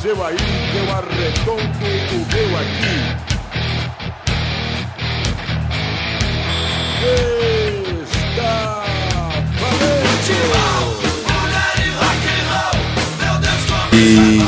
[0.00, 0.36] seu aí,
[0.76, 2.96] eu arredondo o meu aqui.
[8.30, 8.82] Está
[13.92, 14.40] E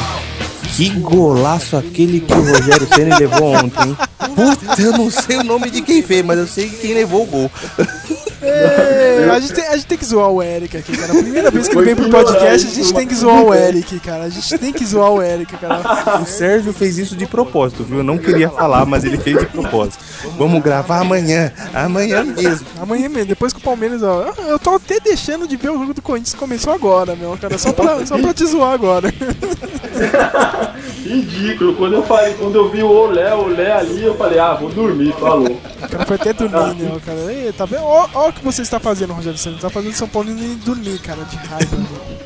[0.74, 3.96] que golaço aquele que o Rogério Senna levou ontem, hein?
[4.34, 7.26] Puta, eu não sei o nome de quem fez, mas eu sei quem levou o
[7.26, 7.50] gol.
[9.22, 11.12] É, a, gente tem, a gente tem que zoar o Eric aqui, cara.
[11.12, 14.00] A primeira vez que ele vem pro podcast, a gente tem que zoar o Eric,
[14.00, 14.24] cara.
[14.24, 16.20] A gente tem que zoar o Eric, cara.
[16.20, 17.98] O Sérgio fez isso de propósito, viu?
[17.98, 20.04] Eu não queria falar, mas ele fez de propósito.
[20.36, 22.66] Vamos gravar amanhã, amanhã mesmo.
[22.80, 24.32] Amanhã mesmo, depois que o Palmeiras, ó.
[24.46, 27.58] Eu tô até deixando de ver o jogo do Corinthians que começou agora, meu, cara.
[27.58, 29.12] Só pra, só pra te zoar agora.
[31.02, 31.74] Ridículo.
[31.74, 34.70] Quando eu falei, quando eu vi o Olé, o Olé ali, eu falei, ah, vou
[34.70, 35.50] dormir, falou.
[35.50, 37.32] O cara foi até dormir, né, cara?
[37.32, 37.82] Ei, tá vendo?
[37.82, 39.60] Ó o que você está fazendo, Rogério Santos.
[39.60, 41.76] Tá fazendo São Paulo nem dormir, cara, de raiva.
[41.76, 42.22] Meu.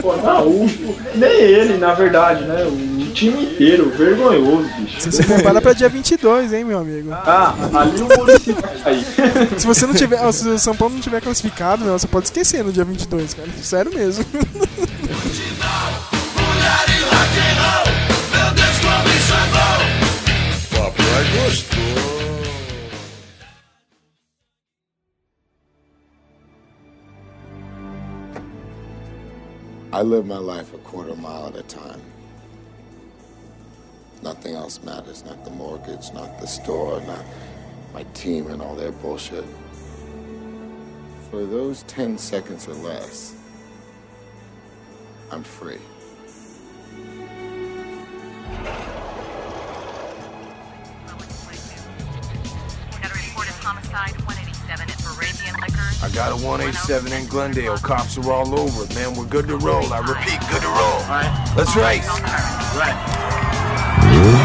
[0.00, 2.64] Pô, não, o, o, nem ele, na verdade, né?
[2.64, 5.00] O time inteiro, vergonhoso, bicho.
[5.00, 7.10] Você se prepara pra dia 22, hein, meu amigo?
[7.12, 9.04] Ah, ali o município vai sair.
[9.58, 12.62] Se você não tiver, se o São Paulo não tiver classificado, meu, você pode esquecer
[12.62, 13.48] no dia 22, cara.
[13.62, 14.24] Sério mesmo.
[21.46, 21.48] I
[30.02, 32.00] live my life a quarter mile at a time.
[34.22, 35.24] Nothing else matters.
[35.24, 37.24] Not the mortgage, not the store, not
[37.94, 39.44] my team and all their bullshit.
[41.30, 43.36] For those 10 seconds or less,
[45.30, 45.78] I'm free.
[53.66, 55.98] Homicide 187 at Moravian Liquors.
[55.98, 57.76] I got a 187 in Glendale.
[57.78, 59.16] Cops are all over it, man.
[59.16, 59.92] We're good to roll.
[59.92, 61.02] I repeat, good to roll.
[61.02, 61.54] All right.
[61.56, 62.06] Let's race.
[64.06, 64.35] E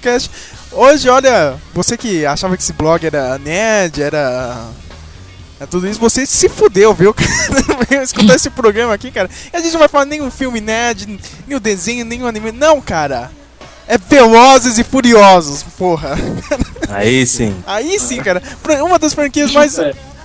[0.00, 0.30] Memocast.
[0.72, 4.68] Hoje, olha, você que achava que esse blog era nerd, era.
[5.60, 7.14] É tudo isso, você se fudeu, viu?
[8.02, 9.28] escutar esse programa aqui, cara.
[9.52, 12.50] E a gente não vai falar nenhum filme nerd, nem o desenho, nem o anime.
[12.50, 13.30] Não, cara.
[13.86, 16.16] É Velozes e Furiosos, porra.
[16.88, 17.54] Aí sim.
[17.66, 18.42] Aí sim, cara.
[18.82, 19.78] Uma das franquias mais,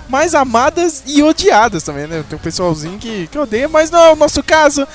[0.08, 2.24] mais amadas e odiadas também, né?
[2.28, 4.86] Tem um pessoalzinho que, que odeia, mas não é o nosso caso.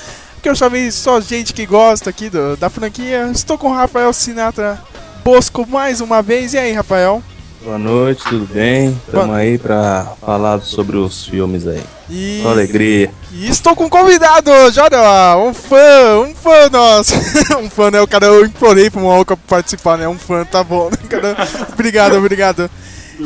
[0.42, 3.30] Porque eu chamei só gente que gosta aqui do- da franquia.
[3.32, 4.82] Estou com o Rafael Sinatra
[5.24, 6.56] Bosco mais uma vez.
[6.56, 7.22] E aí, Rafael?
[7.64, 9.00] Boa noite, tudo bem?
[9.12, 11.84] Tamo Boa- aí pra falar sobre os filmes aí.
[12.10, 13.12] E, Com alegria.
[13.32, 17.14] e estou com um convidado hoje, olha lá, um fã, um fã nosso.
[17.62, 18.02] um fã, né?
[18.02, 20.08] O cara, eu implorei pro Moca participar, né?
[20.08, 20.90] Um fã, tá bom.
[20.90, 21.38] né, cara?
[21.72, 22.68] obrigado, obrigado.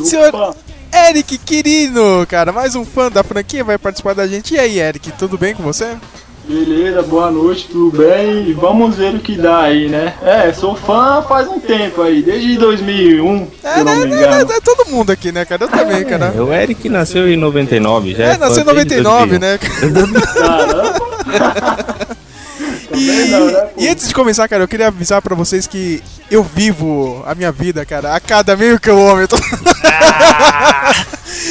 [0.04, 0.54] Senhor
[1.10, 4.54] Eric Quirino, cara, mais um fã da franquia vai participar da gente.
[4.56, 5.96] E aí, Eric, tudo bem com você?
[6.48, 8.48] Beleza, boa noite, tudo bem?
[8.50, 10.14] E vamos ver o que dá aí, né?
[10.22, 14.46] É, sou fã faz um tempo aí, desde 2001, se É, não né, me engano.
[14.46, 15.64] né, é todo mundo aqui, né, cara?
[15.64, 16.32] Eu também, cara.
[16.36, 19.40] É, o Eric nasceu em 99, já É, nasceu em fã desde 99, 2000.
[19.40, 19.58] né?
[19.58, 20.22] Caramba!
[22.98, 23.82] E, não, né, pô?
[23.82, 26.02] e antes de começar, cara, eu queria avisar pra vocês que
[26.32, 29.38] eu vivo a minha vida, cara, a cada meio quilômetro.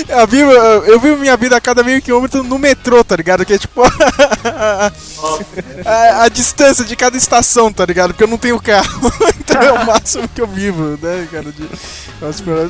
[0.09, 3.45] eu, vivo, eu minha vida a cada meio quilômetro no metrô, tá ligado?
[3.45, 3.83] Que é tipo
[5.85, 8.11] a, a distância de cada estação, tá ligado?
[8.11, 9.13] Porque eu não tenho carro.
[9.39, 11.53] então é o máximo que eu vivo, né, cara?
[11.53, 11.69] De...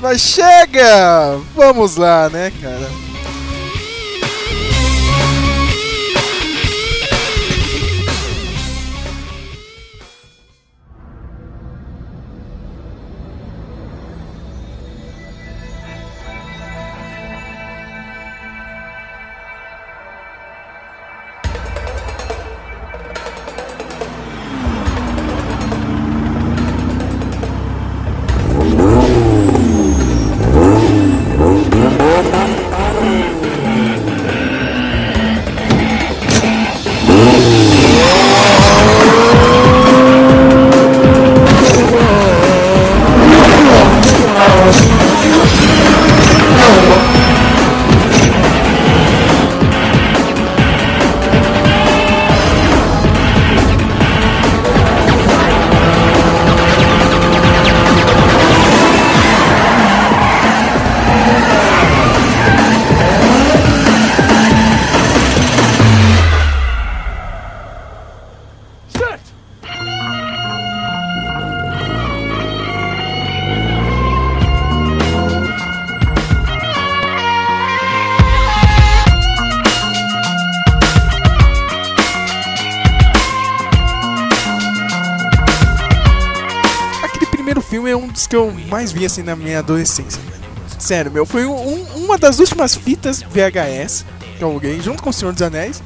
[0.00, 1.38] Mas chega!
[1.54, 3.13] Vamos lá, né, cara?
[87.74, 90.20] Filme é um dos que eu mais vi assim na minha adolescência.
[90.78, 94.04] Sério, meu, foi um- uma das últimas fitas VHS
[94.38, 95.82] que eu aluguei junto com o Senhor dos Anéis.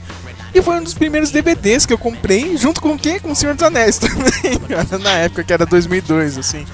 [0.55, 2.99] E foi um dos primeiros DVDs que eu comprei junto com o?
[3.23, 6.67] Com o Senhor dos Anéis também, na época que era 2002, assim.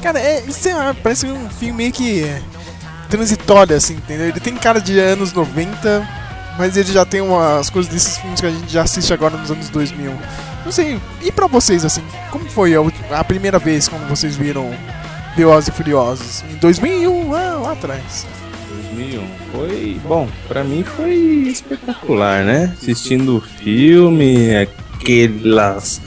[0.00, 2.24] Cara, é, sei lá, parece um filme meio que
[3.08, 4.28] transitório, assim, entendeu?
[4.28, 6.08] Ele tem cara de anos 90,
[6.58, 9.50] mas ele já tem umas coisas desses filmes que a gente já assiste agora nos
[9.50, 10.12] anos 2000.
[10.64, 12.80] Não sei, e pra vocês, assim, como foi a,
[13.12, 14.70] a primeira vez quando vocês viram
[15.36, 16.44] Velozes e Furiosos?
[16.50, 18.26] Em 2001, lá, lá atrás.
[18.92, 19.26] 2001.
[19.52, 21.14] Foi, bom, pra mim foi
[21.48, 22.74] espetacular, né?
[22.80, 26.00] Assistindo o filme, aquelas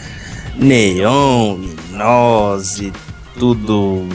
[0.55, 1.59] neon,
[1.91, 2.94] nós e
[3.44, 4.06] tudo,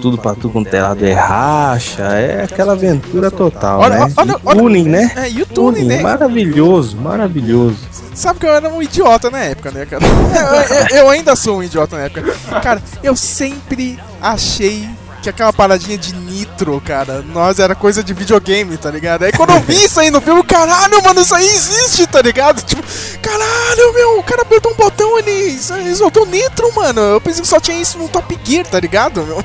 [0.00, 4.12] tudo pra tudo com telado é racha, é aquela aventura total, Olha, né?
[4.16, 5.10] olha, olha- tuning, né?
[5.16, 6.00] É, e o tuning, né?
[6.02, 7.78] Maravilhoso, maravilhoso.
[8.14, 10.04] Sabe que eu era um idiota na época, né, cara?
[10.06, 12.22] Eu, eu- eu ainda sou um idiota na época.
[12.62, 14.88] Cara, eu sempre achei
[15.26, 19.24] que aquela paradinha de nitro, cara, nós era coisa de videogame, tá ligado?
[19.24, 22.62] Aí quando eu vi isso aí no filme, caralho, mano, isso aí existe, tá ligado?
[22.62, 22.82] Tipo,
[23.20, 27.00] caralho, meu, o cara apertou um botão ele, ele soltou nitro, mano.
[27.00, 29.44] Eu pensei que só tinha isso no Top Gear, tá ligado, meu?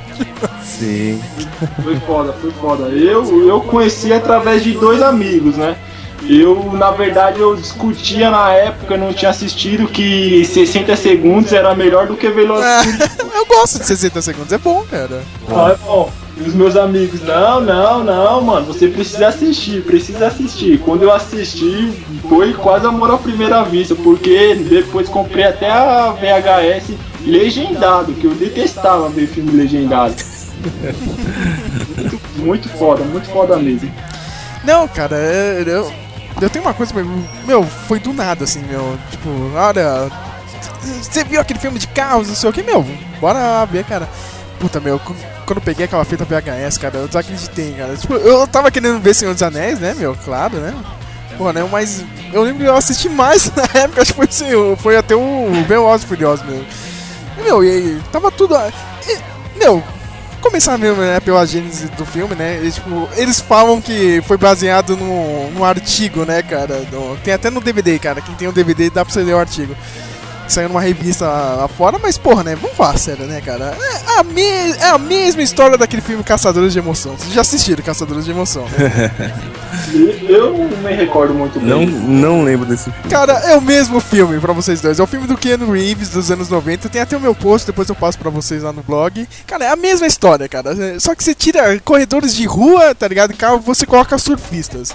[0.63, 1.19] Sim.
[1.83, 2.83] Foi foda, foi foda.
[2.89, 5.75] Eu, eu conheci através de dois amigos, né?
[6.29, 12.07] Eu, na verdade, eu discutia na época, não tinha assistido, que 60 segundos era melhor
[12.07, 13.21] do que Velocity.
[13.33, 15.23] Eu gosto de 60 segundos, é bom, cara.
[15.49, 16.11] Ah, é bom.
[16.37, 20.79] E os meus amigos, não, não, não, mano, você precisa assistir, precisa assistir.
[20.79, 21.91] Quando eu assisti,
[22.29, 26.93] foi quase amor à primeira vista, porque depois comprei até a VHS
[27.25, 30.15] legendado, que eu detestava ver filme legendado.
[31.97, 33.91] muito, muito foda, muito foda mesmo.
[34.63, 35.91] Não, cara, é- eu,
[36.39, 36.93] eu tenho uma coisa,
[37.45, 38.97] meu, foi do nada, assim, meu.
[39.09, 40.09] Tipo, olha.
[41.01, 42.83] Você viu aquele filme de carros, não sei o que, meu?
[43.19, 44.07] Bora ver, cara.
[44.59, 47.95] Puta, meu, qu- quando eu peguei aquela fita VHS, cara, eu desacreditei, cara.
[47.95, 50.15] Tipo, eu tava querendo ver Senhor dos Anéis, né, meu?
[50.23, 50.73] Claro, né?
[51.37, 51.67] Porra, né?
[51.71, 52.03] Mas
[52.33, 55.51] eu lembro que eu assisti mais na época, acho que foi, assim, foi até o
[55.67, 56.63] Velozes Furiosos, meu.
[57.43, 58.55] Meu, e aí, tava tudo.
[59.07, 59.83] e, meu,
[60.41, 62.59] começar mesmo, né, pela gênese do filme, né?
[62.63, 66.85] E, tipo, eles falam que foi baseado no artigo, né, cara?
[67.23, 68.21] tem até no DVD, cara.
[68.21, 69.75] Quem tem o DVD dá pra você ler o artigo.
[70.51, 71.25] Que saiu numa revista
[71.77, 72.57] fora, mas porra, né?
[72.57, 73.73] Vamos falar sério, né, cara?
[73.79, 74.41] É a, me-
[74.81, 77.15] é a mesma história daquele filme Caçadores de Emoção.
[77.15, 79.31] Vocês já assistiram Caçadores de Emoção, né?
[80.27, 81.69] Eu não me recordo muito bem.
[81.69, 83.09] Não, não lembro desse filme.
[83.09, 84.99] Cara, é o mesmo filme pra vocês dois.
[84.99, 86.89] É o filme do Keanu Reeves dos anos 90.
[86.89, 89.25] Tem até o meu post, depois eu passo pra vocês lá no blog.
[89.47, 90.99] Cara, é a mesma história, cara.
[90.99, 93.33] Só que você tira corredores de rua, tá ligado?
[93.35, 94.93] Carro, você coloca surfistas.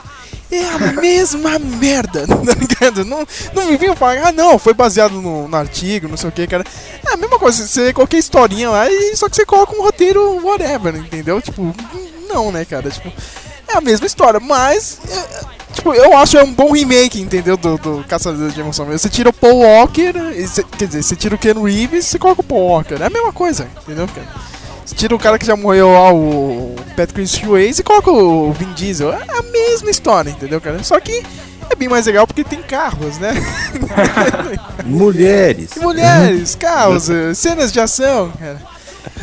[0.50, 3.04] É a mesma merda, tá ligado?
[3.04, 6.32] Não, não me vinham falar, ah não, foi baseado no, no artigo, não sei o
[6.32, 6.64] que, cara.
[7.04, 10.40] É a mesma coisa, você qualquer historinha lá, e só que você coloca um roteiro
[10.46, 11.40] whatever, entendeu?
[11.42, 11.74] Tipo,
[12.28, 12.88] não, né, cara?
[12.90, 13.12] Tipo,
[13.68, 14.98] é a mesma história, mas.
[15.10, 17.54] é, Tipo, eu acho é um bom remake, entendeu?
[17.54, 18.86] Do, do Caçador de Emoção.
[18.86, 22.18] Você tira o Paul Walker, você- quer dizer, você tira o Ken Reeves e você
[22.18, 22.94] coloca o Paul Walker.
[22.98, 24.26] É a mesma coisa, entendeu, cara?
[24.87, 28.73] Você tira o cara que já morreu lá, o Patrick Swayze, e coloca o Vin
[28.73, 29.12] Diesel.
[29.12, 30.81] É a mesma história, entendeu, cara?
[30.85, 31.25] Só que
[31.69, 33.35] é bem mais legal porque tem carros, né?
[34.87, 35.71] Mulheres.
[35.76, 38.75] Mulheres, carros, cenas de ação, cara.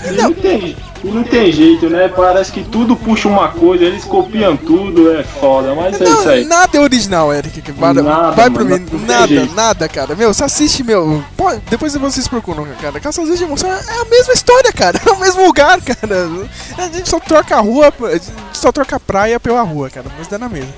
[0.06, 2.08] E não, tem, e não tem jeito, né?
[2.10, 6.30] Parece que tudo puxa uma coisa, eles copiam tudo, é foda, mas é isso Não,
[6.30, 6.46] aí.
[6.46, 7.62] nada é original, Eric.
[7.62, 9.06] que Vai, Nada, vai pro mano, mim.
[9.06, 9.54] Nada, jeito.
[9.56, 10.16] nada, cara.
[10.16, 11.24] Meu, você assiste, meu.
[11.38, 13.00] pô, depois vocês procuram, cara.
[13.00, 15.00] Caçadores de Emoção é a mesma história, cara.
[15.06, 16.30] É o mesmo lugar, cara.
[16.78, 20.08] A gente só troca a rua, a gente só troca a praia pela rua, cara.
[20.18, 20.72] Mas dá na mesma.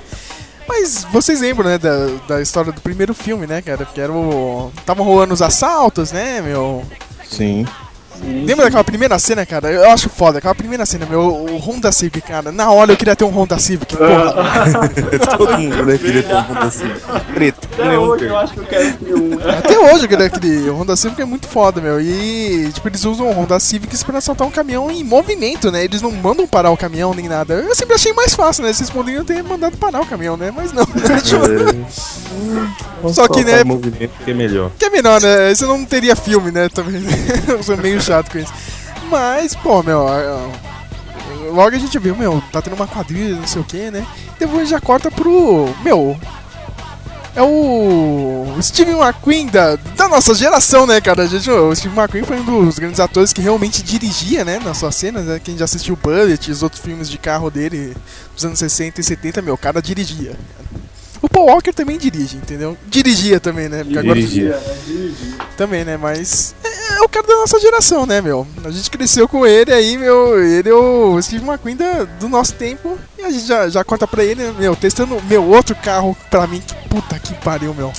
[0.68, 3.84] Mas vocês lembram, né, da, da história do primeiro filme, né, cara?
[3.86, 4.70] Que era o.
[4.84, 6.84] Tava rolando os assaltos, né, meu?
[7.28, 7.64] Sim.
[8.22, 9.70] Lembra daquela primeira cena, cara?
[9.70, 10.38] Eu acho foda.
[10.38, 12.50] Aquela primeira cena, meu, o Honda Civic, cara.
[12.52, 14.88] Na hora eu queria ter um Honda Civic, porra.
[15.36, 17.00] Todo mundo né, queria ter um Honda Civic
[17.34, 17.68] preto.
[17.72, 19.38] Até hoje eu acho que eu quero ter um.
[19.58, 22.00] Até hoje, aquele, aquele Honda Civic é muito foda, meu.
[22.00, 25.84] E, tipo, eles usam o Honda Civics pra assaltar um caminhão em movimento, né?
[25.84, 27.54] Eles não mandam parar o caminhão nem nada.
[27.54, 28.72] Eu sempre achei mais fácil, né?
[28.72, 30.52] Vocês poderiam ter mandado parar o caminhão, né?
[30.54, 30.84] Mas não.
[30.84, 31.20] né?
[31.20, 31.44] Tipo,
[33.04, 33.12] É.
[33.12, 33.78] Só que, né, o
[34.24, 34.70] que é melhor.
[34.78, 35.54] que é melhor, né?
[35.54, 36.68] Você não teria filme, né?
[36.68, 37.02] Também.
[37.48, 38.52] Eu sou meio chato com isso.
[39.10, 40.06] Mas, pô, meu.
[41.52, 44.06] Logo a gente viu, meu, tá tendo uma quadrilha, não sei o que, né?
[44.38, 45.68] Depois já corta pro.
[45.82, 46.16] Meu.
[47.34, 51.24] É o Steve McQueen da, da nossa geração, né, cara?
[51.24, 54.78] A gente, o Steve McQueen foi um dos grandes atores que realmente dirigia, né, nas
[54.78, 55.38] suas cenas, né?
[55.38, 57.94] Quem já assistiu Bullet e os outros filmes de carro dele
[58.34, 60.34] dos anos 60 e 70, meu, o cara dirigia.
[61.22, 62.76] O Paul Walker também dirige, entendeu?
[62.86, 63.82] Dirigia também, né?
[63.84, 64.60] Porque agora Dirigia.
[65.56, 65.96] também, né?
[65.96, 66.54] Mas.
[66.62, 68.46] é, é o cara da nossa geração, né, meu?
[68.64, 70.42] A gente cresceu com ele aí, meu.
[70.42, 72.98] Ele é o Steve McQueen da- do nosso tempo.
[73.18, 76.60] E a gente já, já conta pra ele, meu, testando meu outro carro pra mim.
[76.60, 77.92] Que puta que pariu, meu.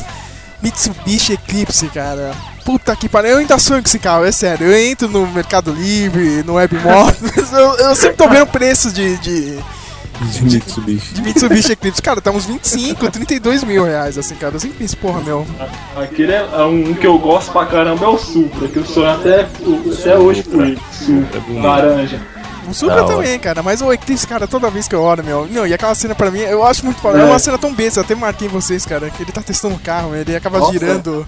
[0.62, 2.34] Mitsubishi Eclipse, cara.
[2.66, 3.32] Puta que pariu.
[3.32, 4.68] Eu ainda sonho com esse carro, é sério.
[4.68, 7.20] Eu entro no Mercado Livre, no Webmotos.
[7.54, 9.60] eu, eu sempre tô vendo preços de, de,
[10.22, 11.14] De Mitsubishi.
[11.14, 12.02] de Mitsubishi Eclipse.
[12.02, 14.56] Cara, tá uns 25, 32 mil reais, assim, cara.
[14.56, 15.46] Eu sempre penso, porra, meu.
[15.96, 19.10] Aquele é é um que eu gosto pra caramba, é o Supra, que eu sonho
[19.10, 20.80] até, até hoje por ele.
[20.92, 22.20] Supra, laranja.
[22.68, 23.16] O Supra hora.
[23.16, 25.48] também, cara, mas o Eclipse, cara, toda vez que eu olho, meu.
[25.50, 27.20] Não, e aquela cena pra mim, eu acho muito foda.
[27.20, 27.26] É, É.
[27.26, 29.80] uma cena tão besta, eu até marquei em vocês, cara, que ele tá testando o
[29.80, 30.74] carro, ele acaba Nossa.
[30.74, 31.26] girando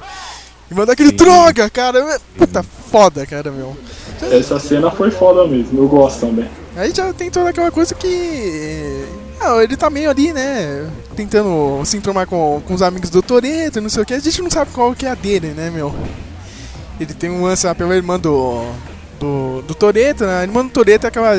[0.70, 1.16] e manda aquele Sim.
[1.16, 2.00] droga, cara.
[2.00, 3.78] É, Puta foda, cara, meu.
[4.32, 6.50] Essa cena foi foda mesmo, eu gosto também.
[6.80, 9.06] Aí já tem toda aquela coisa que.
[9.42, 10.90] Ah, ele tá meio ali, né?
[11.14, 14.14] Tentando se entromar com, com os amigos do Toreto, não sei o que.
[14.14, 15.94] A gente não sabe qual que é a dele, né, meu?
[16.98, 18.64] Ele tem um lance lá pela irmã do.
[19.20, 20.40] Do, do Toreto, né?
[20.40, 21.34] A irmã do Toreto é aquela.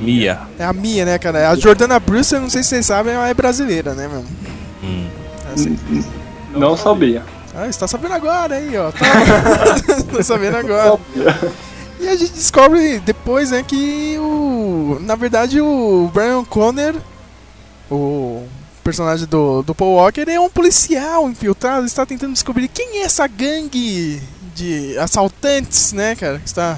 [0.00, 0.40] Mia.
[0.58, 1.50] É a minha, né, cara?
[1.50, 4.24] A Jordana Brewster, não sei se vocês sabem, ela é brasileira, né, meu?
[4.82, 5.06] Hum.
[5.50, 5.78] É assim.
[6.54, 7.22] Não sabia.
[7.54, 8.90] Ah, você tá sabendo agora aí, ó.
[8.90, 10.98] Tá, tá sabendo agora.
[12.02, 14.98] E a gente descobre depois, né, que o.
[15.02, 16.96] Na verdade, o Brian Conner,
[17.88, 18.44] o
[18.82, 23.28] personagem do, do Paul Walker, é um policial infiltrado, está tentando descobrir quem é essa
[23.28, 24.20] gangue
[24.52, 26.40] de assaltantes, né, cara?
[26.40, 26.76] Que está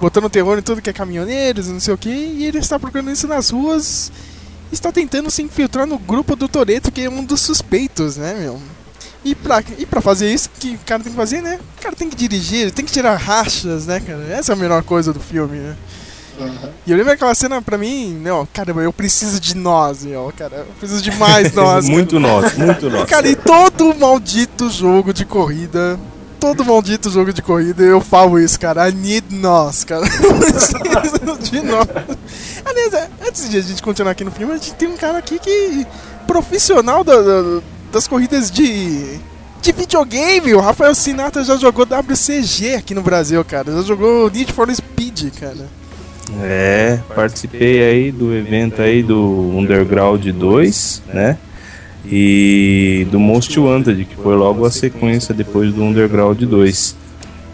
[0.00, 3.12] botando terror em tudo que é caminhoneiros, não sei o que, e ele está procurando
[3.12, 4.10] isso nas ruas.
[4.72, 8.60] Está tentando se infiltrar no grupo do Toreto, que é um dos suspeitos, né, meu?
[9.30, 11.58] E pra, e pra fazer isso, que o cara tem que fazer, né?
[11.78, 14.22] O cara tem que dirigir, tem que tirar rachas, né, cara?
[14.30, 15.76] Essa é a melhor coisa do filme, né?
[16.86, 20.58] E eu lembro aquela cena pra mim, não, caramba, eu preciso de nós, ó, cara.
[20.58, 21.88] Eu preciso de mais nós.
[21.88, 23.06] muito nosso, muito nosso.
[23.06, 25.98] Cara, e todo maldito jogo de corrida.
[26.38, 28.88] Todo maldito jogo de corrida, eu falo isso, cara.
[28.88, 30.06] I need nós, cara.
[30.22, 31.88] Eu preciso de nós.
[32.64, 35.18] Aliás, é, antes de a gente continuar aqui no filme, a gente tem um cara
[35.18, 35.84] aqui que.
[36.28, 37.60] profissional da- da-
[37.92, 39.18] das corridas de.
[39.60, 40.54] de videogame.
[40.54, 43.72] O Rafael Sinatra já jogou WCG aqui no Brasil, cara.
[43.72, 45.68] Já jogou Need for Speed, cara.
[46.42, 51.38] É, participei aí do evento aí do Underground 2, né?
[52.04, 56.96] E do Most Wanted, que foi logo a sequência depois do Underground 2.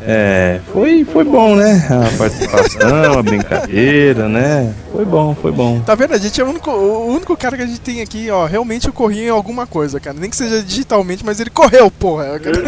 [0.07, 1.87] É, foi, foi bom, né?
[1.89, 4.75] A participação, a brincadeira, né?
[4.93, 5.81] Foi bom, foi bom.
[5.81, 6.13] Tá vendo?
[6.13, 8.45] A gente é o único, o único cara que a gente tem aqui, ó.
[8.45, 10.17] Realmente corria em alguma coisa, cara.
[10.19, 12.39] Nem que seja digitalmente, mas ele correu, porra.
[12.39, 12.59] Cara.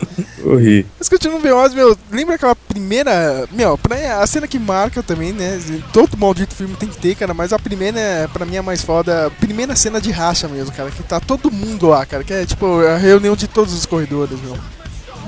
[0.50, 0.84] Corri.
[0.98, 3.46] Mas continuando Veloz, meu, lembra aquela primeira.
[3.52, 5.60] Meu, pra, a cena que marca também, né?
[5.92, 8.62] Todo maldito filme tem que ter, cara, mas a primeira, é, pra mim, é a
[8.62, 9.26] mais foda.
[9.26, 12.44] A primeira cena de racha mesmo, cara, que tá todo mundo lá, cara, que é
[12.44, 14.56] tipo a reunião de todos os corredores, meu.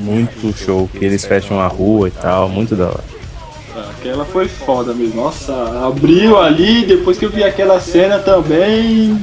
[0.01, 3.05] Muito show, que eles fecham a rua e tal, muito da hora.
[3.91, 5.23] Aquela foi foda mesmo.
[5.23, 5.55] Nossa,
[5.87, 9.19] abriu ali, depois que eu vi aquela cena também.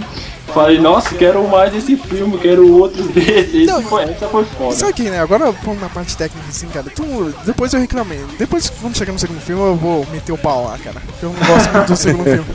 [0.54, 3.58] Falei, nossa, quero mais esse filme, quero outro desse.
[3.58, 4.76] Esse Não, foi, essa foi foda.
[4.76, 5.20] sabe que, né?
[5.20, 6.90] Agora vamos na parte técnica, assim, cara.
[6.90, 7.04] Tu,
[7.46, 8.20] depois eu reclamei.
[8.38, 11.02] Depois, quando chegar no segundo filme, eu vou meter o pau lá, cara.
[11.22, 12.46] Eu não gosto muito do segundo filme.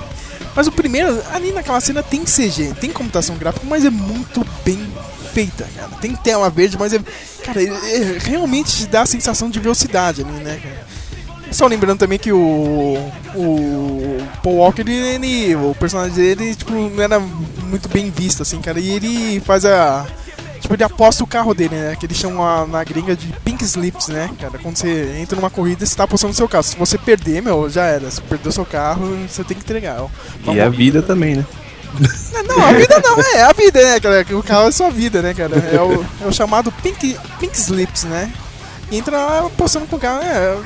[0.57, 4.79] Mas o primeiro, ali naquela cena tem CG, tem computação gráfica, mas é muito bem
[5.33, 5.89] feita, cara.
[6.01, 7.01] Tem tela verde, mas é.
[7.45, 10.87] Cara, é- é- realmente te dá a sensação de velocidade ali, né, cara?
[11.55, 12.99] Só lembrando também que o.
[13.35, 18.79] O Paul Walker, ele, O personagem dele, tipo, não era muito bem visto, assim, cara.
[18.81, 20.07] E ele faz a.
[20.61, 21.97] Tipo, ele aposta o carro dele, né?
[21.99, 24.59] Que eles chamam na gringa de pink slips, né, cara?
[24.59, 26.65] Quando você entra numa corrida, você tá apostando seu carro.
[26.65, 28.11] Se você perder, meu, já era.
[28.11, 30.01] Se perdeu seu carro, você tem que entregar.
[30.01, 30.09] ó.
[30.53, 31.45] E a vida também, né?
[32.49, 34.27] Não, a vida não, é a vida, né, cara?
[34.33, 35.57] O carro é sua vida, né, cara?
[35.57, 38.33] É o, é o chamado pink, pink slips, né?
[38.91, 40.57] Entra lá apostando com o carro, é.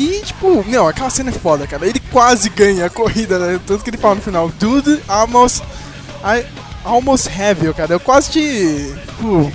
[0.00, 1.86] E, tipo, meu, aquela cena é foda, cara.
[1.86, 3.60] Ele quase ganha a corrida, né?
[3.66, 5.62] Tanto que ele fala no final, dude, almost.
[6.24, 6.46] I
[6.82, 7.92] almost have you, cara.
[7.92, 8.94] Eu quase te.
[9.06, 9.52] Tipo,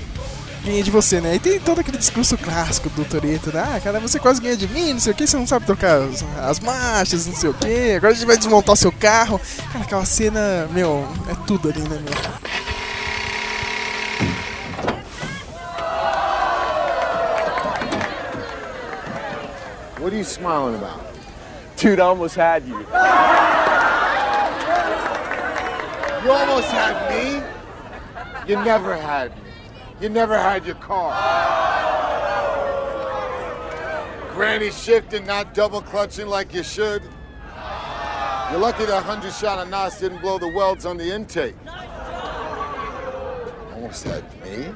[0.63, 1.33] ganhei de você, né?
[1.33, 3.65] E tem todo aquele discurso clássico do Toreto, né?
[3.75, 6.03] Ah, cara, você quase ganha de mim, não sei o que, você não sabe trocar
[6.03, 7.93] as, as marchas, não sei o que.
[7.93, 9.41] Agora a gente vai desmontar seu carro.
[9.73, 12.64] Cara, aquela cena, meu, é tudo ali, né, meu?
[20.05, 21.01] What are you smiling about?
[21.77, 22.77] Dude, I almost had you.
[22.77, 22.85] You
[26.31, 27.41] almost had me.
[28.47, 29.51] You never had me.
[29.99, 31.11] You never had your car.
[34.35, 37.01] Granny shifting, not double clutching like you should.
[38.51, 41.55] You're lucky that 100 shot of Nas didn't blow the welds on the intake.
[43.73, 44.71] Almost had me.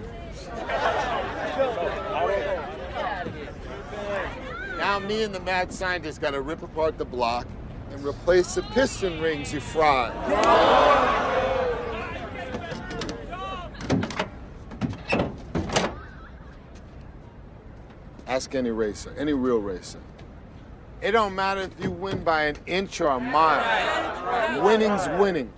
[4.90, 7.46] Now me and the mad scientist gotta rip apart the block
[7.92, 10.12] and replace the piston rings you fried.
[18.26, 20.00] Ask any racer, any real racer.
[21.04, 24.64] It don't matter if you win by an inch or a mile.
[24.64, 25.54] Winning's winning.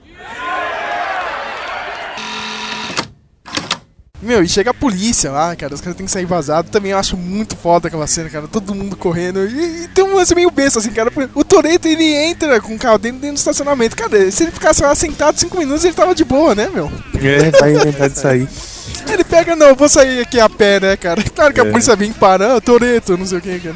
[4.22, 6.70] Meu, e chega a polícia lá, cara, os caras têm que sair vazado.
[6.70, 8.48] Também eu acho muito foda aquela cena, cara.
[8.48, 9.46] Todo mundo correndo.
[9.48, 11.12] E, e tem um lance meio besta, assim, cara.
[11.34, 13.96] O Toreto ele entra com o carro dentro, dentro do estacionamento.
[13.96, 16.92] Cara, se ele ficasse lá sentado cinco minutos, ele tava de boa, né, meu?
[17.16, 18.48] É, vai inventar de sair.
[19.12, 21.24] Ele pega, não, vou sair aqui a pé, né, cara?
[21.34, 21.70] Claro que a É.
[21.72, 23.76] polícia vem parar, ah, Toreto, não sei o que, cara.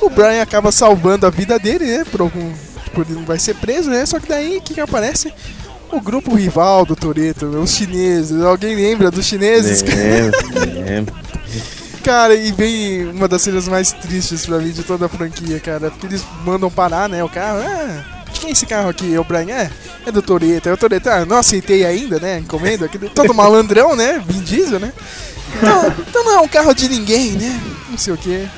[0.00, 2.04] O Brian acaba salvando a vida dele, né?
[2.10, 2.52] Por algum.
[2.84, 4.04] Tipo, ele não vai ser preso, né?
[4.06, 5.32] Só que daí, o que que aparece?
[5.92, 8.40] O grupo rival do Toreto, os chineses.
[8.42, 9.82] Alguém lembra dos chineses?
[9.82, 11.14] Lembro, lembro.
[12.02, 15.90] Cara, e vem uma das cenas mais tristes pra mim de toda a franquia, cara.
[15.90, 17.22] Porque eles mandam parar, né?
[17.22, 17.60] O carro.
[17.60, 19.14] Ah, de quem é esse carro aqui?
[19.14, 19.54] É o Brian?
[19.54, 19.70] É,
[20.06, 20.68] é do Toreto.
[20.68, 21.10] É o Toreto.
[21.10, 22.38] Ah, não aceitei ainda, né?
[22.38, 22.88] Encomenda.
[23.14, 24.20] Todo malandrão, né?
[24.26, 24.92] Vin Diesel, né?
[25.56, 27.60] Então, então não é um carro de ninguém, né?
[27.90, 28.48] Não sei o que.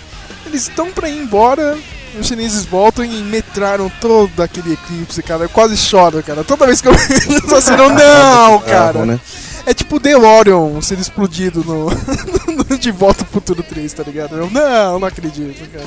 [0.47, 1.77] Eles estão pra ir embora.
[2.19, 5.45] Os chineses voltam e metraram todo aquele eclipse, cara.
[5.45, 6.45] Eu quase choro, cara.
[6.45, 8.93] Toda vez que eu vejo cena, eu, não, cara.
[8.93, 9.21] Carro, né?
[9.67, 11.91] É tipo o DeLorean sendo explodido no,
[12.71, 14.37] no De Volta ao Futuro 3, tá ligado?
[14.37, 15.87] Eu, não, não acredito, cara.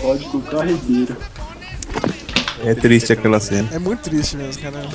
[0.00, 1.16] Código carregueiro.
[2.64, 3.68] É triste aquela cena.
[3.72, 4.86] É muito triste mesmo, cara.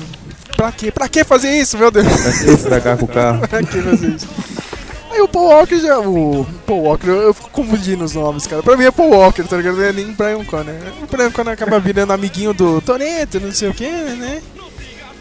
[0.56, 0.91] Pra quê?
[0.91, 2.06] Pra que fazer isso, meu Deus?
[2.06, 3.39] Pra que estragar com o carro?
[3.47, 4.28] pra que fazer isso?
[5.13, 5.99] Aí o Paul Walker já.
[5.99, 8.63] O Paul Walker, eu, eu fico confundindo os nomes, cara.
[8.63, 9.78] Pra mim é Paul Walker, tá ligado?
[9.78, 10.73] Não é nem Brian Connor.
[11.04, 14.41] O Brian Connor acaba virando amiguinho do Toreto, não sei o que, né?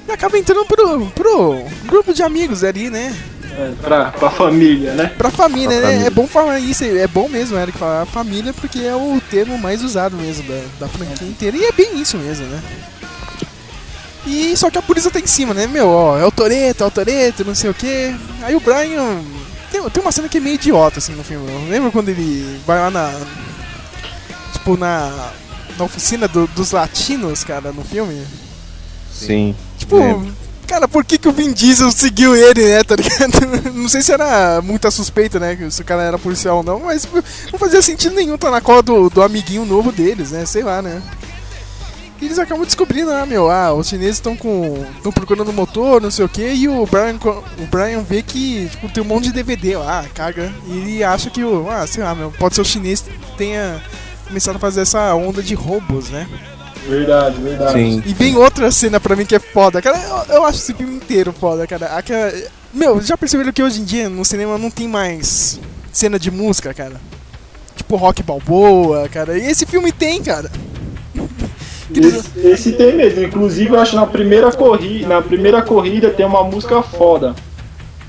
[0.09, 3.15] E acaba entrando pro, pro grupo de amigos ali, né?
[3.55, 5.13] É, pra, pra família, né?
[5.19, 5.87] Pra família, Pra né?
[5.89, 6.07] família.
[6.07, 9.85] É bom falar isso, é bom mesmo, Eric, falar família, porque é o termo mais
[9.85, 11.55] usado mesmo da, da franquia inteira.
[11.57, 12.63] E é bem isso mesmo, né?
[14.27, 15.67] E só que a polícia tá em cima, né?
[15.67, 18.15] Meu, ó, é o Toreto, é o Toreto, não sei o que.
[18.43, 19.21] Aí o Brian.
[19.73, 21.49] Tem, tem uma cena que é meio idiota, assim, no filme.
[21.69, 23.13] Lembra quando ele vai lá na.
[24.53, 25.31] Tipo, na.
[25.79, 28.23] Na oficina do- dos latinos, cara, no filme?
[29.11, 29.57] Sim.
[29.79, 30.37] Tipo, lembro.
[30.67, 33.33] cara, por que, que o Vin Diesel seguiu ele, né, tá ligado?
[33.73, 37.09] Não sei se era muita suspeita, né, se o cara era policial ou não, mas
[37.51, 40.83] não fazia sentido nenhum estar na cola do, do amiguinho novo deles, né, sei lá,
[40.83, 41.03] né.
[42.23, 44.87] E eles acabam descobrindo, ah, meu, ah, os chineses estão com.
[44.97, 47.19] estão procurando o motor, não sei o que, e o Brian,
[47.59, 51.29] o Brian vê que, tipo, tem um monte de DVD lá, caga, e ele acha
[51.31, 53.83] que o, ah, sei lá, meu, pode ser o chinês que tenha
[54.29, 56.29] começado a fazer essa onda de roubos, né.
[56.87, 57.73] Verdade, verdade.
[57.73, 58.03] Sim.
[58.07, 59.99] E vem outra cena pra mim que é foda, cara.
[59.99, 61.87] Eu, eu acho esse filme inteiro foda, cara.
[61.97, 62.33] Aquela,
[62.73, 65.59] meu, já perceberam que hoje em dia no cinema não tem mais
[65.93, 67.01] cena de música, cara?
[67.75, 69.37] Tipo rock balboa, cara.
[69.37, 70.51] E esse filme tem, cara.
[72.01, 73.23] Esse, esse tem mesmo.
[73.25, 77.35] Inclusive, eu acho na primeira corrida, na primeira corrida tem uma música foda.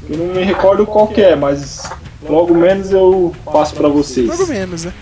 [0.09, 1.83] Eu não me recordo qual que é, mas
[2.27, 4.39] logo menos eu passo pra vocês.
[4.39, 4.93] Ou menos, né?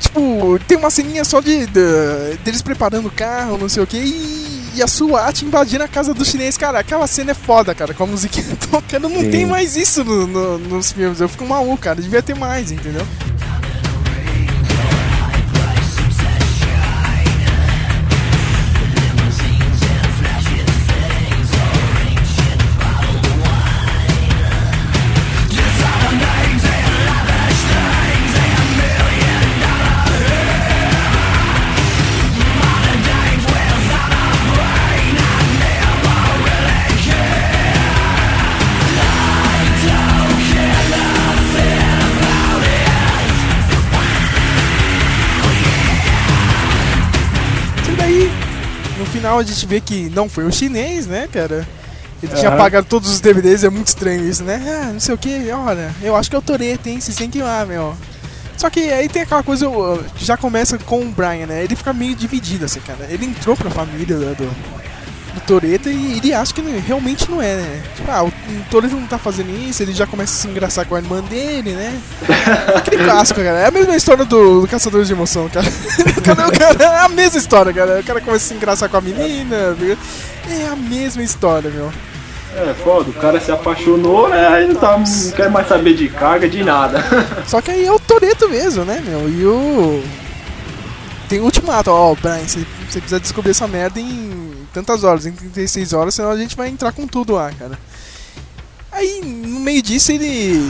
[0.00, 3.98] Tipo, tem uma ceninha só de, de- deles preparando o carro, não sei o que,
[3.98, 6.56] e, e a SWAT invadindo a casa do chinês.
[6.56, 9.08] Cara, aquela cena é foda, cara, com a musiquinha tocando.
[9.08, 9.30] Não Sim.
[9.30, 11.20] tem mais isso no- no- nos filmes.
[11.20, 12.00] Eu fico maluco, cara.
[12.00, 13.06] Devia ter mais, entendeu?
[49.10, 51.66] Final a gente vê que não foi o chinês, né, cara?
[52.22, 52.56] Ele tinha Aham.
[52.56, 54.62] apagado todos os DVDs, é muito estranho isso, né?
[54.82, 57.00] Ah, não sei o que, olha, eu acho que é o Toreto, hein?
[57.00, 57.96] Vocês têm que ir lá, meu.
[58.56, 59.66] Só que aí tem aquela coisa,
[60.18, 61.64] já começa com o Brian, né?
[61.64, 63.06] Ele fica meio dividido, assim, cara.
[63.08, 64.44] Ele entrou pra família né, do,
[65.34, 67.82] do Toreto e ele acha que realmente não é, né?
[67.96, 68.32] Tipo, ah, o,
[68.70, 71.72] Toreto não tá fazendo isso, ele já começa a se engraçar com a irmã dele,
[71.72, 71.98] né?
[72.74, 73.58] Aquele clássico, cara.
[73.58, 75.66] É a mesma história do, do Caçadores de Emoção, cara.
[76.20, 78.00] O É a mesma história, cara.
[78.00, 79.72] O cara começa a se engraçar com a menina.
[79.72, 79.96] viu?
[80.48, 81.92] É a mesma história, meu.
[82.56, 84.48] É, foda, o cara se apaixonou, né?
[84.48, 86.98] Aí não, tá, não quer mais saber de carga, de nada.
[87.46, 89.28] Só que aí é o Toreto mesmo, né, meu?
[89.28, 90.02] E o.
[91.28, 94.39] Tem o ultimato, ó, Brian, você você precisa descobrir essa merda em
[94.72, 97.78] tantas horas, em 36 horas, senão a gente vai entrar com tudo lá, cara.
[98.92, 100.60] Aí, no meio disso, ele.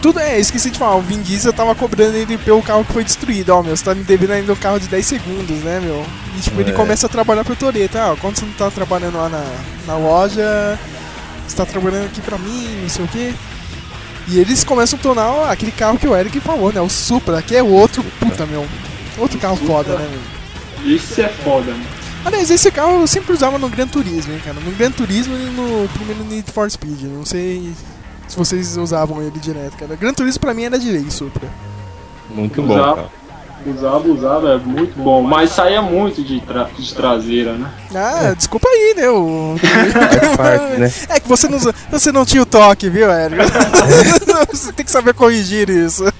[0.00, 3.02] Tudo é, esqueci de falar, o Vin Diesel tava cobrando ele pelo carro que foi
[3.02, 6.06] destruído, ó, meu, você tá me devendo ainda um carro de 10 segundos, né, meu?
[6.36, 6.72] E tipo, ele É.
[6.72, 9.44] começa a trabalhar pro Toreto, ah, quando você não tá trabalhando lá na,
[9.88, 10.78] na loja,
[11.48, 13.34] você tá trabalhando aqui pra mim, não sei o quê.
[14.28, 17.42] E eles começam a tornar ó, aquele carro que o Eric falou, né, o Supra,
[17.42, 18.64] que é outro, puta, meu,
[19.18, 20.94] outro carro foda, né, meu?
[20.94, 21.84] Isso é foda, mano.
[22.28, 24.60] Aliás, esse carro eu sempre usava no Gran Turismo, hein, cara.
[24.60, 27.04] No Gran Turismo e no primeiro Need for Speed.
[27.04, 27.72] Não sei
[28.28, 29.96] se vocês usavam ele direto, cara.
[29.96, 31.48] Gran Turismo pra mim era direito, Supra.
[32.28, 32.96] Muito bom, Usava.
[32.96, 33.08] cara.
[33.66, 35.22] Usava, usava, é muito bom.
[35.22, 37.70] Mas saía muito de, tra de traseira, né?
[37.94, 39.08] Ah, desculpa aí, né?
[39.08, 39.56] O...
[40.36, 40.92] Parte, né?
[41.08, 41.58] É que você não,
[41.90, 43.42] você não tinha o toque, viu, Érico?
[44.52, 46.04] você tem que saber corrigir isso.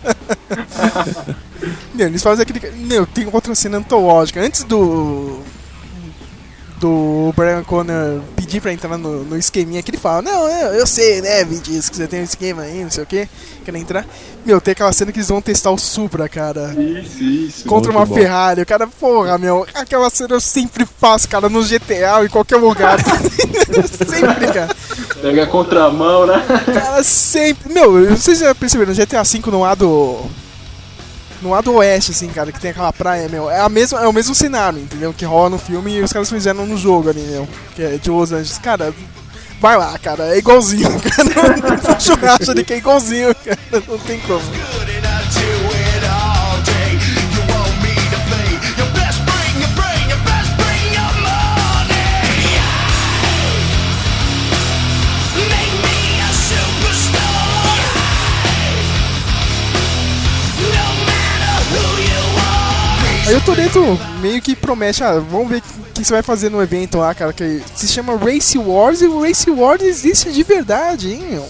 [1.95, 2.61] Meu, eles fazem aquele.
[2.87, 4.41] Meu, tem outra cena antológica.
[4.41, 5.41] Antes do.
[6.81, 10.87] Do Brian Connor pedir pra entrar no, no esqueminha que ele fala: Não, eu, eu
[10.87, 13.29] sei, né, Vin Diesel, que você tem um esquema aí, não sei o que,
[13.65, 14.07] quer entrar.
[14.45, 16.75] Meu, tem aquela cena que eles vão testar o Supra, cara.
[16.79, 17.69] Isso, isso.
[17.69, 18.15] Contra uma bom.
[18.15, 22.29] Ferrari, o cara, porra, meu, aquela cena eu sempre faço, cara, no GTA ou em
[22.29, 22.99] qualquer lugar.
[24.09, 24.75] sempre, cara.
[25.21, 26.43] Pega a contramão, né?
[26.73, 27.73] Cara, sempre.
[27.73, 30.19] Meu, vocês já perceberam, no GTA V no lado.
[31.41, 33.49] No lado oeste, assim, cara, que tem aquela praia, meu.
[33.51, 35.15] É, a mesma, é o mesmo cenário, entendeu?
[35.17, 37.49] Que rola no filme e os caras fizeram no jogo ali, meu.
[37.77, 38.59] Que é de Los Angeles.
[38.59, 38.93] Cara,
[39.61, 41.57] vai lá, cara, é igualzinho, cara.
[41.57, 43.59] Não tem churrasco ali que é igualzinho, cara.
[43.87, 44.43] Não tem como.
[63.29, 63.79] Aí o Toreto
[64.23, 67.31] meio que promete, ah, vamos ver o que você vai fazer no evento lá, cara,
[67.31, 71.47] que se chama Race Wars e o Race Wars existe de verdade, hein, meu?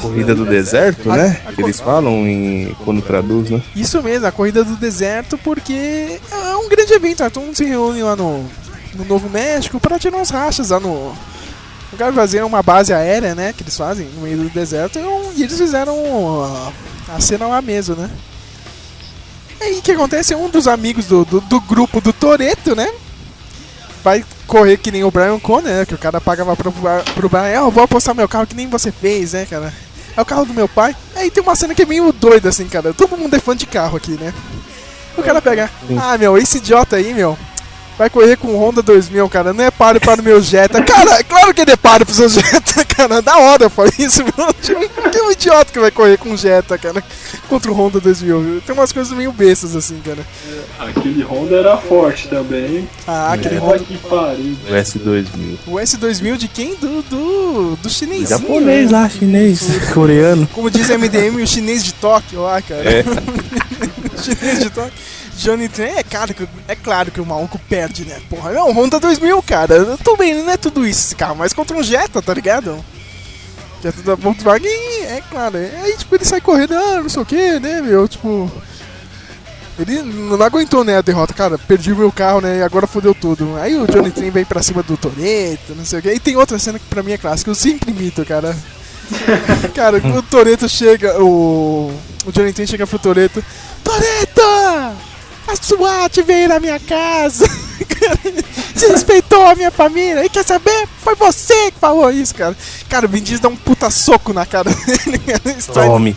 [0.00, 1.42] Corrida do deserto, A- né?
[1.46, 3.62] a Que eles falam em, quando traduz, né?
[3.76, 7.28] Isso mesmo, a corrida do deserto, porque é um grande evento, né?
[7.28, 8.42] todo mundo se reúne lá no,
[8.94, 11.14] no Novo México para tirar uns rachas lá no.
[11.92, 13.52] O cara fazer uma base aérea, né?
[13.52, 14.98] Que eles fazem no meio do deserto
[15.36, 15.94] e, eles fizeram
[16.42, 18.08] a, a cena lá mesmo, né?
[19.60, 20.34] Aí o que acontece?
[20.34, 22.90] Um dos amigos do, do, do grupo do Toreto, né?
[24.02, 25.84] Vai correr que nem o Brian Connor, né?
[25.86, 28.68] Que o cara pagava pro, pro Brian, "Ah, eu vou apostar meu carro que nem
[28.68, 29.72] você fez, né, cara?
[30.16, 30.96] É o carro do meu pai.
[31.14, 32.92] Aí tem uma cena que é meio doida, assim, cara.
[32.94, 34.32] Todo mundo é fã de carro aqui, né?
[35.16, 35.70] O cara pega,
[36.00, 37.36] ah, meu, esse idiota aí, meu,
[38.00, 39.52] vai correr com o Honda 2000, cara.
[39.52, 40.82] Não é páreo para o meu Jetta.
[40.82, 43.20] Cara, é claro que ele é páreo pro seu Jetta, cara.
[43.20, 44.54] Da hora eu falei isso, meu.
[44.54, 47.04] Tipo, Que um idiota que vai correr com Jetta, cara,
[47.46, 48.62] contra o Honda 2000.
[48.64, 50.26] Tem umas coisas meio bestas, assim, cara.
[50.78, 52.88] Aquele Honda era forte também, hein?
[53.06, 53.84] Ah, aquele Olha Honda.
[53.84, 54.56] que pariu.
[54.66, 55.58] O S2000.
[55.66, 56.74] O S2000 de quem?
[56.76, 58.28] Do, do, do chinesinho.
[58.28, 58.98] Japonês né?
[58.98, 59.60] lá, chinês,
[59.92, 60.48] coreano.
[60.54, 62.82] Como diz a MDM, o chinês de Tóquio lá, cara.
[62.82, 63.04] É.
[64.22, 65.19] chinês de Tóquio.
[65.40, 68.20] Johnny Train, é claro, que, é claro que o maluco perde, né?
[68.28, 69.96] Porra, é um Honda 2000, cara.
[69.96, 72.84] Tudo bem, não é tudo isso esse carro, mas contra um Jetta, tá ligado?
[73.82, 74.70] Jetta da Volkswagen,
[75.04, 75.56] é claro.
[75.56, 78.06] Aí, tipo, ele sai correndo, ah, não sei o que, né, meu?
[78.06, 78.52] Tipo.
[79.78, 81.32] Ele não aguentou, né, a derrota.
[81.32, 83.56] Cara, perdi o meu carro, né, e agora fodeu tudo.
[83.56, 86.12] Aí o Johnny Train vem pra cima do Toreto, não sei o que.
[86.12, 88.54] E tem outra cena que pra mim é clássica, eu sempre imito, cara.
[89.74, 91.90] Cara, o Toreto chega, o.
[92.26, 93.42] O Johnny Train chega pro Toreto.
[93.82, 95.09] Toreto!
[95.50, 97.44] A SWAT veio na minha casa!
[98.00, 98.18] Cara,
[98.74, 100.24] Você respeitou a minha família!
[100.24, 100.86] E quer saber?
[101.02, 102.56] Foi você que falou isso, cara!
[102.88, 106.16] Cara, o Vin Diesel dá um puta soco na cara dele, cara, e sai, Tome.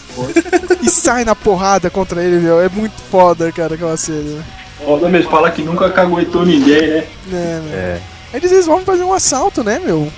[0.82, 2.62] e sai na porrada contra ele, meu.
[2.62, 4.46] É muito foda, cara, aquela cena.
[4.86, 7.08] Foda mesmo, fala que nunca caguetou ninguém, né?
[7.28, 7.74] né, meu?
[7.80, 8.02] É.
[8.34, 10.12] Aí eles resolvem fazer um assalto, né, meu?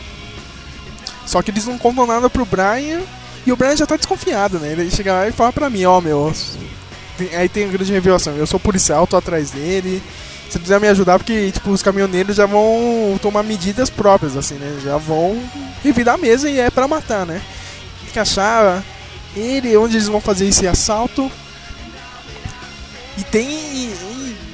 [1.25, 3.01] Só que eles não contam nada pro Brian
[3.45, 4.73] e o Brian já tá desconfiado, né?
[4.73, 6.34] Ele chega lá e fala pra mim, ó, meu.
[7.17, 10.01] Tem- aí tem a grande revelação, eu sou policial, tô atrás dele.
[10.49, 14.80] Se quiser me ajudar, porque, tipo, os caminhoneiros já vão tomar medidas próprias, assim, né?
[14.84, 15.41] Já vão
[15.84, 17.41] revidar a mesa e é pra matar, né?
[18.04, 18.84] Tem que achar
[19.36, 21.30] ele, onde eles vão fazer esse assalto.
[23.17, 23.91] E tem.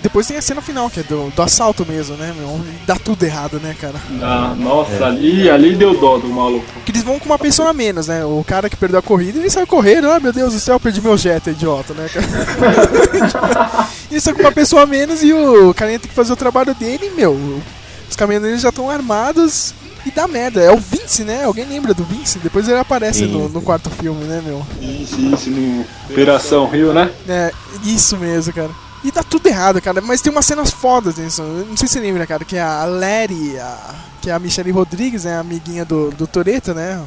[0.02, 2.60] Depois tem a cena final, que é do, do assalto mesmo, né, meu?
[2.66, 3.96] E dá tudo errado, né, cara?
[4.22, 6.66] Ah, nossa, ali, ali deu dó do maluco.
[6.74, 8.26] Porque eles vão com uma pessoa a menos, né?
[8.26, 11.02] O cara que perdeu a corrida, ele sai correndo, ah, meu Deus do céu, perdi
[11.02, 13.88] meu Jetta, idiota, né, cara?
[14.10, 16.74] eles são com uma pessoa a menos e o carinha tem que fazer o trabalho
[16.74, 17.62] dele, e, meu.
[18.10, 19.74] Os caminhoneiros já estão armados
[20.06, 20.62] e dá merda.
[20.62, 21.44] É o Vince, né?
[21.46, 22.40] Alguém lembra do Vince?
[22.40, 24.66] Depois ele aparece no, no quarto filme, né, meu?
[24.82, 27.10] Isso, isso, no Operação Rio, né?
[27.28, 27.52] É,
[27.86, 28.72] isso mesmo, cara.
[29.04, 30.02] E dá tudo errado, cara.
[30.02, 31.42] Mas tem umas cenas fodas nisso.
[31.42, 35.24] Não sei se você lembra, cara, que a Larry, a, que é a Michelle Rodrigues,
[35.24, 35.38] né?
[35.38, 37.04] A amiguinha do, do Toreto, né?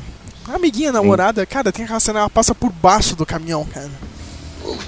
[0.48, 3.90] A amiguinha, namorada, cara, tem aquela cena, ela passa por baixo do caminhão, cara.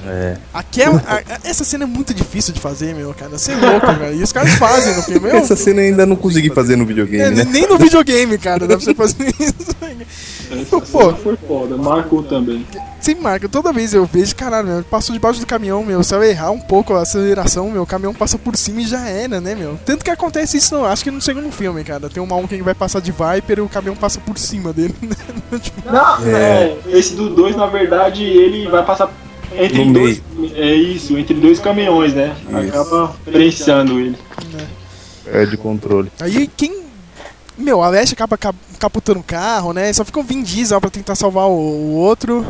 [0.06, 0.36] É.
[0.54, 3.36] Aquela, a- a- essa cena é muito difícil de fazer, meu, cara.
[3.38, 4.18] Você é louco, velho.
[4.18, 5.28] E os caras fazem no filme.
[5.28, 7.44] Eu, Essa cena eu ainda não consegui fazer no videogame, é, né?
[7.44, 9.76] Nem no videogame, cara, dá pra você fazer isso.
[10.50, 11.12] Essa Pô.
[11.14, 12.64] foi foda, marcou também.
[13.00, 16.02] Sempre marca, toda vez eu vejo, caralho, meu, passou debaixo do caminhão, meu.
[16.02, 19.08] Se eu errar um pouco a aceleração, meu, o caminhão passa por cima e já
[19.08, 19.78] era, né, meu?
[19.84, 22.08] Tanto que acontece isso, não, acho que no segundo filme, cara.
[22.08, 24.94] Tem um maluco que vai passar de Viper e o caminhão passa por cima dele,
[25.02, 25.16] né?
[25.60, 26.76] Tipo, Não, é.
[26.88, 29.10] esse do 2, na verdade, ele vai passar
[29.54, 30.22] entre No dois.
[30.54, 32.34] É isso, entre dois caminhões, né?
[32.48, 32.56] Isso.
[32.80, 34.16] Acaba prensando ele.
[35.26, 36.10] É de controle.
[36.20, 36.84] Aí quem.
[37.58, 39.92] Meu, a Leste acaba cap- capotando o carro, né?
[39.92, 42.44] Só fica o Vin Diesel pra tentar salvar o, o outro.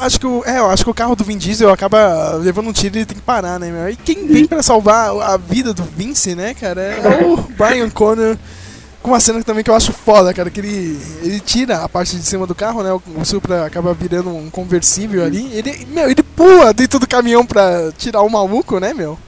[0.00, 2.96] Acho que, o, é, acho que o carro do Vin Diesel acaba levando um tiro
[2.96, 3.88] e ele tem que parar, né, meu?
[3.90, 8.36] E quem vem pra salvar a vida do Vince, né, cara, é o Brian Connor.
[9.02, 12.16] Com uma cena também que eu acho foda, cara, que ele, ele tira a parte
[12.16, 12.92] de cima do carro, né?
[12.92, 15.52] O, o Supra acaba virando um conversível ali.
[15.52, 19.18] Ele, meu, ele pula dentro do caminhão pra tirar o maluco, né, meu?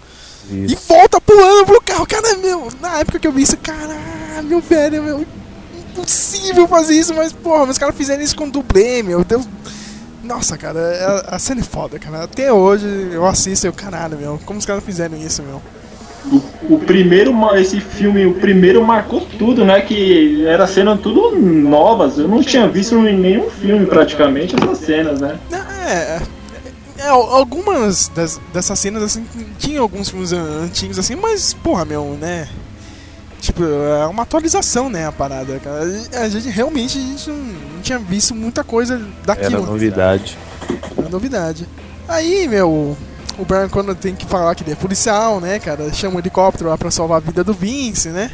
[0.49, 0.85] E Isso.
[0.87, 2.07] volta pulando pro carro.
[2.07, 5.27] Cara, meu, na época que eu vi isso, caralho, velho, meu,
[5.77, 9.49] impossível fazer isso, mas, porra, os caras fizeram isso com dublê, meu, Deus.
[10.23, 12.25] Nossa, cara, a, a cena é foda, cara.
[12.25, 15.61] Até hoje eu assisto e eu, caralho, meu, como os caras fizeram isso, meu?
[16.27, 19.81] O, o primeiro, esse filme, o primeiro marcou tudo, né?
[19.83, 22.19] Que era cena tudo novas.
[22.19, 25.39] Eu não tinha visto em nenhum filme praticamente essas cenas, né?
[25.53, 26.23] É, é,
[26.99, 29.27] é, algumas das- dessas cenas, assim,
[29.59, 32.49] tinha alguns filmes an- antigos, assim, mas, porra, meu, né?
[33.41, 35.83] Tipo, é uma atualização, né, a parada, cara.
[36.23, 39.67] A gente realmente a gente não, não tinha visto muita coisa Era daquilo.
[39.67, 40.39] novidade.
[40.97, 41.69] Era novidade.
[42.09, 42.97] Aí, meu,
[43.38, 45.92] o Brian Connor tem que falar que ele é policial, né, cara?
[45.92, 48.31] Chama um helicóptero lá pra salvar a vida do Vince, né?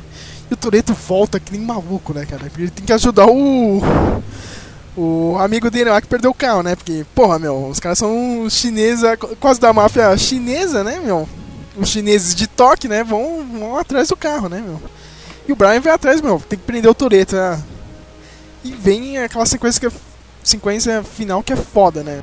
[0.50, 2.50] E o Toreto volta que nem maluco, né, cara?
[2.58, 3.82] Ele tem que ajudar o.
[4.96, 6.74] O amigo dele lá que perdeu o carro, né?
[6.74, 9.04] Porque, porra, meu, os caras são chineses,
[9.38, 11.28] quase da máfia chinesa, né, meu?
[11.76, 13.04] Os chineses de toque, né?
[13.04, 14.82] Vão, vão atrás do carro, né, meu?
[15.48, 17.62] E o Brian vai atrás, meu, tem que prender o Toreto, né?
[18.64, 20.00] E vem aquela sequência, que é,
[20.42, 22.22] sequência final que é foda, né?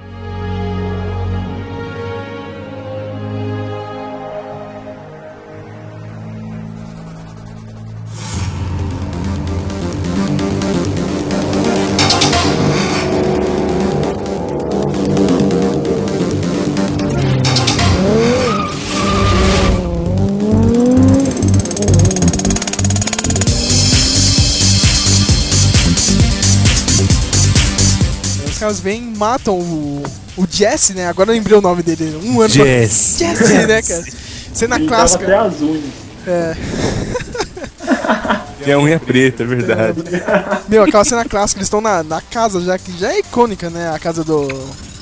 [28.67, 30.03] Caras vêm, matam o,
[30.35, 31.07] o Jesse, né?
[31.07, 32.19] Agora eu lembrei o nome dele.
[32.23, 33.15] Um ano Jess.
[33.17, 33.27] pra...
[33.27, 34.03] Jesse, né, cara?
[34.53, 35.23] Cena Ele tava clássica.
[35.23, 35.83] até as unhas.
[36.27, 36.55] É.
[38.63, 40.03] Tem a unha preta, é verdade.
[40.67, 43.89] Meu, aquela cena clássica, eles estão na, na casa já, que já é icônica, né?
[43.95, 44.45] A casa do,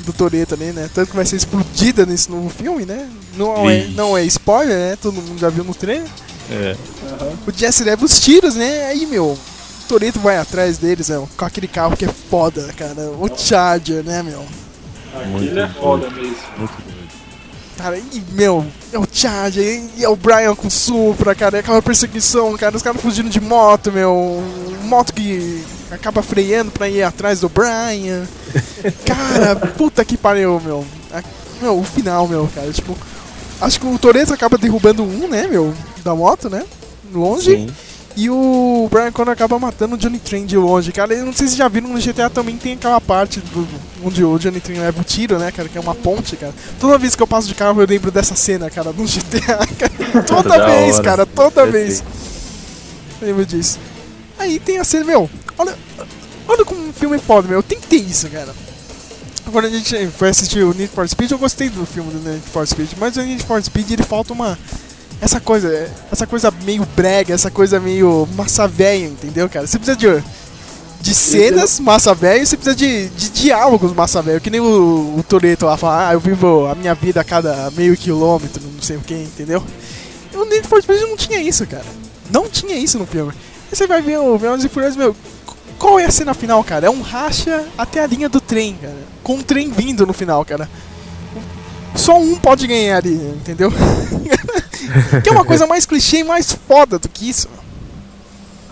[0.06, 0.88] do Toreto ali, né?
[0.94, 3.10] Tanto que vai ser explodida nesse novo filme, né?
[3.36, 4.98] Não é, não é spoiler, né?
[5.02, 6.08] Todo mundo já viu no trailer.
[6.52, 6.76] É.
[7.48, 8.86] O Jesse leva os tiros, né?
[8.86, 9.36] Aí, meu,
[9.86, 11.26] Toreto vai atrás deles, né?
[11.38, 13.12] Com aquele carro que é foda, cara.
[13.20, 14.46] O Charger, né, meu?
[15.16, 16.36] Aquilo é foda mesmo.
[17.78, 21.82] Cara, e, meu, é o Charger, e é o Brian com Supra, cara, é aquela
[21.82, 24.42] perseguição, cara, os caras fugindo de moto, meu,
[24.84, 28.26] moto que acaba freando pra ir atrás do Brian.
[29.06, 30.86] Cara, puta que pariu, meu.
[31.62, 32.98] Meu, o final, meu, cara, tipo,
[33.62, 36.64] acho que o Toreto acaba derrubando um, né, meu, da moto, né,
[37.14, 37.56] longe.
[37.56, 37.70] Sim.
[38.18, 41.14] E o Brian Connor acaba matando o Johnny Train de longe, cara.
[41.14, 43.68] Eu não sei se já viram no GTA também tem aquela parte do-
[44.06, 45.68] onde o Johnny Train leva o tiro, né, cara?
[45.68, 46.54] Que é uma ponte, cara.
[46.80, 50.24] Toda vez que eu passo de carro eu lembro dessa cena, cara, no GTA, cara.
[50.24, 51.04] Toda Da vez, hora.
[51.04, 52.02] cara, toda vez.
[53.22, 53.80] Eu lembro disso.
[54.40, 55.78] Aí tem a cena, meu, olha,
[56.48, 57.62] olha como um filme é foda, meu.
[57.62, 58.54] Tem que ter isso, cara.
[59.52, 62.42] Quando a gente foi assistir o Need for Speed, eu gostei do filme do Need
[62.52, 64.58] for Speed, mas o Need for Speed ele falta uma
[65.22, 69.66] essa coisa, essa coisa meio brega, essa coisa meio massa velha, entendeu, cara?
[69.66, 70.24] Você precisa de
[71.06, 75.24] de cenas massa velha, você precisa de, de diálogos massa velho, que nem o, o
[75.24, 78.98] Toreto lá fala, ah, eu vivo a minha vida a cada meio quilômetro, não sei
[78.98, 79.64] o que, entendeu?
[80.34, 81.86] E o Need for Speed não tinha isso, cara.
[82.32, 83.32] Não tinha isso no filme.
[83.32, 85.16] Aí você vai ver o Velozes e Furiosos, meu,
[85.78, 86.88] qual é a cena final, cara?
[86.88, 88.98] É um racha até a linha do trem, cara.
[89.22, 90.68] Com um trem vindo no final, cara.
[91.96, 93.72] Só um pode ganhar ali, entendeu?
[95.24, 97.48] que é uma coisa mais clichê e mais foda do que isso.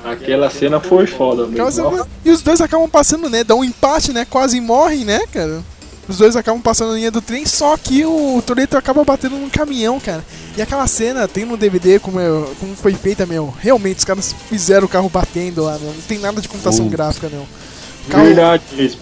[0.03, 2.05] Aquela cena foi foda mesmo.
[2.25, 3.43] E os dois acabam passando, né?
[3.43, 4.25] Dá um empate, né?
[4.29, 5.63] Quase morrem, né, cara?
[6.07, 9.49] Os dois acabam passando a linha do trem, só que o Toreto acaba batendo num
[9.49, 10.21] caminhão, cara.
[10.57, 13.53] E aquela cena tem no DVD como, é- como foi feita, meu.
[13.62, 15.93] Realmente, os caras fizeram o carro batendo lá, meu.
[15.93, 16.89] Não tem nada de computação Uh.
[16.89, 17.47] gráfica, meu.
[18.09, 18.99] Carro, Verdade mesmo.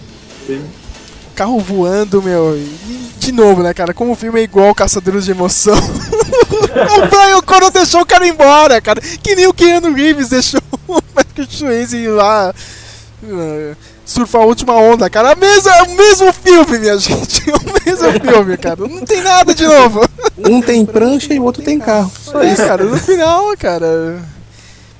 [1.41, 2.55] Carro voando, meu.
[2.55, 3.95] E, de novo, né, cara?
[3.95, 5.73] Como o filme é igual Caçadores de Emoção.
[5.75, 9.01] o Brian Connor deixou o cara embora, cara.
[9.01, 12.53] Que nem o Keanu Reeves deixou o Patrick Swayze ir lá
[13.23, 13.75] uh,
[14.05, 15.31] surfar a última onda, cara.
[15.31, 17.49] A mesma, é o mesmo filme, minha gente.
[17.49, 18.87] É o mesmo filme, cara.
[18.87, 20.07] Não tem nada de novo.
[20.37, 22.11] Um tem prancha e o outro tem carro.
[22.23, 22.63] Só É, isso.
[22.63, 24.19] cara, no final, cara.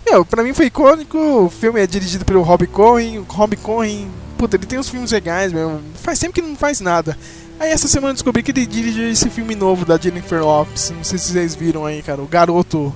[0.09, 1.17] Meu, pra mim foi icônico.
[1.19, 3.19] O filme é dirigido pelo Rob Cohen.
[3.19, 4.09] O Rob Cohen,
[4.41, 5.79] puta, ele tem uns filmes legais, meu.
[6.01, 7.15] Faz tempo que não faz nada.
[7.59, 10.89] Aí essa semana eu descobri que ele dirigiu esse filme novo da Jennifer Lopes.
[10.89, 12.19] Não sei se vocês viram aí, cara.
[12.23, 12.91] O garoto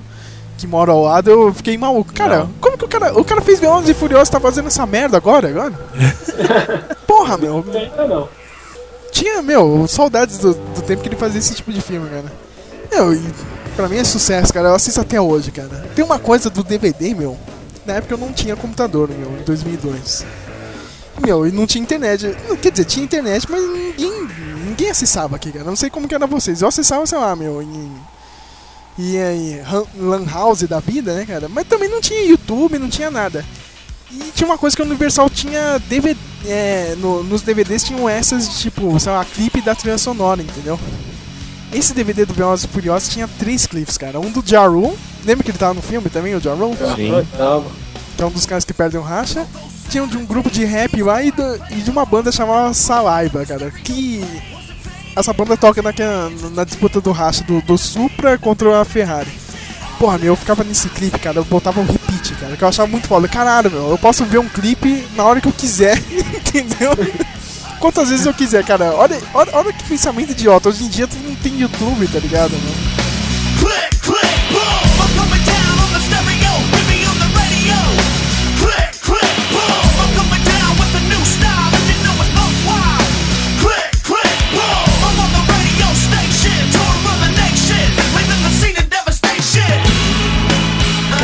[0.58, 1.29] que mora ao lado.
[1.29, 2.12] Eu fiquei maluco.
[2.13, 2.49] Cara, Não.
[2.60, 3.13] como que o cara.
[3.19, 5.47] O cara fez Velozes e Furiosos tá fazendo essa merda agora?
[5.47, 5.73] agora?
[7.05, 7.63] Porra, meu.
[7.95, 8.29] Não não.
[9.12, 12.34] Tinha, meu, saudades do, do tempo que ele fazia esse tipo de filme, cara.
[12.91, 13.21] Meu, e
[13.75, 14.69] pra mim é sucesso, cara.
[14.69, 15.86] Eu assisto até hoje, cara.
[15.95, 17.38] Tem uma coisa do DVD, meu.
[17.86, 20.25] Na época eu não tinha computador, meu, em 2002.
[21.21, 22.36] Meu, e não tinha internet.
[22.47, 24.28] Não, Quer dizer, tinha internet, mas ninguém,
[24.65, 25.63] ninguém acessava aqui, cara.
[25.65, 26.62] Não sei como que era vocês.
[26.62, 27.91] Eu acessava, sei lá, meu, em.
[28.97, 29.62] E aí,
[29.97, 31.49] Lan House da vida, né, cara?
[31.49, 33.43] Mas também não tinha YouTube, não tinha nada.
[34.12, 36.17] E tinha uma coisa que a Universal tinha DVD.
[36.47, 40.80] É, no- nos DVDs tinham essas de tipo, sei lá, clipe da trilha sonora, entendeu?
[41.73, 44.19] Esse DVD do Velozes e Furiosos tinha três clipes, cara.
[44.19, 46.71] Um do Jaru, lembra que ele tava no filme também, o Jaru?
[46.95, 47.12] Sim.
[47.36, 47.65] Tava.
[48.15, 49.45] Que é um dos caras que perdem o racha.
[49.89, 53.71] Tinha um de um grupo de rap lá e, de uma banda chamada Salaiba, cara.
[53.71, 54.23] Que
[55.15, 59.31] essa banda toca naquela, na disputa do racha do, do Supra contra a Ferrari.
[59.97, 61.37] Porra, meu, eu ficava nesse clipe, cara.
[61.37, 62.57] Eu botava um repeat, cara.
[62.57, 63.27] Que eu achava muito foda.
[63.27, 65.97] Caralho, meu, eu posso ver um clipe na hora que eu quiser,
[66.35, 66.91] entendeu?
[67.79, 68.93] Quantas vezes eu quiser, cara.
[68.93, 70.69] Olha, olha, olha que pensamento idiota.
[70.69, 74.34] Hoje em dia tu não tem YouTube, tá ligado, meu?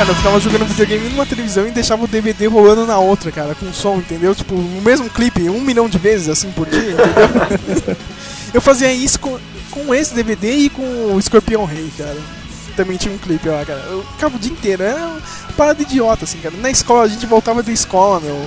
[0.02, 3.54] Cara, eu ficava jogando videogame numa televisão e deixava o DVD rolando na outra, cara,
[3.54, 4.34] com som, entendeu?
[4.34, 7.96] Tipo, o mesmo clipe, um milhão de vezes, assim, por dia, entendeu?
[8.52, 9.38] eu fazia isso com,
[9.70, 12.18] com esse DVD e com o Escorpião Rei, cara.
[12.76, 13.80] Também tinha um clipe lá, cara.
[13.92, 15.22] Eu ficava o dia inteiro, era uma
[15.56, 16.56] parada idiota, assim, cara.
[16.58, 18.44] Na escola, a gente voltava da escola, meu.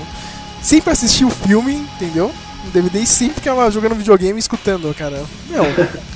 [0.60, 2.34] Sempre assistia o filme, entendeu?
[2.64, 5.22] No DVD e sempre ficava jogando videogame e escutando, cara.
[5.48, 5.62] Meu,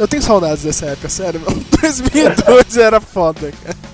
[0.00, 1.62] eu tenho saudades dessa época, sério, meu.
[1.80, 3.87] 2002 era foda, cara.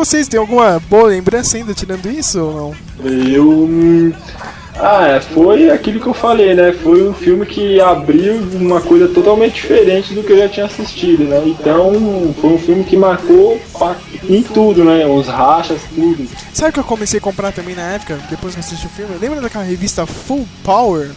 [0.00, 3.06] Vocês têm alguma boa lembrança ainda tirando isso ou não?
[3.06, 3.50] Eu.
[3.50, 4.10] hum,
[4.74, 6.72] Ah, é, foi aquilo que eu falei, né?
[6.72, 11.24] Foi um filme que abriu uma coisa totalmente diferente do que eu já tinha assistido,
[11.24, 11.42] né?
[11.44, 11.92] Então,
[12.40, 13.60] foi um filme que marcou
[14.26, 15.04] em tudo, né?
[15.06, 16.26] Os rachas, tudo.
[16.54, 18.90] Sabe o que eu comecei a comprar também na época, depois que eu assisti o
[18.90, 19.18] filme?
[19.20, 21.10] Lembra daquela revista Full Power?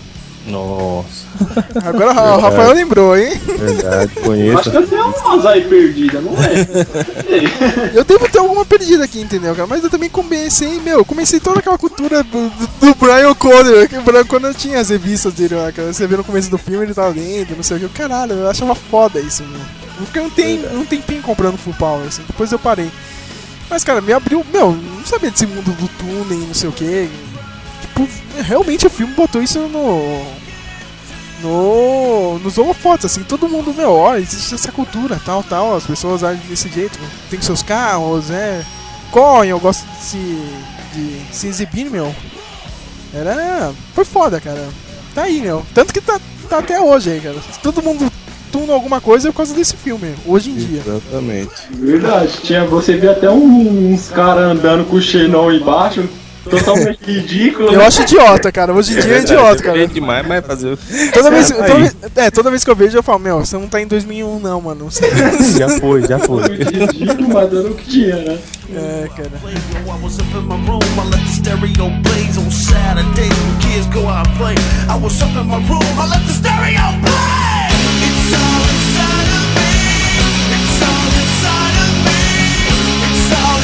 [0.46, 1.26] Nossa,
[1.88, 3.40] Agora o Rafael lembrou, hein?
[3.46, 4.72] verdade, Acho conheço.
[4.72, 7.94] que eu tenho umas aí perdidas, não é?
[7.98, 9.68] Eu devo ter alguma perdida aqui, entendeu, cara?
[9.68, 13.98] Mas eu também comecei, meu, comecei toda aquela cultura do, do, do Brian Conner, que
[13.98, 15.94] o Brian Conner tinha as revistas dele lá, cara.
[15.94, 17.90] Você vê no começo do filme, ele tava lendo, não sei o que.
[17.90, 19.62] Caralho, eu achava foda isso, meu.
[20.00, 22.90] Eu fiquei um, tem, um tempinho comprando Full Power, assim, depois eu parei.
[23.70, 27.10] Mas, cara, me abriu, meu, não sabia desse mundo do túnel, não sei o que.
[28.44, 30.24] Realmente o filme botou isso no.
[31.42, 36.24] No, nos holofotes, assim, todo mundo, meu, olha, existe essa cultura, tal, tal, as pessoas
[36.24, 36.98] agem desse jeito,
[37.30, 38.64] tem seus carros, né,
[39.12, 40.38] correm, eu gosto de se,
[40.94, 42.16] de se exibir, meu.
[43.14, 44.66] Era, foi foda, cara,
[45.14, 46.18] tá aí, meu, tanto que tá,
[46.48, 48.10] tá até hoje aí, cara, todo mundo
[48.50, 50.82] tuna alguma coisa é por causa desse filme, hoje em dia.
[50.88, 51.52] Exatamente.
[51.72, 56.08] Verdade, tinha, você vê até um- uns caras andando com o xenão embaixo,
[56.50, 57.70] totalmente ridículo.
[57.72, 57.86] Eu né?
[57.86, 59.84] acho idiota, cara, hoje em dia é idiota, cara.
[59.84, 60.78] É demais, mas fazer.
[61.14, 63.68] Toda vez, toda, vez- é, toda vez que eu vejo eu falo, meu, você não
[63.68, 64.88] tá em 2001 não, mano.
[65.58, 66.44] Já foi, já foi.
[66.44, 68.38] ridículo, mas era o que tinha, né?
[68.76, 69.32] É, cara.
[69.44, 73.86] I was up in my room, I let the stereo blaze on Saturdays when kids
[73.94, 74.56] go out and play.
[74.90, 77.70] I was up in my room, I let the stereo play.
[78.04, 79.72] It's all inside of me.
[80.56, 82.20] It's all inside of me.
[83.06, 83.63] It's all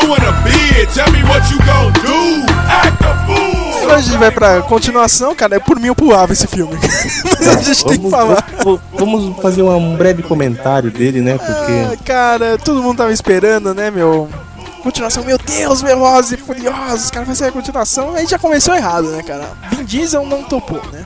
[0.00, 0.86] here.
[0.92, 2.52] Tell me what you gon' do.
[2.68, 3.82] Act a fool.
[3.82, 5.56] Agora a gente vai pra continuação, cara.
[5.56, 6.74] É por mim eu pulava esse filme.
[7.24, 8.44] Mas a gente tem que Vamos, falar.
[8.62, 11.38] vamos- vamos fazer um breve comentário dele, né?
[11.38, 11.72] Porque.
[11.92, 14.28] Ah, cara, todo mundo tava esperando, né, meu?
[14.82, 18.14] Continuação, meu Deus, Velozes e Furiosos, cara, vai ser a continuação.
[18.14, 19.44] Aí já começou errado, né, cara?
[19.70, 21.04] Vin Diesel não topou, né?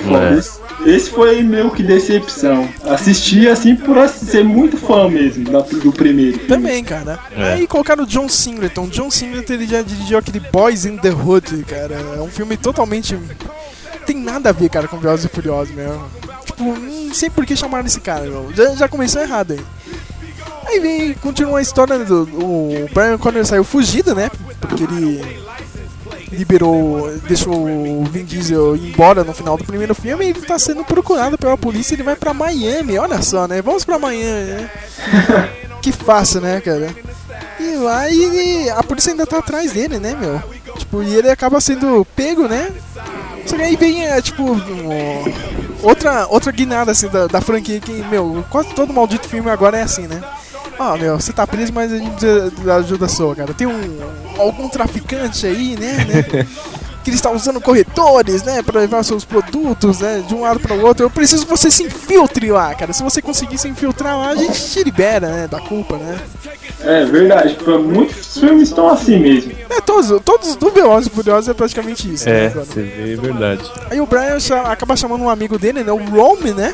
[0.00, 0.24] Foi foda.
[0.34, 0.38] É.
[0.38, 2.68] Esse, esse foi meio que decepção.
[2.84, 6.38] Assisti assim por ser muito fã mesmo da- do primeiro.
[6.40, 7.18] Também, cara.
[7.36, 7.52] É.
[7.54, 8.86] Aí colocaram o John Singleton.
[8.88, 11.94] John Singleton ele já dirigiu aquele Boys in the Hood, cara.
[12.16, 13.18] É um filme totalmente.
[14.06, 16.02] Tem nada a ver, cara, com Velozes e Furiosos, meu.
[16.44, 18.50] Tipo, não sei por que chamaram esse cara, meu.
[18.54, 19.60] Já, já começou errado aí.
[20.66, 22.22] Aí vem, continua a história do.
[22.22, 24.30] O Brian Connor saiu fugido, né?
[24.60, 25.41] Porque ele
[26.32, 31.38] liberou, deixou o Vin Diesel embora no final do primeiro filme ele tá sendo procurado
[31.38, 31.94] pela polícia.
[31.94, 33.60] Ele vai pra Miami, olha só, né?
[33.62, 34.70] Vamos pra Miami, né?
[35.82, 36.94] que fácil, né, cara?
[37.60, 40.42] E lá e a polícia ainda tá atrás dele, né, meu?
[40.76, 42.72] Tipo, e ele acaba sendo pego, né?
[43.46, 44.56] Só que aí vem, é, tipo,
[45.82, 49.82] outra, outra guinada, assim, da, da franquia que, meu, quase todo maldito filme agora é
[49.82, 50.22] assim, né?
[50.82, 53.54] Ó, meu, você tá preso, mas a gente precisa da ajuda sua, cara.
[53.54, 53.98] Tem um,
[54.38, 56.46] algum traficante aí, né, né?
[57.04, 60.72] Que ele está usando corretores, né, pra levar seus produtos, né, de um lado para
[60.76, 61.04] o outro.
[61.04, 62.92] Eu preciso que você se infiltre lá, cara.
[62.92, 66.16] Se você conseguir se infiltrar lá, a gente te libera, né, da culpa, né?
[66.80, 69.52] É verdade, muitos filmes estão assim mesmo.
[69.68, 72.28] É, todos, todos do Velozes e Furiosos é praticamente isso.
[72.28, 72.66] né, É, agora.
[72.66, 73.70] você vê, é verdade.
[73.90, 76.72] Aí o Brian cha- acaba chamando um amigo dele, né, o Rome, né?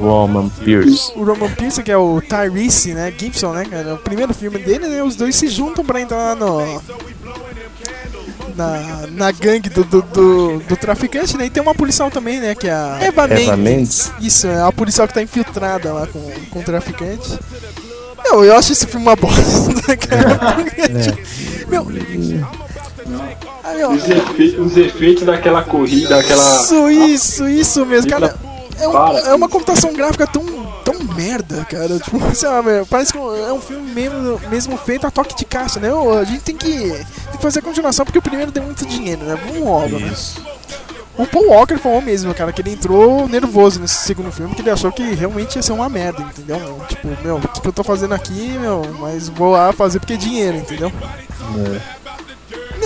[0.00, 1.12] Roman Pierce.
[1.16, 3.94] O Roman Pierce, que é o Tyrese, né, Gibson, né, cara?
[3.94, 6.80] O primeiro filme dele, né, os dois se juntam pra entrar no...
[8.56, 11.46] Na, na gangue do, do, do, do traficante, né?
[11.46, 12.56] E tem uma policial também, né?
[12.56, 14.10] Que é a Eva, Eva Mendes.
[14.10, 14.12] Mendes.
[14.20, 16.20] Isso, é a policial que tá infiltrada lá com,
[16.50, 17.38] com o traficante.
[18.24, 20.56] Meu, eu acho esse filme uma bosta, cara.
[21.00, 21.86] Tipo, Meu.
[23.62, 26.42] Ah, meu, Os, efe- os efeitos daquela corrida, aquela.
[26.42, 28.34] Isso, isso, isso mesmo, cara.
[28.80, 30.44] É, um- é uma computação gráfica tão,
[30.84, 31.98] tão merda, cara.
[31.98, 35.44] Tipo, sei lá, meu, parece que é um filme mesmo, mesmo feito a toque de
[35.44, 35.88] caixa, né?
[36.20, 39.22] A gente tem que, tem que fazer a continuação porque o primeiro deu muito dinheiro,
[39.24, 39.38] né?
[39.46, 40.14] Vamos logo, né?
[41.16, 44.70] O Paul Walker falou mesmo, cara, que ele entrou nervoso nesse segundo filme, que ele
[44.70, 46.80] achou que realmente ia ser uma merda, entendeu?
[46.88, 50.12] Tipo, meu, o que que eu tô fazendo aqui, meu, mas vou lá fazer porque
[50.12, 50.92] é dinheiro, entendeu?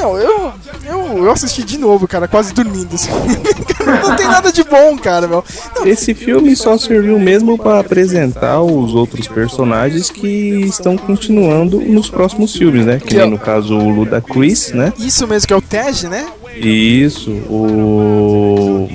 [0.03, 0.53] Não, eu,
[0.85, 2.93] eu, eu assisti de novo, cara, quase dormindo.
[2.97, 3.09] Assim.
[4.09, 5.45] Não tem nada de bom, cara, meu.
[5.77, 10.27] Não, Esse filme só serviu mesmo para apresentar os outros personagens que
[10.63, 12.99] estão continuando nos próximos filmes, né?
[12.99, 14.93] Que nem no caso o Ludacris, né?
[14.99, 16.27] isso mesmo que é o Tej, né?
[16.57, 18.89] Isso, o.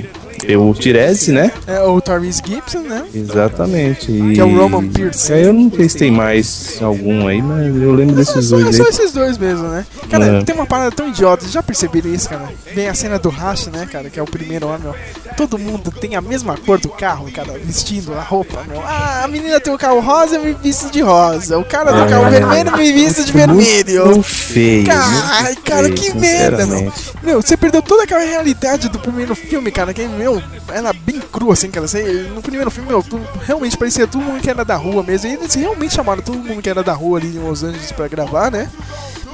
[0.55, 1.51] O Tirese, né?
[1.65, 3.03] É o Tyrese Gibson, né?
[3.13, 4.11] Exatamente.
[4.11, 4.33] E...
[4.35, 5.33] Que é o Roman Pierce.
[5.33, 8.75] É, eu não sei se tem mais algum aí, mas eu lembro desses Só, dois
[8.75, 8.89] só aí.
[8.89, 9.85] esses dois mesmo, né?
[10.09, 10.41] Cara, É.
[10.43, 12.47] tem uma parada tão idiota, vocês já perceberam isso, cara?
[12.73, 14.09] Vem a cena do racha, né, cara?
[14.09, 14.95] Que é o primeiro lá, meu.
[15.35, 18.81] Todo mundo tem a mesma cor do carro, cara, vestindo a roupa, meu.
[18.81, 21.57] Ah, a menina tem o carro rosa, eu me visto de rosa.
[21.59, 22.29] O cara tem o carro É.
[22.29, 24.05] vermelho, me visto de vermelho.
[24.05, 24.85] Muito feio.
[24.85, 26.91] Cara, feio, que merda, meu.
[27.23, 30.36] Meu, você perdeu toda aquela realidade do primeiro filme, cara, que, meu,
[30.69, 31.87] era bem cru, assim, cara.
[31.87, 33.03] Você, no primeiro filme, meu,
[33.41, 35.29] realmente parecia todo mundo que era da rua mesmo.
[35.29, 38.07] E eles realmente chamaram todo mundo que era da rua ali em Los Angeles pra
[38.07, 38.69] gravar, né?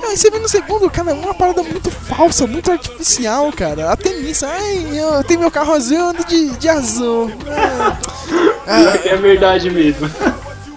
[0.06, 3.90] Aí você vê no segundo, cara, é uma parada muito falsa, muito artificial, cara.
[3.92, 7.32] Até nisso, ai, eu tenho meu carro azul, eu ando de, de azul.
[8.68, 10.10] Ah, É verdade mesmo.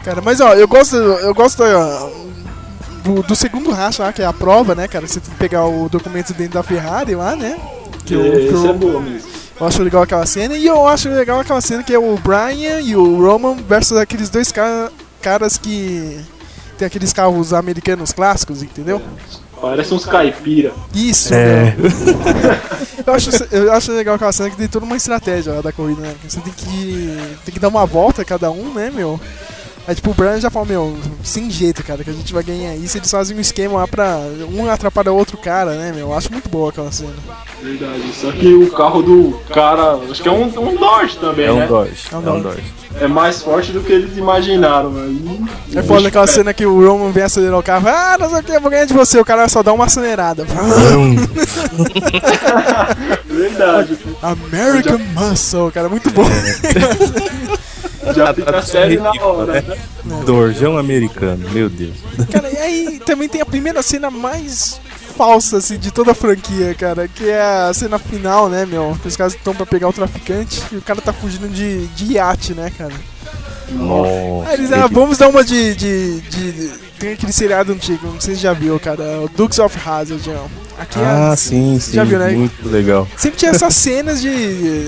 [0.05, 2.09] Cara, mas ó, eu gosto, eu gosto ó,
[3.03, 5.07] do, do segundo racha lá, que é a prova, né, cara?
[5.07, 7.59] Você tem que pegar o documento dentro da Ferrari lá, né?
[8.05, 9.29] Que que Isso o- é bom mesmo.
[9.61, 10.57] Eu acho legal aquela cena.
[10.57, 14.29] E eu acho legal aquela cena que é o Brian e o Roman versus aqueles
[14.31, 14.91] dois ca-
[15.21, 16.21] caras que
[16.79, 19.01] tem aqueles carros americanos clássicos, entendeu?
[19.61, 20.73] Parece uns caipira.
[20.95, 21.75] Isso, É.
[23.07, 26.03] eu, acho, eu acho legal aquela cena que tem toda uma estratégia lá da corrida,
[26.03, 26.15] né?
[26.29, 29.19] Você tem que, tem que dar uma volta cada um, né, meu?
[29.87, 32.75] Aí tipo, o Brian já fala, meu, sem jeito, cara, que a gente vai ganhar
[32.75, 32.99] isso.
[32.99, 34.19] Eles fazem um esquema lá pra
[34.53, 36.09] um atrapalhar o outro cara, né, meu?
[36.09, 37.13] Eu acho muito boa aquela cena.
[37.63, 38.03] Verdade.
[38.13, 41.59] Só que o carro do cara, acho que é um, um Dodge também, É um
[41.59, 41.67] né?
[41.69, 42.03] Dodge.
[42.11, 42.65] É um É um Dodge.
[42.99, 45.49] É mais forte do que eles imaginaram, mano.
[45.75, 47.87] É foda aquela cena que o Roman vem acelerar o carro.
[47.89, 49.21] Ah, não sei o que, eu vou ganhar de você.
[49.21, 50.47] O cara só dá uma acelerada.
[53.27, 53.99] Verdade.
[54.23, 56.25] American Muscle, cara, muito bom.
[58.15, 59.79] Já fica sério na hora, né?
[60.25, 61.95] Dorjão americano, meu Deus.
[62.31, 64.81] Cara, e aí também tem a primeira cena mais
[65.17, 68.97] falsa, assim, de toda a franquia, cara, que é a cena final, né, meu?
[69.01, 72.13] Que os caras estão pra pegar o traficante e o cara tá fugindo de, de
[72.15, 72.93] iate, né, cara?
[73.71, 74.49] Nossa.
[74.49, 78.35] Aí eles, ah, vamos dar uma de, de, de- Tem aquele seriado antigo, não sei
[78.35, 79.03] se você já viu, cara.
[79.23, 80.31] O Dukes of Hazzard.
[80.79, 81.93] Aqui é- Ah, sim, sim.
[81.93, 82.31] Já viu, né?
[82.33, 83.07] Muito legal.
[83.17, 84.29] Sempre tinha essas cenas de.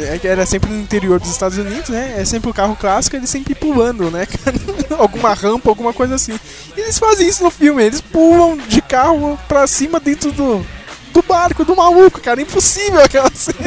[0.05, 2.15] é Era sempre no interior dos Estados Unidos, né?
[2.19, 4.27] É sempre o carro clássico, eles sempre pulando, né?
[4.99, 6.39] alguma rampa, alguma coisa assim.
[6.77, 10.65] E eles fazem isso no filme, eles pulam de carro pra cima dentro do.
[11.13, 13.59] Do barco, do maluco, cara, impossível aquela cena.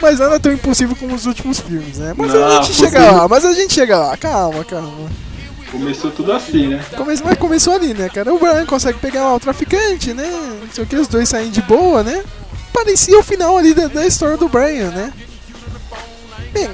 [0.00, 2.14] mas nada tão impossível como os últimos filmes, né?
[2.16, 3.16] Mas a Não, gente chega possível.
[3.16, 5.10] lá, mas a gente chega lá, calma, calma.
[5.70, 6.84] Começou tudo assim, né?
[6.96, 8.32] Come- mas começou ali, né, cara?
[8.32, 10.24] O Brian consegue pegar lá o traficante, né?
[10.62, 12.22] Não sei o que, os dois saem de boa, né?
[12.72, 15.12] Parecia o final ali da, da história do Brian, né?
[16.52, 16.70] Bem,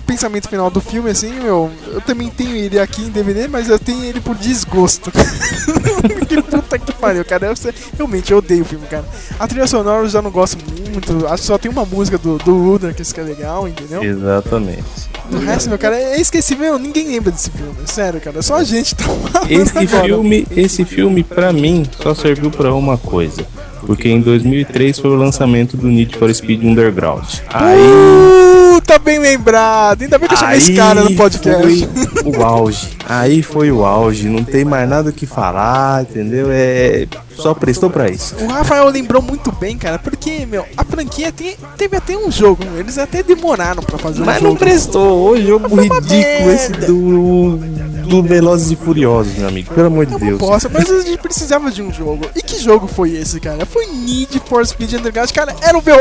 [0.00, 3.78] pensamento final do filme, assim, meu, eu também tenho ele aqui em DVD, mas eu
[3.78, 5.10] tenho ele por desgosto.
[6.28, 7.46] que puta que pariu, cara.
[7.46, 7.54] Eu,
[7.96, 9.04] realmente, eu odeio o filme, cara.
[9.38, 12.38] A trilha sonora eu já não gosto muito, acho que só tem uma música do,
[12.38, 14.02] do Udar, que isso que é legal, entendeu?
[14.02, 15.10] Exatamente.
[15.30, 18.42] O resto, meu cara, é esquecível, ninguém lembra desse filme, sério, cara.
[18.42, 19.04] Só a gente tá
[19.48, 23.46] Esse filme, esse filme pra mim só serviu pra uma coisa.
[23.86, 27.24] Porque em 2003 foi o lançamento do Need for Speed Underground.
[27.52, 27.78] Aí,
[28.74, 30.00] Uh, tá bem lembrado.
[30.02, 31.88] Ainda bem que eu chamei esse cara no podcast.
[32.22, 32.88] foi o auge.
[33.06, 34.28] Aí foi o auge.
[34.30, 36.46] Não tem mais nada o que falar, entendeu?
[36.50, 37.06] É
[37.36, 38.34] só prestou pra isso.
[38.40, 42.62] O Rafael lembrou muito bem, cara, porque, meu, a franquia tem- teve até um jogo.
[42.78, 44.48] Eles até demoraram pra fazer um Mas jogo.
[44.48, 45.30] não prestou.
[45.30, 47.58] O jogo ridículo esse do
[48.02, 49.72] do Velozes e Furiosos, meu amigo.
[49.74, 50.38] Pelo amor de É Deus.
[50.38, 52.24] bosta, mas a gente precisava de um jogo.
[52.34, 53.64] E que jogo foi esse, cara?
[53.66, 55.30] Foi Need for Speed Underground.
[55.32, 55.98] Cara, era o, Vel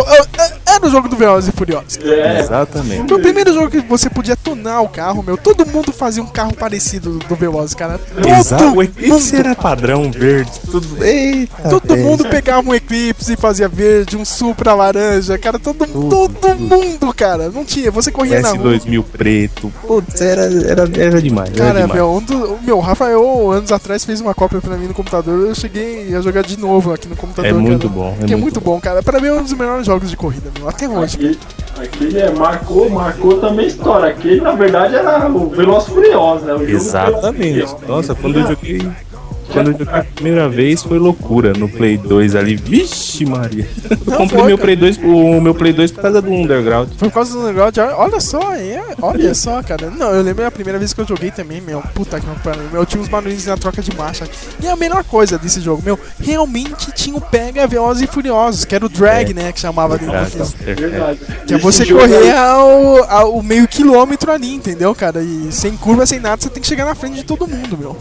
[0.75, 1.97] era o jogo do Velozes e Furiosos.
[2.03, 3.07] É, Exatamente.
[3.07, 5.37] Foi o primeiro jogo que você podia tunar o carro, meu.
[5.37, 7.99] Todo mundo fazia um carro parecido do Velozes, cara.
[7.99, 8.63] Todo Exato.
[8.63, 8.83] O mundo.
[8.83, 10.51] Eclipse era padrão verde.
[10.69, 11.03] Tudo.
[11.03, 16.55] Eita, Todo mundo pegava um Eclipse e fazia verde, um Supra laranja, cara, todo, todo
[16.55, 17.49] mundo, cara.
[17.49, 18.75] Não tinha, você corria na rua.
[18.75, 19.73] S2000 preto.
[19.85, 21.49] Putz, era, era, era demais.
[21.49, 21.93] era Cara, demais.
[21.93, 25.47] meu, um do, meu, o Rafael, anos atrás, fez uma cópia pra mim no computador.
[25.47, 27.49] Eu cheguei a jogar de novo aqui no computador.
[27.49, 27.99] É muito cara.
[27.99, 29.01] bom, é que é muito muito bom, cara.
[29.01, 31.15] Pra mim é um dos melhores jogos de corrida, meu, até hoje.
[31.15, 31.39] aquele,
[31.77, 34.09] aquele é, marcou, marcou também história.
[34.09, 36.53] Aquele, na verdade, era o Veloz Furioso, né?
[36.53, 37.65] O Exatamente.
[37.65, 37.77] Furioso.
[37.87, 38.91] Nossa, quando eu joguei.
[39.51, 42.55] Quando eu joguei a primeira vez foi loucura no Play 2 ali.
[42.55, 43.67] Vixe, Maria.
[43.89, 44.57] Eu Não comprei foi, meu.
[44.57, 46.89] Play 2, o meu Play 2 por causa do Underground.
[46.97, 49.89] Foi por causa do de, olha só, é, olha só, cara.
[49.89, 51.81] Não, eu lembro a primeira vez que eu joguei também, meu.
[51.93, 52.63] Puta que pariu.
[52.71, 54.27] Meu, tinha uns barulhinhos na troca de marcha.
[54.61, 58.75] E a melhor coisa desse jogo, meu, realmente tinha o Pega Velozes e Furiosos, que
[58.75, 59.33] era o drag, É.
[59.33, 60.75] né, que chamava dentro do filme.
[60.75, 61.19] Verdade.
[61.47, 65.21] Que é você jogo correr ao, ao o meio quilômetro ali, entendeu, cara?
[65.21, 67.95] E sem curva, sem nada, você tem que chegar na frente de todo mundo, meu.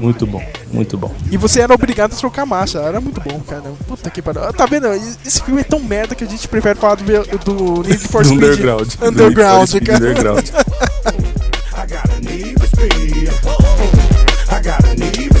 [0.00, 0.42] Muito bom,
[0.72, 1.14] muito bom.
[1.30, 2.78] E você era obrigado a trocar marcha.
[2.78, 3.62] Era muito bom, cara.
[3.86, 4.52] Puta que pariu.
[4.52, 4.86] Tá vendo?
[5.24, 8.42] Esse filme é tão merda que a gente prefere falar do, do Need for Speed
[8.42, 8.88] Underground.
[9.02, 9.98] Underground, Speed cara.
[9.98, 10.50] Underground.
[11.76, 13.28] I got a need for speed.
[14.50, 15.33] I got a need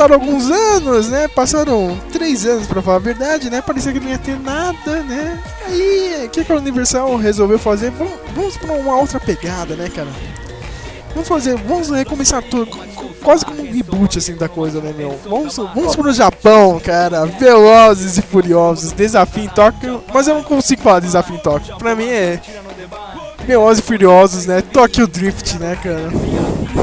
[0.00, 1.28] passaram alguns anos, né?
[1.28, 3.60] Passaram três anos pra falar a verdade, né?
[3.60, 5.38] Parecia que não ia ter nada, né?
[5.66, 7.90] Aí, o que, que a Universal resolveu fazer?
[7.90, 10.08] Vamos, vamos pra uma outra pegada, né, cara?
[11.12, 12.70] Vamos fazer, vamos recomeçar tudo,
[13.22, 15.18] quase como um reboot assim da coisa, né, meu?
[15.28, 17.26] Vamos, vamos pro Japão, cara.
[17.26, 20.02] Velozes e Furiosos, Desafio em Tóquio.
[20.14, 21.76] Mas eu não consigo falar Desafio em Tóquio.
[21.76, 22.40] Pra mim é
[23.44, 24.62] Velozes e Furiosos, né?
[24.62, 26.08] Tokyo Drift, né, cara?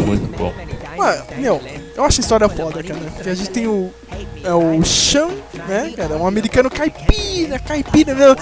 [0.06, 0.54] Muito bom.
[0.98, 1.62] Mano, meu,
[1.98, 3.00] eu acho a história foda, cara.
[3.16, 3.92] Porque a gente tem o.
[4.44, 5.30] É o Sean,
[5.68, 6.16] né, cara?
[6.16, 8.36] Um americano caipira, caipira, meu.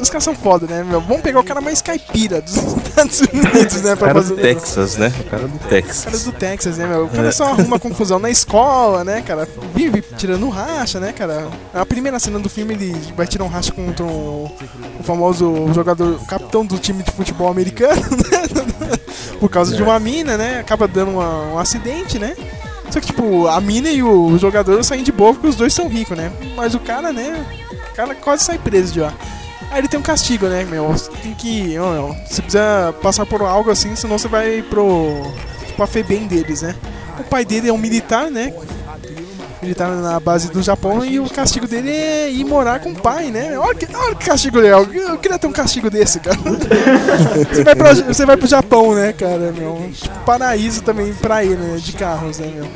[0.00, 1.00] Os, caras são foda, né, meu?
[1.00, 3.94] Vamos pegar o cara mais caipira dos Estados Unidos, né?
[3.94, 5.12] O cara fazer do Texas, né?
[5.20, 6.24] O cara do Texas.
[6.24, 7.06] do Texas, né, meu?
[7.06, 9.48] O cara só arruma confusão na escola, né, cara?
[9.74, 11.48] Vive tirando racha, né, cara?
[11.74, 14.50] A primeira cena do filme ele vai tirar um racha contra o,
[15.00, 18.00] o famoso jogador, o capitão do time de futebol americano,
[18.30, 18.98] né?
[19.40, 20.60] Por causa de uma mina, né?
[20.60, 22.36] Acaba dando uma- um acidente, né?
[22.98, 25.86] Só que, tipo, a mina e o jogador saem de boa porque os dois são
[25.86, 26.32] ricos, né?
[26.56, 27.46] Mas o cara, né?
[27.92, 29.14] O cara quase sai preso de lá.
[29.70, 30.88] Aí ele tem um castigo, né, meu?
[30.88, 31.62] Você tem que.
[31.78, 35.30] meu, você precisa passar por algo assim, senão você vai pro.
[35.76, 36.74] pra FEBEM deles, né?
[37.20, 38.52] O pai dele é um militar, né?
[39.60, 43.30] Militar na base do Japão e o castigo dele é ir morar com o pai,
[43.30, 43.58] né?
[43.58, 44.84] Olha que, olha que castigo legal.
[44.84, 46.36] Eu queria ter um castigo desse, cara.
[47.50, 49.90] você, vai pra, você vai pro Japão, né, cara, meu?
[49.92, 51.76] Tipo, paraíso também pra ir, né?
[51.76, 52.68] De carros, né, meu?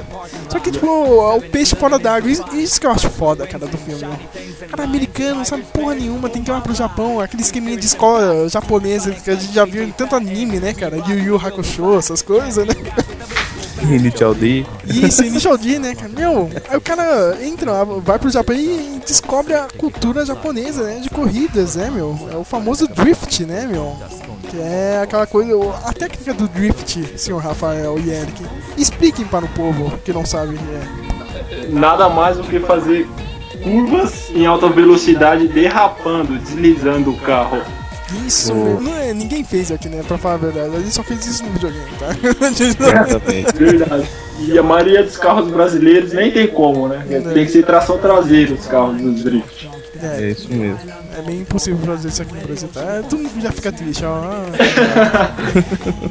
[0.49, 2.30] Só que, tipo, o peixe fora d'água.
[2.30, 4.68] Isso, que eu acho foda, cara, do filme, meu.
[4.68, 7.20] Cara, americano, não sabe porra nenhuma, tem que ir lá pro Japão.
[7.20, 10.97] Aquele esqueminha de escola japonesa que a gente já viu em tanto anime, né, cara?
[10.97, 12.74] Yu Yu Hakusho, essas coisas, né?
[13.91, 14.64] Initial D.
[14.87, 16.09] Isso, Initial D, né, cara?
[16.09, 21.01] Meu, aí o cara entra, vai pro Japão e descobre a cultura japonesa, né?
[21.01, 22.18] De corridas, né, meu?
[22.33, 23.97] É o famoso drift, né, meu?
[24.51, 25.53] Que é aquela coisa.
[25.85, 28.43] A técnica do drift, senhor Rafael e Eric.
[28.76, 31.68] Expliquem para o povo que não sabe o que é.
[31.68, 33.09] Nada mais do que fazer
[33.62, 37.62] curvas em alta velocidade, derrapando, deslizando o carro.
[38.26, 38.80] Isso, Oh.
[38.80, 40.02] não é, ninguém fez aqui, né?
[40.06, 40.76] Pra falar a verdade.
[40.76, 42.08] A gente só fez isso no videogame, tá?
[42.64, 43.52] Exatamente.
[43.56, 44.08] Verdade.
[44.40, 47.04] E a maioria dos carros brasileiros nem tem como, né?
[47.32, 49.70] Tem que ser tração traseira os carros dos drift.
[50.03, 50.78] É isso mesmo.
[51.16, 52.80] É bem impossível fazer isso aqui no Brasil, tá?
[52.80, 54.22] É, Todo mundo já fica triste, ó.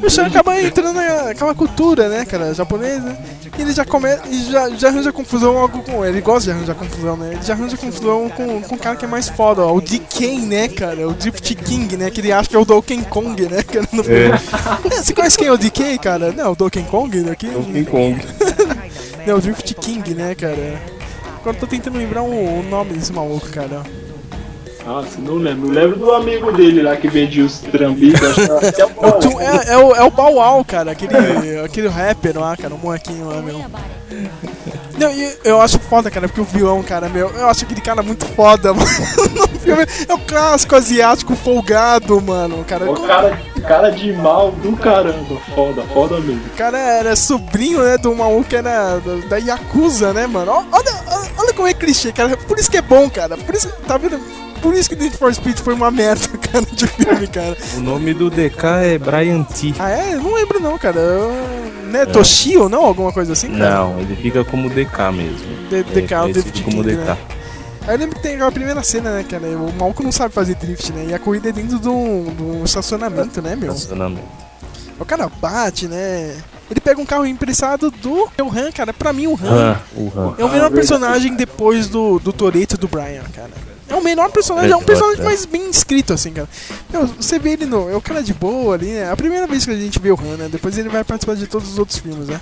[0.02, 3.16] o Sean acaba entrando naquela cultura, né, cara, japonesa.
[3.58, 4.22] E ele já começa.
[4.28, 6.04] E já, já arranja confusão logo com.
[6.04, 7.32] Ele gosta de arranjar confusão, né?
[7.34, 9.74] Ele já arranja confusão com, com o cara que é mais foda, ó.
[9.74, 11.06] O DK, né, cara?
[11.08, 12.10] O Drift King, né?
[12.10, 13.62] Que ele acha que é o Donkey Kong, né?
[13.62, 14.30] Cara, no filme.
[14.30, 16.32] É, Você conhece quem é o DK, cara?
[16.32, 17.46] Não, o Donkey Kong daqui?
[17.48, 18.20] Donkey Kong.
[19.26, 20.80] Não, o Drift King, né, cara?
[21.42, 23.82] Agora eu tô tentando lembrar o, o nome desse maluco, cara.
[24.86, 25.68] Nossa, não lembro.
[25.68, 30.02] Eu lembro do amigo dele lá que vendia os O Tu- é, é o, é
[30.04, 33.60] o Bow Wow, cara, aquele, aquele rapper lá, cara, o molequinho lá, meu.
[34.98, 38.02] Não, e eu acho foda, cara, porque o vilão, cara, meu, eu acho aquele cara
[38.02, 38.86] muito foda, mano.
[39.34, 42.64] No filme é o clássico asiático folgado, mano.
[42.64, 45.40] Cara, O cara, cara de mal do caramba.
[45.54, 46.42] Foda, foda mesmo.
[46.46, 50.66] o cara era sobrinho, né, do maluco que era da, Yakuza, né, mano?
[50.70, 50.92] Olha,
[51.36, 52.36] olha, como é clichê, cara.
[52.36, 53.36] Por isso que é bom, cara.
[53.36, 54.18] Por isso, tá vendo?
[54.60, 57.56] Por isso que Need for Speed foi uma merda, cara, de filme, cara.
[57.76, 59.74] O nome do DK é Brian T.
[59.78, 60.14] Ah, é?
[60.14, 61.00] Eu não lembro não, cara.
[61.00, 61.32] Eu,
[61.90, 62.84] né, Toshio, não?
[62.84, 63.74] Alguma coisa assim, cara?
[63.74, 65.68] Não, ele fica como DK mesmo.
[65.68, 67.04] D- DK, é o Drift como King, DK.
[67.04, 67.18] né?
[67.88, 69.44] Aí eu lembro que tem aquela primeira cena, né, cara?
[69.48, 71.06] O maluco não sabe fazer drift, né?
[71.08, 73.72] E a corrida é dentro de um, de um estacionamento, né, meu?
[73.72, 74.22] Estacionamento.
[75.00, 76.36] O cara bate, né?
[76.70, 78.92] Ele pega um carro emprestado do o Han, cara.
[78.92, 80.34] Pra mim, o Han Han, o Han.
[80.38, 83.50] é o melhor personagem depois do, do Toreto e do Brian, cara.
[83.88, 86.48] É o melhor personagem, é um personagem mais bem escrito, assim, cara.
[86.90, 87.90] Meu, você vê ele no.
[87.90, 89.10] É o cara de boa ali, né?
[89.10, 90.48] A primeira vez que a gente vê o Han, né?
[90.50, 92.40] Depois ele vai participar de todos os outros filmes, né?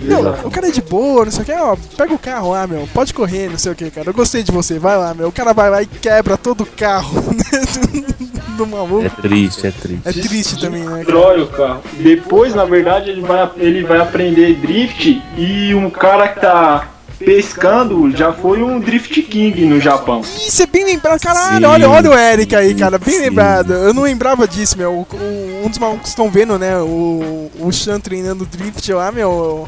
[0.00, 2.66] Meu, o cara é de boa, não sei o que, ó, pega o carro lá,
[2.66, 4.08] meu, pode correr, não sei o que, cara.
[4.10, 5.28] Eu gostei de você, vai lá, meu.
[5.28, 8.24] O cara vai lá e quebra todo o carro né,
[8.56, 9.04] do, do maluco.
[9.04, 10.08] É triste, é triste.
[10.08, 10.98] É triste também, né, cara?
[11.04, 11.82] Destrói o carro.
[11.94, 16.88] Depois, na verdade, ele vai, ele vai aprender drift e um cara que tá
[17.22, 20.20] pescando já foi um Drift King no Japão.
[20.20, 23.20] Isso é bem lembrado, caralho, Sim, olha, olha o Eric aí, cara, bem sim.
[23.20, 23.72] lembrado.
[23.72, 24.92] Eu não lembrava disso, meu.
[24.92, 29.66] O- o- um dos malucos estão vendo, né, o, o Sean treinando drift lá, meu.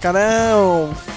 [0.00, 0.18] Cara,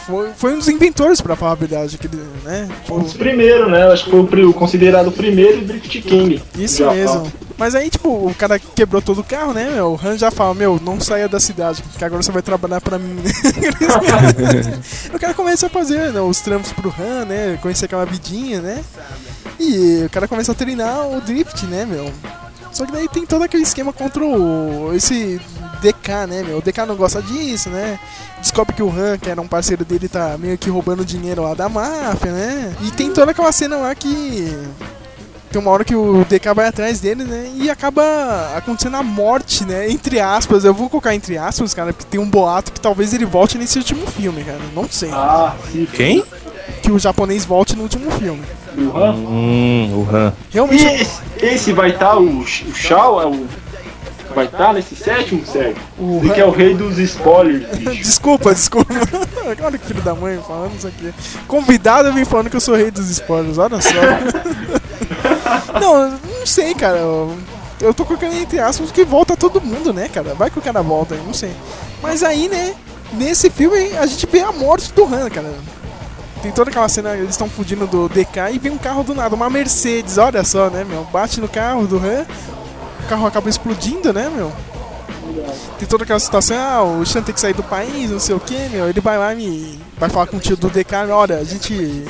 [0.06, 2.68] foi, foi um dos inventores, pra falar a verdade, aquele, né?
[2.92, 3.84] Um dos primeiros, né?
[3.88, 6.42] Acho que foi o considerado o primeiro Drift King.
[6.60, 6.94] Isso Japão.
[6.96, 7.32] mesmo.
[7.58, 9.94] Mas aí, tipo, o cara quebrou todo o carro, né, meu?
[9.94, 12.98] O Han já fala, meu, não saia da cidade, que agora você vai trabalhar pra
[12.98, 13.22] mim,
[15.14, 17.60] o cara começa a fazer né, os trampos pro Han, né?
[17.62, 18.84] Conhecer aquela vidinha, né?
[19.60, 22.12] E o cara começa a treinar o drift, né, meu?
[22.72, 25.40] Só que daí tem todo aquele esquema contra o, esse
[25.80, 26.58] DK, né, meu?
[26.58, 28.00] O DK não gosta disso, né?
[28.40, 31.54] Descobre que o Han, que era um parceiro dele, tá meio que roubando dinheiro lá
[31.54, 32.76] da máfia, né?
[32.82, 34.52] E tem toda aquela cena lá que
[35.54, 37.52] tem uma hora que o DK vai atrás dele, né?
[37.56, 38.02] E acaba
[38.58, 39.88] acontecendo a morte, né?
[39.88, 40.66] Entre aspas.
[40.66, 43.78] Eu vou colocar entre aspas, cara, porque tem um boato que talvez ele volte nesse
[43.78, 44.60] último filme, cara.
[44.74, 45.12] Não sei.
[45.14, 45.88] Ah, sim.
[45.94, 46.24] Quem?
[46.82, 48.42] Que o japonês volte no último filme.
[48.76, 49.14] O Han.
[49.14, 50.34] Hum, o Han.
[50.50, 50.86] E Realmente.
[50.86, 53.46] esse, esse vai estar, o, o Shao é o.
[54.34, 55.76] Vai estar nesse sétimo, sério?
[56.00, 57.92] O que é o rei dos spoilers, bicho.
[58.02, 58.92] Desculpa, desculpa.
[59.64, 61.14] olha que filho da mãe falando isso aqui.
[61.48, 63.92] Convidado vem falando que eu sou rei dos spoilers, olha só.
[65.80, 66.98] não, não sei, cara.
[66.98, 67.38] Eu,
[67.82, 70.34] eu tô colocando entre aspas que volta todo mundo, né, cara?
[70.34, 71.52] Vai que o cara volta não sei.
[72.02, 72.76] Mas aí, né,
[73.14, 75.54] nesse filme a gente vê a morte do Han, cara.
[76.42, 79.34] Tem toda aquela cena, eles estão fugindo do DK e vem um carro do nada,
[79.34, 81.06] uma Mercedes, olha só, né, meu?
[81.06, 82.26] Bate no carro do Han,
[83.00, 84.52] o carro acaba explodindo, né, meu?
[85.80, 88.40] Tem toda aquela situação, ah, o Sean tem que sair do país, não sei o
[88.42, 88.90] que, meu.
[88.90, 92.06] Ele vai lá e vai falar com o tio do DK, olha, a gente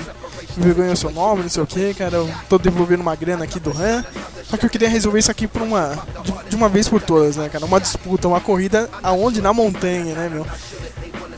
[0.62, 2.18] vergonha seu nome, não sei o que, cara.
[2.18, 4.04] Eu tô devolvendo uma grana aqui do RAM.
[4.50, 5.98] Só que eu queria resolver isso aqui por uma.
[6.24, 7.66] De, de uma vez por todas, né, cara?
[7.66, 9.42] Uma disputa, uma corrida aonde?
[9.42, 10.46] Na montanha, né, meu?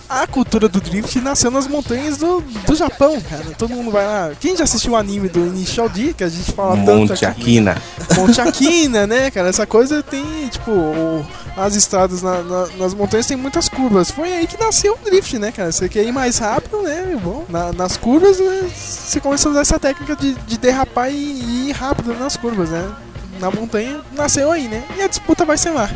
[0.07, 3.43] A cultura do drift nasceu nas montanhas do, do Japão, cara.
[3.57, 4.31] Todo mundo vai lá.
[4.39, 7.25] Quem já assistiu o anime do Initial D, que a gente fala tanto Monte aqui?
[7.41, 7.81] Aquina.
[8.15, 9.49] Monte Aquina, né, cara?
[9.49, 11.25] Essa coisa tem, tipo, o-
[11.57, 14.11] as estradas na- na- nas montanhas tem muitas curvas.
[14.11, 15.71] Foi aí que nasceu o drift, né, cara?
[15.71, 17.19] Você quer ir mais rápido, né?
[17.23, 21.15] Bom, na- nas curvas, né, você começa a usar essa técnica de, de derrapar e,
[21.15, 22.91] e ir rápido nas curvas, né?
[23.39, 24.83] Na montanha nasceu aí, né?
[24.97, 25.89] E a disputa vai ser lá.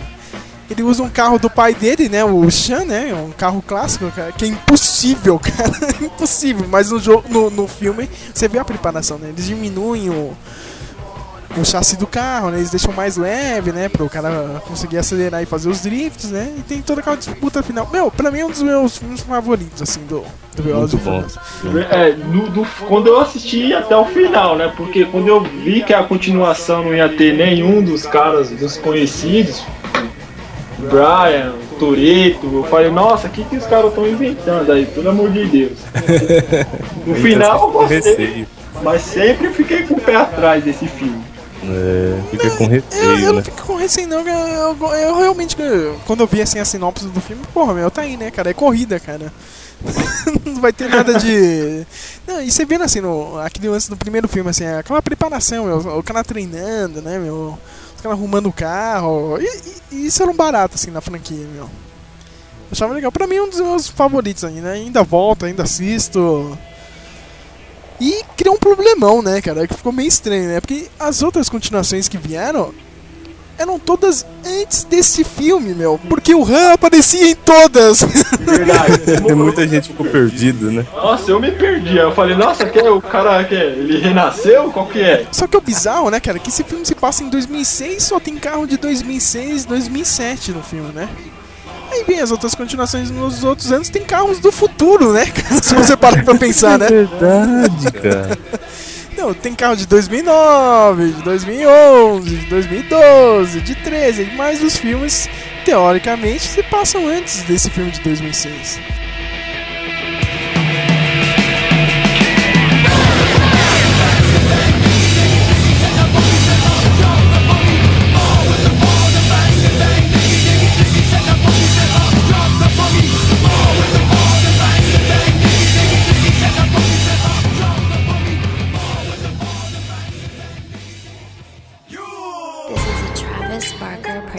[0.69, 2.23] Ele usa um carro do pai dele, né?
[2.23, 3.11] O Shan, né?
[3.13, 5.71] Um carro clássico, cara, que é impossível, cara.
[6.01, 6.65] impossível.
[6.69, 9.29] Mas no, jogo, no, no filme você vê a preparação, né?
[9.29, 10.31] Eles diminuem o,
[11.57, 12.59] o chassi do carro, né?
[12.59, 13.89] Eles deixam mais leve, né?
[13.89, 16.53] Para o cara conseguir acelerar e fazer os drifts, né?
[16.57, 17.89] E tem toda aquela disputa final.
[17.91, 20.23] Meu, pra mim é um dos meus filmes favoritos, assim, do,
[20.55, 21.79] do Velozes Muito bom.
[21.89, 24.71] É, no- do- quando eu assisti até o final, né?
[24.77, 29.63] Porque quando eu vi que a continuação não ia ter nenhum dos caras dos conhecidos,
[29.95, 30.08] o
[30.87, 35.09] Brian, o Toreto, eu falei, nossa, o que, que os caras estão inventando aí, pelo
[35.09, 35.79] amor de Deus.
[37.05, 38.47] No final eu gostei, Receio.
[38.83, 41.23] mas sempre fiquei com o pé atrás desse filme.
[41.63, 43.43] É, fica com Eu, eu receio, não né?
[43.43, 44.19] fico com receio, não.
[44.27, 45.57] Eu, eu, eu realmente,
[46.05, 48.49] quando eu vi assim a sinopse do filme, porra, meu, tá aí, né, cara?
[48.49, 49.31] É corrida, cara.
[50.45, 51.85] não vai ter nada de.
[52.27, 55.77] Não, e você vendo assim, no, aquele lance do primeiro filme, assim, aquela preparação, meu,
[55.97, 57.57] o cara treinando, né, meu?
[57.99, 59.37] Os arrumando o carro.
[59.39, 61.63] E, e- e isso era um barato, assim, na franquia, meu.
[61.63, 61.69] Eu
[62.71, 63.11] achava legal.
[63.11, 64.69] Pra mim, é um dos meus favoritos ainda.
[64.71, 66.57] Ainda volto, ainda assisto.
[67.99, 69.67] E criou um problemão, né, cara?
[69.67, 70.61] Que ficou meio estranho, né?
[70.61, 72.73] Porque as outras continuações que vieram
[73.59, 75.99] eram todas antes desse filme, meu.
[76.09, 78.01] Porque o Han aparecia em todas.
[78.39, 79.21] Verdade.
[79.35, 80.85] Muita gente ficou perdida, né?
[80.95, 81.99] Nossa, eu me perdi.
[81.99, 83.65] Aí Eu falei, nossa, que é o cara que é?
[83.65, 84.71] Ele renasceu?
[84.71, 85.27] Qual que é?
[85.31, 88.35] Só que o bizarro, né, cara, que esse filme se passa em 2006, só tem
[88.37, 91.09] carro de 2006, 2007 no filme, né?
[91.91, 95.25] Aí vem as outras continuações nos outros anos, tem carros do futuro, né?
[95.61, 96.87] Se você parar pra pensar, né?
[96.87, 98.37] Verdade, cara.
[99.19, 105.29] Não, tem carro de 2009, de 2011, de 2012, de 13, mas os filmes,
[105.65, 108.79] teoricamente, se passam antes desse filme de 2006.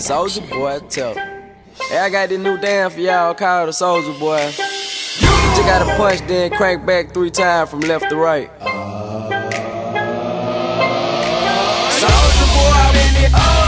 [0.01, 1.13] Soldier boy, tell.
[1.13, 4.47] Hey, I got this new dance for y'all called the Soldier boy.
[4.47, 8.51] You just gotta punch, then crank back three times from left to right.
[11.93, 13.33] Soldier boy, I'm in it.
[13.33, 13.60] Why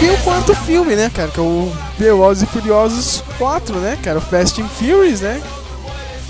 [0.00, 1.28] Vem o quarto filme, né, cara?
[1.30, 4.18] Que é o Velozes e Furiosos 4, né, cara?
[4.18, 5.40] O Fast and Furious, né?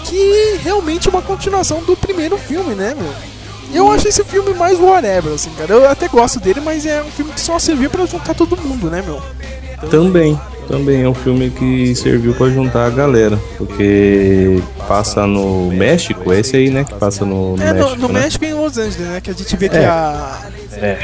[0.04, 3.12] Que realmente é uma continuação do primeiro filme, né, meu?
[3.74, 5.72] Eu acho esse filme mais whatever, assim, cara.
[5.74, 8.88] Eu até gosto dele, mas é um filme que só serviu pra juntar todo mundo,
[8.88, 9.20] né, meu?
[9.90, 16.32] Também, também é um filme que serviu pra juntar a galera, porque passa no México,
[16.32, 18.20] é esse aí, né, que passa no, no É, no, México, no né?
[18.20, 19.20] México e em Los Angeles, né?
[19.20, 19.86] Que a gente vê que É.
[19.86, 20.40] a.
[20.76, 20.98] É.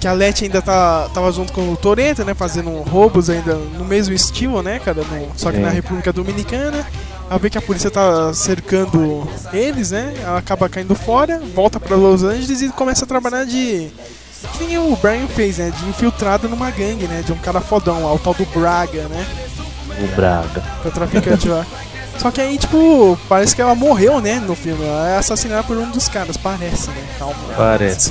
[0.00, 2.32] Que a Letty ainda tá, tava junto com o Toretto, né?
[2.32, 5.02] Fazendo roubos ainda no mesmo estilo, né, cara?
[5.02, 5.60] No- só que É.
[5.60, 6.86] na República Dominicana.
[7.28, 10.14] Ela vê que a polícia tá cercando eles, né?
[10.24, 13.90] Ela acaba caindo fora, volta pra Los Angeles e começa a trabalhar de.
[14.56, 15.70] Que nem o Brian fez, né?
[15.70, 17.22] De infiltrado numa gangue, né?
[17.24, 19.26] De um cara fodão, lá, o tal do Braga, né?
[20.02, 20.62] O Braga.
[20.82, 21.64] É o traficante lá.
[22.20, 24.38] Só que aí, tipo, parece que ela morreu, né?
[24.46, 24.84] No filme.
[24.84, 27.02] Ela é assassinada por um dos caras, parece, né?
[27.18, 27.34] Calma.
[27.56, 28.10] Parece.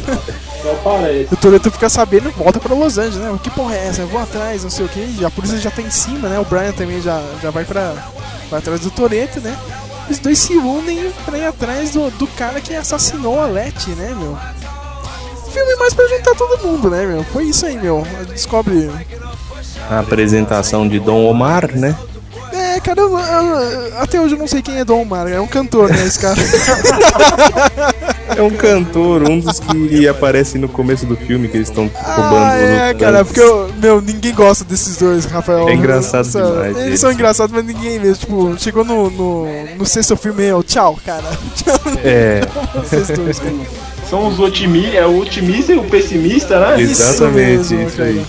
[0.64, 1.32] Só parece.
[1.32, 3.39] O Toreto fica sabendo e volta pra Los Angeles, né?
[3.43, 4.01] Que porra é essa?
[4.01, 5.24] Eu vou atrás, não sei o que.
[5.24, 6.39] A polícia já tá em cima, né?
[6.39, 7.93] O Brian também já, já vai pra.
[8.49, 9.55] Vai atrás do Toreto, né?
[10.10, 14.16] Os dois se unem pra ir atrás do, do cara que assassinou a Letty, né,
[14.18, 14.36] meu?
[15.53, 17.24] Filme mais pra juntar todo mundo, né, meu?
[17.26, 18.03] Foi isso aí, meu.
[18.28, 18.89] Descobre.
[19.88, 21.95] A apresentação de Dom Omar, né?
[22.80, 25.28] É, cara, eu- eu- até hoje eu não sei quem é Dom Omar.
[25.28, 26.38] É um cantor, né, esse cara?
[28.38, 32.38] É um cantor, um dos que aparece no começo do filme, que eles estão roubando
[32.46, 35.68] Ah, é, cara, porque, eu, meu, ninguém gosta desses dois, Rafael.
[35.68, 36.98] É engraçado Nossa, demais, Eles gente.
[37.00, 38.16] são engraçados, mas ninguém mesmo.
[38.16, 39.46] Tipo, chegou no, no,
[39.78, 41.24] no sexto filme, eu, tchau, cara.
[41.56, 41.80] Tchau.
[42.04, 42.42] É.
[42.76, 43.54] Vocês dois, cara.
[44.10, 46.82] São os otimistas, é o otimista e o pessimista, né?
[46.82, 48.26] Exatamente, mesmo, isso aí.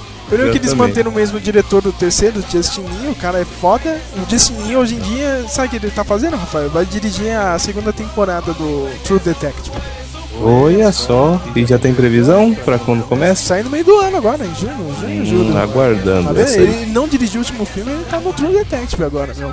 [0.30, 0.88] Eu lembro que eles Exatamente.
[0.90, 3.98] manteram o mesmo diretor do terceiro, o Justin Lin, o cara é foda.
[4.16, 6.70] O Justin Lin hoje em dia, sabe o que ele tá fazendo, Rafael?
[6.70, 9.76] Vai dirigir a segunda temporada do True Detective.
[10.42, 13.42] Olha só, e já tem previsão pra quando começa?
[13.42, 15.52] Sai no meio do ano agora, em junho, junho, Hum, julho.
[15.52, 16.62] Tá aguardando essa aí.
[16.62, 19.52] Ele não dirigiu o último filme, ele tá no True Detective agora, meu.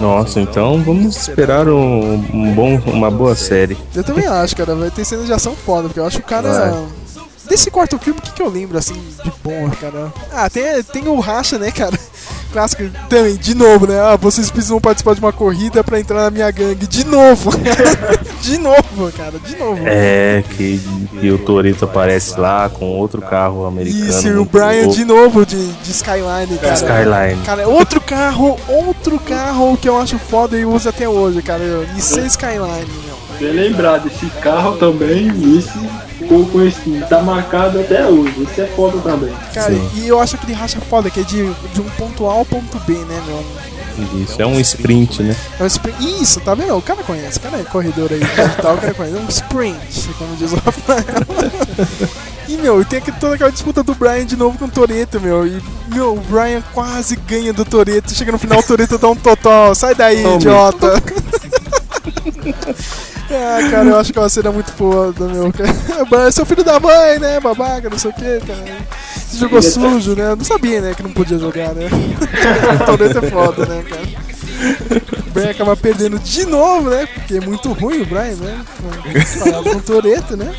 [0.00, 3.76] Nossa, então vamos esperar um, um bom, uma boa série.
[3.94, 6.28] Eu também acho, cara, vai ter cenas de ação foda, porque eu acho que o
[6.28, 6.52] cara.
[6.70, 7.05] Vai.
[7.48, 10.12] Desse quarto filme, o que, que eu lembro, assim, de bom, cara?
[10.32, 11.96] Ah, tem, tem o Racha, né, cara?
[12.52, 14.00] Clássico também, de novo, né?
[14.00, 16.86] Ah, vocês precisam participar de uma corrida pra entrar na minha gangue.
[16.86, 17.50] De novo!
[18.40, 19.82] de novo, cara, de novo.
[19.84, 20.80] É, que,
[21.20, 24.08] que o Torito aparece lá com outro carro americano.
[24.08, 24.94] Isso, e o Brian louco.
[24.94, 26.74] de novo de, de Skyline, cara.
[26.74, 27.42] Skyline.
[27.44, 31.62] Cara, é outro carro, outro carro que eu acho foda e uso até hoje, cara.
[31.94, 33.15] Nissan Skyline, meu.
[33.38, 35.28] Bem lembrado, esse carro também,
[35.58, 35.78] esse
[36.18, 38.42] ficou conhecido, tá marcado até hoje.
[38.42, 39.32] Esse é foda também.
[39.52, 42.44] Cara, e eu acho aquele racha foda que é de, de um ponto A ao
[42.44, 43.44] ponto B, né, meu?
[44.22, 45.34] Isso, é um sprint, né?
[45.58, 46.22] É um sprint.
[46.22, 46.76] Isso, tá vendo?
[46.76, 48.20] O cara conhece, o cara é corredor aí
[48.60, 49.16] tal, o cara conhece.
[49.16, 51.04] É um sprint, como diz o Rafael.
[52.48, 55.46] E, meu, tem aqui, toda aquela disputa do Brian de novo com o Toreto, meu.
[55.46, 58.14] E, meu, o Brian quase ganha do Toreto.
[58.14, 59.74] Chega no final, o Toreto dá um total.
[59.74, 60.36] Sai daí, Tome.
[60.36, 61.02] idiota.
[63.34, 65.46] ah, cara, eu acho que é uma cena muito foda, meu.
[65.46, 67.40] O Brian é seu filho da mãe, né?
[67.40, 68.78] Babaca, não sei o que, cara.
[69.16, 70.30] Você jogou sujo, né?
[70.30, 71.86] Eu não sabia, né, que não podia jogar, né?
[72.80, 74.26] o Toreto é foda, né, cara?
[75.26, 77.06] O Brian acaba perdendo de novo, né?
[77.06, 78.64] Porque é muito ruim o Brian, né?
[79.34, 80.54] Comparado com o Toreto, né?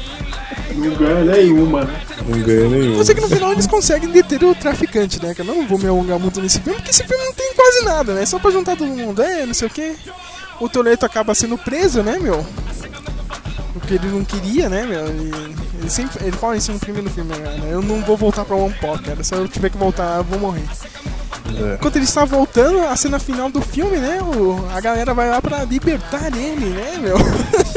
[0.76, 2.02] Não ganha nenhuma, né?
[2.28, 2.98] Não ganha nenhum.
[2.98, 5.34] Eu sei que no final eles conseguem deter o traficante, né?
[5.34, 7.86] Que eu não vou me alongar muito nesse filme, porque esse filme não tem quase
[7.86, 8.26] nada, né?
[8.26, 9.96] Só pra juntar todo mundo, é, não sei o que.
[10.60, 12.46] O Toreto acaba sendo preso, né, meu?
[13.74, 15.08] Porque ele não queria, né, meu?
[15.08, 15.32] Ele,
[15.80, 16.26] ele sempre.
[16.26, 17.70] Ele fala isso no primeiro filme, né?
[17.70, 19.24] Eu não vou voltar pra One Pot, cara.
[19.24, 20.66] Se eu tiver que voltar, eu vou morrer.
[21.56, 21.76] É.
[21.76, 24.20] Enquanto ele está voltando, a cena final do filme, né?
[24.22, 27.18] O, a galera vai lá pra libertar ele, né, meu?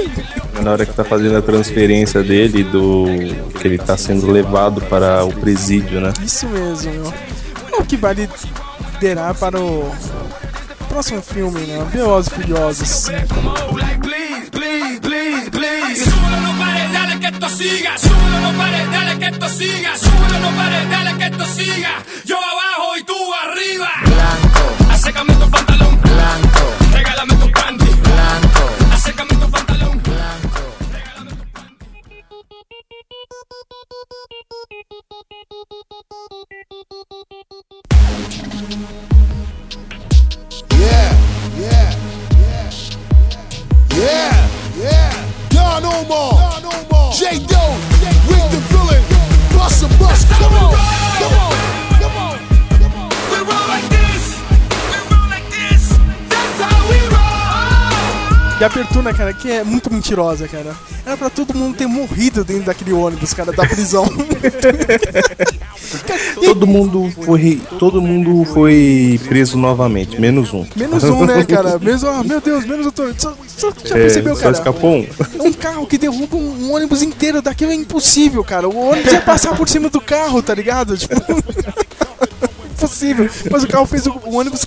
[0.63, 3.07] Na hora que tá fazendo a transferência dele, do
[3.61, 6.13] que ele tá sendo levado para o presídio, né?
[6.23, 7.15] Isso mesmo, meu.
[7.79, 9.91] O que vai liderar para o
[10.91, 11.87] próximo filme, né?
[11.93, 13.11] Velozes e Furiosos 5.
[14.03, 16.05] Please, please, please, please.
[16.05, 17.97] Súbelo, no pares, dale que esto siga.
[17.97, 19.97] Súbelo, no pares, dale que esto siga.
[19.97, 22.03] Súbelo, no pares, dale que esto siga.
[22.25, 23.15] Yo abajo y tú
[23.45, 23.91] arriba.
[24.05, 24.93] Blanco.
[24.93, 26.01] Acércame tu pantalón.
[26.01, 26.63] Blanco.
[26.93, 27.87] Regálame tu panty.
[27.87, 28.63] Blanco.
[28.93, 30.03] Acércame tu pantalón.
[30.03, 30.61] Blanco.
[40.81, 41.13] Yeah,
[41.59, 41.93] yeah,
[42.41, 42.71] yeah,
[43.95, 44.49] yeah,
[44.81, 45.13] yeah.
[45.51, 47.77] Don Omar, Don Omar, J Doe,
[48.31, 49.05] Rick the villain,
[49.53, 50.27] bust a bust.
[50.29, 50.73] Come on,
[51.21, 51.53] come on,
[58.61, 60.77] E a abertura, cara, que é muito mentirosa, cara.
[61.07, 64.05] Era pra todo mundo ter morrido dentro daquele ônibus, cara, da prisão.
[66.35, 70.67] Todo mundo foi, todo mundo foi preso novamente, menos um.
[70.77, 71.79] Menos um, né, cara?
[71.79, 73.23] Menos, ah, meu Deus, menos Toreto.
[73.23, 74.53] Só, só já É, percebeu, só cara?
[74.55, 75.07] escapou um.
[75.41, 78.69] Um carro que derruba um, um ônibus inteiro daquilo é impossível, cara.
[78.69, 80.97] O ônibus ia passar por cima do carro, tá ligado?
[80.97, 81.15] Tipo.
[82.73, 83.29] impossível.
[83.51, 84.67] Mas o carro fez o, o ônibus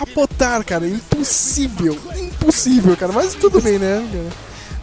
[0.00, 0.86] capotar, cara.
[0.86, 1.96] Impossível.
[2.18, 3.12] Impossível, cara.
[3.12, 4.02] Mas tudo bem, né?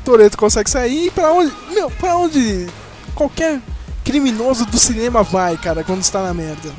[0.06, 1.52] Toreto consegue sair e pra onde.
[1.74, 2.68] Meu, pra onde
[3.16, 3.60] qualquer
[4.04, 6.70] criminoso do cinema vai, cara, quando está na merda.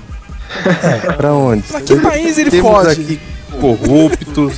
[1.16, 1.62] Pra onde?
[1.62, 3.02] Pra que país ele Temos foge?
[3.02, 3.20] aqui
[3.60, 4.54] corruptos,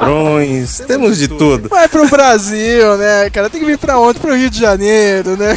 [0.00, 1.68] ladrões, temos de tudo.
[1.68, 3.48] Vai pro Brasil, né, cara?
[3.48, 4.18] Tem que vir pra onde?
[4.18, 5.54] Pro Rio de Janeiro, né?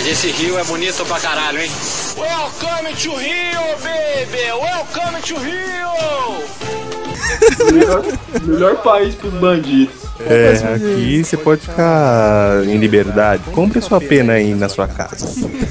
[0.00, 1.70] Mas esse rio é bonito pra caralho, hein?
[2.16, 4.50] Welcome to Rio, baby!
[4.50, 6.40] Welcome to Rio!
[7.70, 8.04] Melhor,
[8.42, 9.94] melhor país pros bandidos.
[10.20, 13.42] É, aqui você pode ficar em liberdade.
[13.52, 15.26] Compre sua pena aí na sua casa.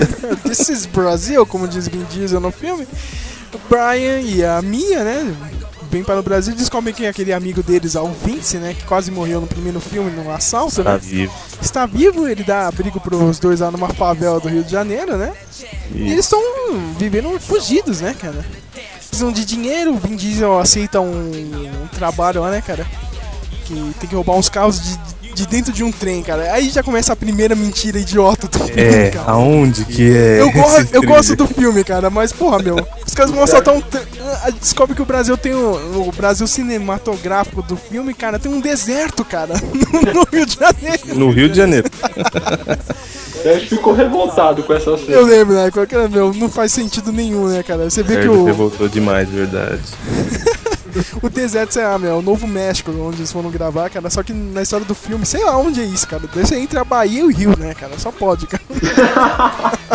[0.46, 2.88] This is Brasil, como diz Vin Diesel no filme.
[3.52, 5.36] O Brian e a Mia, né?
[5.92, 8.76] Vêm para o Brasil e descobrem que aquele amigo deles, o Vince, né?
[8.76, 11.00] Que quase morreu no primeiro filme, num assalto, Tá né?
[11.02, 11.34] vivo.
[11.62, 15.34] Está vivo, ele dá abrigo pros dois lá numa favela do Rio de Janeiro, né?
[15.94, 16.40] E eles estão
[16.98, 18.46] vivendo fugidos, né, cara?
[19.08, 21.32] Precisam de dinheiro, o Vin Diesel aceita um,
[21.84, 22.86] um trabalho lá, né, cara?
[23.66, 25.00] Que tem que roubar uns carros de,
[25.40, 26.52] de dentro de um trem, cara.
[26.54, 29.32] Aí já começa a primeira mentira idiota do filme, É, cara.
[29.32, 30.42] aonde que é?
[30.42, 32.76] Eu, gosto, esse eu gosto do filme, cara, mas porra, meu,
[33.08, 33.80] os caras vão assaltar um.
[33.82, 34.02] tre-
[34.44, 38.52] a gente descobre que o Brasil tem o, o Brasil cinematográfico do filme, cara, tem
[38.52, 39.54] um deserto, cara,
[40.14, 41.16] no Rio de Janeiro.
[41.20, 41.90] No Rio de Janeiro.
[43.46, 45.14] A gente ficou revoltado com essa cena.
[45.14, 45.72] Eu lembro, né?
[46.12, 47.90] Meu, não faz sentido nenhum, né, cara?
[47.90, 49.80] Você vê que Herbert o, revoltou demais, verdade.
[51.22, 54.10] o deserto, sei lá, meu, é o Novo México, onde eles foram gravar, cara.
[54.10, 56.24] Só que na história do filme, sei lá onde é isso, cara.
[56.34, 57.98] Deve ser entre a Bahia e o Rio, né, cara?
[57.98, 58.64] Só pode, cara.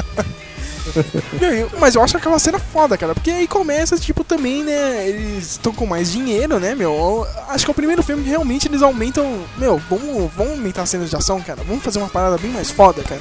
[1.40, 3.14] Meu, Mas eu acho aquela cena foda, cara.
[3.14, 5.08] Porque aí começa, tipo, também, né?
[5.08, 6.92] Eles estão com mais dinheiro, né, meu?
[6.92, 9.44] Eu Acho que é o primeiro filme que realmente eles aumentam.
[9.56, 11.62] Meu, vamos, vamos aumentar as cenas de ação, cara.
[11.66, 13.20] Vamos fazer uma parada bem mais foda, cara.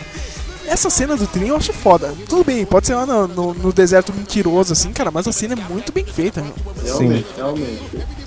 [0.67, 2.13] Essa cena do trem eu acho foda.
[2.27, 5.53] Tudo bem, pode ser lá no, no, no deserto mentiroso, assim, cara, mas a cena
[5.53, 6.53] é muito bem feita, meu.
[6.83, 7.81] Realmente, realmente.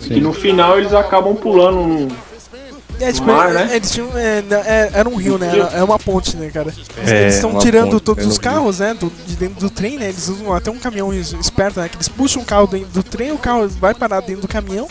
[0.09, 2.09] E no final eles acabam pulando num.
[2.99, 3.69] É, tipo, Mar, é- né?
[3.73, 4.09] é, eles tinham.
[4.17, 5.49] É, é- era um rio, né?
[5.53, 6.73] Era, é uma ponte, né, cara?
[6.75, 8.95] Eles- É, eles estão tirando ponte, todos os carros, né?
[8.95, 10.09] do- de dentro do trem, né?
[10.09, 11.89] Eles usam até um caminhão es- esperto, né?
[11.91, 14.89] Que eles puxam o carro dentro do trem, o carro vai parar dentro do caminhão.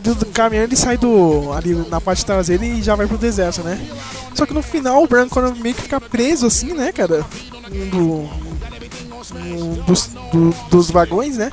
[0.00, 1.52] Do, caminhão ele sai do.
[1.52, 3.78] ali na parte traseira e já vai pro deserto, né?
[4.34, 7.24] Só que no final o Branco meio que fica preso assim, né, cara?
[7.70, 8.30] Um, do,
[9.36, 11.50] um dos, do- dos vagões, né?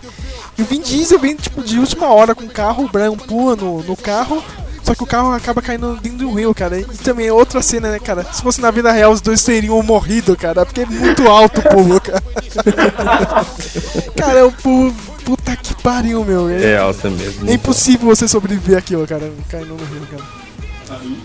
[0.58, 3.56] E o Vin Diesel vem, tipo, de última hora com o carro, o Brian pula
[3.56, 4.42] no, no carro,
[4.86, 6.80] só que o carro acaba caindo dentro do rio, cara.
[6.80, 8.24] E também é outra cena, né, cara?
[8.32, 11.64] Se fosse na vida real, os dois teriam morrido, cara, porque é muito alto o
[11.64, 12.22] pulo, cara.
[14.16, 14.94] cara, é o pulo.
[15.26, 16.48] Puta que pariu, meu.
[16.48, 17.50] É alta mesmo.
[17.50, 20.24] É impossível você sobreviver aquilo, cara, caindo no rio, cara.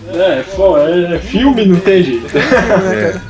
[0.09, 2.35] É, pô, é, é filme, não tem jeito.
[2.35, 3.23] né, cara?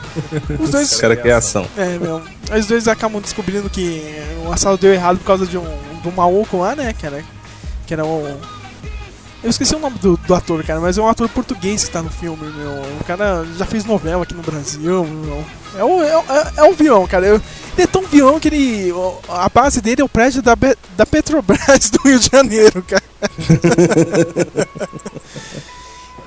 [0.60, 0.92] Os dois.
[0.92, 1.66] Os caras querem ação.
[1.76, 2.22] É, meu.
[2.56, 4.00] Os dois acabam descobrindo que
[4.46, 5.66] o assalto deu errado por causa de um,
[6.02, 7.24] de um maluco lá, né, cara?
[7.84, 8.59] Que era o.
[9.42, 12.02] Eu esqueci o nome do, do ator, cara, mas é um ator português que tá
[12.02, 12.70] no filme, meu.
[13.00, 15.44] O cara já fez novela aqui no Brasil, meu.
[15.76, 17.26] É um, é, é- é um vilão, cara.
[17.26, 17.40] Ele
[17.78, 18.92] é tão vilão que ele.
[19.30, 20.54] A base dele é o prédio da,
[20.96, 23.02] da Petrobras do Rio de Janeiro, cara.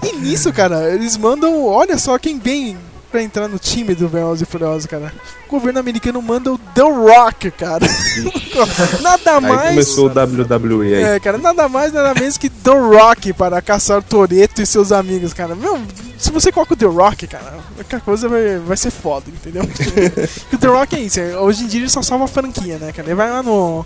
[0.06, 1.66] E nisso, cara, eles mandam.
[1.66, 2.78] Olha só quem vem
[3.14, 5.14] pra entrar no time do Velozes e Furiosos, cara.
[5.48, 7.86] O governo americano manda o The Rock, cara.
[9.04, 9.70] nada Aí mais.
[9.70, 11.04] começou o WWE aí.
[11.04, 15.32] É, cara, nada mais, nada menos que The Rock para caçar Toreto e seus amigos,
[15.32, 15.54] cara.
[15.54, 15.80] Meu,
[16.18, 19.62] se você coloca o The Rock, cara, a coisa vai, vai ser foda, entendeu?
[19.70, 22.80] Porque o The Rock é isso, é, hoje em dia ele só salva a franquia,
[22.80, 23.08] né, cara?
[23.08, 23.86] Ele vai lá no.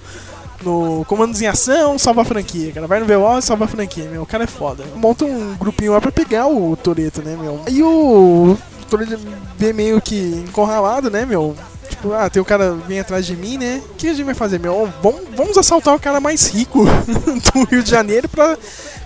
[0.63, 2.88] No Comandos em Ação, salva a franquia, cara.
[2.88, 4.23] Vai no Veloz, salva a franquia, meu.
[4.23, 4.84] O cara é foda.
[4.95, 7.61] Monta um grupinho lá pra pegar o Toreto, né, meu?
[7.67, 8.57] Aí o
[8.88, 9.19] Toreto
[9.57, 11.55] vê meio que encurralado, né, meu?
[11.89, 13.81] Tipo, ah, tem o cara vem atrás de mim, né?
[13.91, 14.91] O que a gente vai fazer, meu?
[15.01, 16.85] Vamos, vamos assaltar o cara mais rico
[17.53, 18.57] do Rio de Janeiro pra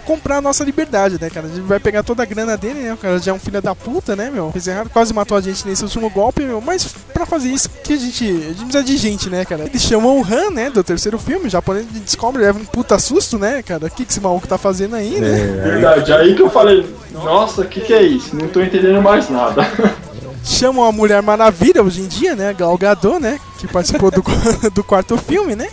[0.02, 1.48] comprar a nossa liberdade, né, cara?
[1.48, 2.94] A gente vai pegar toda a grana dele, né?
[2.94, 4.52] O cara já é um filho da puta, né, meu?
[4.52, 6.62] Fez errado, quase matou a gente nesse último golpe, meu.
[6.62, 9.66] Mas pra fazer isso, que a gente, a gente precisa de gente, né, cara?
[9.66, 11.48] Eles chamam o Han, né, do terceiro filme.
[11.48, 13.86] O japonês descobre, leva um puta susto, né, cara?
[13.86, 15.62] O que, que esse maluco tá fazendo aí, né?
[15.64, 18.36] Verdade, aí que eu falei, nossa, o que, que é isso?
[18.36, 19.62] Não tô entendendo mais nada.
[20.44, 22.54] chamam a Mulher Maravilha hoje em dia, né?
[22.54, 23.40] Gal Gadot, né?
[23.58, 24.24] Que participou do,
[24.74, 25.70] do quarto filme, né?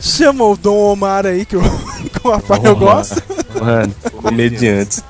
[0.00, 1.60] Chamam o Dom Omar aí, que o,
[2.10, 3.22] que o Rafael gosta.
[3.60, 5.02] Mano, comediantes.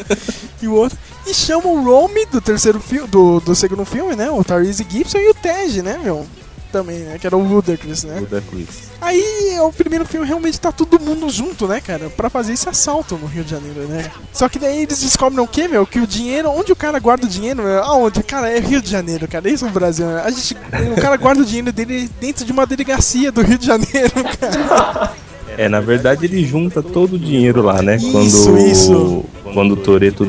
[0.62, 0.98] e o outro.
[1.26, 4.30] E chamam o Romy do terceiro filme, do, do segundo filme, né?
[4.30, 6.26] O Tyrese Gibson e o Tej, né, meu?
[6.76, 7.18] Também, né?
[7.18, 8.20] Que era o Ludacris, né?
[8.20, 8.68] Ludacris.
[9.00, 12.10] Aí, o primeiro filme realmente tá todo mundo junto, né, cara?
[12.10, 14.10] Pra fazer esse assalto no Rio de Janeiro, né?
[14.30, 15.86] Só que daí eles descobrem o quê, meu?
[15.86, 17.82] Que o dinheiro, onde o cara guarda o dinheiro, meu?
[17.82, 18.22] Aonde?
[18.22, 19.48] Cara, é Rio de Janeiro, cara.
[19.48, 20.20] Isso é o Brasil, né?
[20.22, 23.66] A gente, o cara guarda o dinheiro dele dentro de uma delegacia do Rio de
[23.66, 25.16] Janeiro, cara.
[25.56, 27.96] É, na verdade ele junta todo o dinheiro lá, né?
[27.96, 29.24] Isso, quando, isso.
[29.52, 30.26] quando o Toreto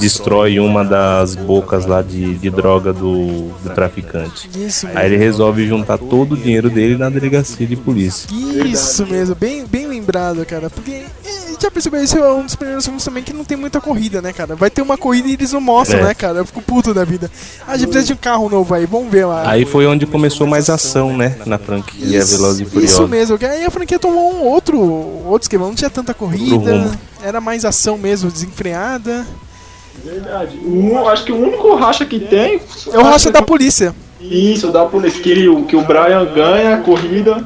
[0.00, 4.48] destrói uma das bocas lá de, de droga do, do traficante.
[4.56, 8.28] Isso Aí ele resolve juntar todo o dinheiro dele na delegacia de polícia.
[8.64, 10.68] Isso mesmo, bem, bem lembrado, cara.
[10.68, 11.02] Porque
[11.76, 14.56] percebeu, esse é um dos primeiros filmes também que não tem muita corrida, né, cara?
[14.56, 16.04] Vai ter uma corrida e eles não mostram, É.
[16.04, 16.38] né, cara?
[16.38, 17.30] Eu fico puto da vida.
[17.66, 19.48] Ah, a gente precisa de um carro novo aí, vamos ver lá.
[19.50, 21.36] Aí foi onde começou mais ação, né?
[21.44, 23.10] Na franquia Velozes e Isso Furiosos.
[23.10, 26.90] mesmo, que aí a franquia tomou um outro, outro esquema, não tinha tanta corrida,
[27.22, 29.26] era mais ação mesmo, desenfreada.
[30.04, 30.58] Verdade.
[30.64, 32.60] O- acho que o único racha que tem.
[32.92, 33.94] É o racha da polícia.
[34.20, 35.20] Isso, da polícia.
[35.22, 37.44] Que, o- que o Brian ganha a corrida.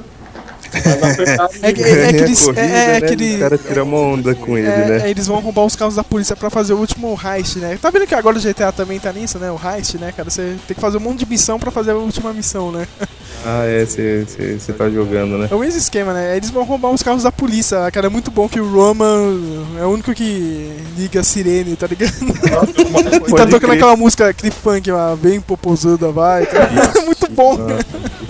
[1.63, 3.07] É que, é, é que eles, corrida, é, é né?
[3.07, 5.07] que eles- O cara tira uma onda com ele, é, né?
[5.07, 7.79] é, eles vão roubar os carros da polícia pra fazer o último heist, né?
[7.81, 9.51] Tá vendo que agora o GTA também tá nisso, né?
[9.51, 10.31] O heist, né, cara?
[10.31, 12.87] Você tem que fazer um monte de missão pra fazer a última missão, né?
[13.43, 15.49] Ah, é, você tá jogando, né?
[15.51, 16.37] É o mesmo esquema, né?
[16.37, 18.07] Eles vão roubar os carros da polícia, cara.
[18.07, 19.41] É muito bom que o Roman
[19.81, 22.13] é o único que liga a sirene, tá ligado?
[22.21, 23.73] e tá Pode tocando crer.
[23.73, 26.45] aquela música, aquele funk lá, bem popozuda, vai.
[26.45, 26.69] Tá?
[26.99, 27.57] É muito bom.
[27.59, 28.30] Ah.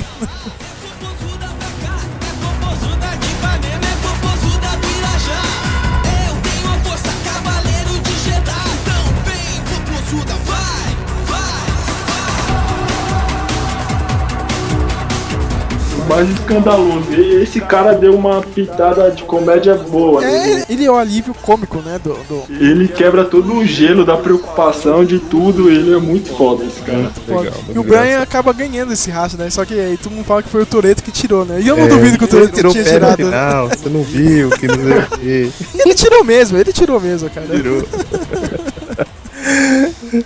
[16.10, 17.12] Mais escandaloso.
[17.12, 20.24] E esse cara deu uma pitada de comédia boa.
[20.24, 22.00] É, ele é o alívio cômico, né?
[22.02, 22.42] Do, do...
[22.52, 25.70] Ele quebra todo o gelo da preocupação de tudo.
[25.70, 27.10] Ele é muito foda, esse cara.
[27.26, 27.52] Foda.
[27.72, 29.48] E o Brian acaba ganhando esse racha, né?
[29.50, 31.60] Só que aí todo mundo fala que foi o Toreto que tirou, né?
[31.60, 33.16] E eu não duvido que o Toreto tirou tinha tirado.
[33.16, 34.76] final, você não viu, que não
[35.22, 35.52] sei.
[35.72, 37.46] E ele tirou mesmo, ele tirou mesmo, cara.
[37.46, 37.86] Tirou.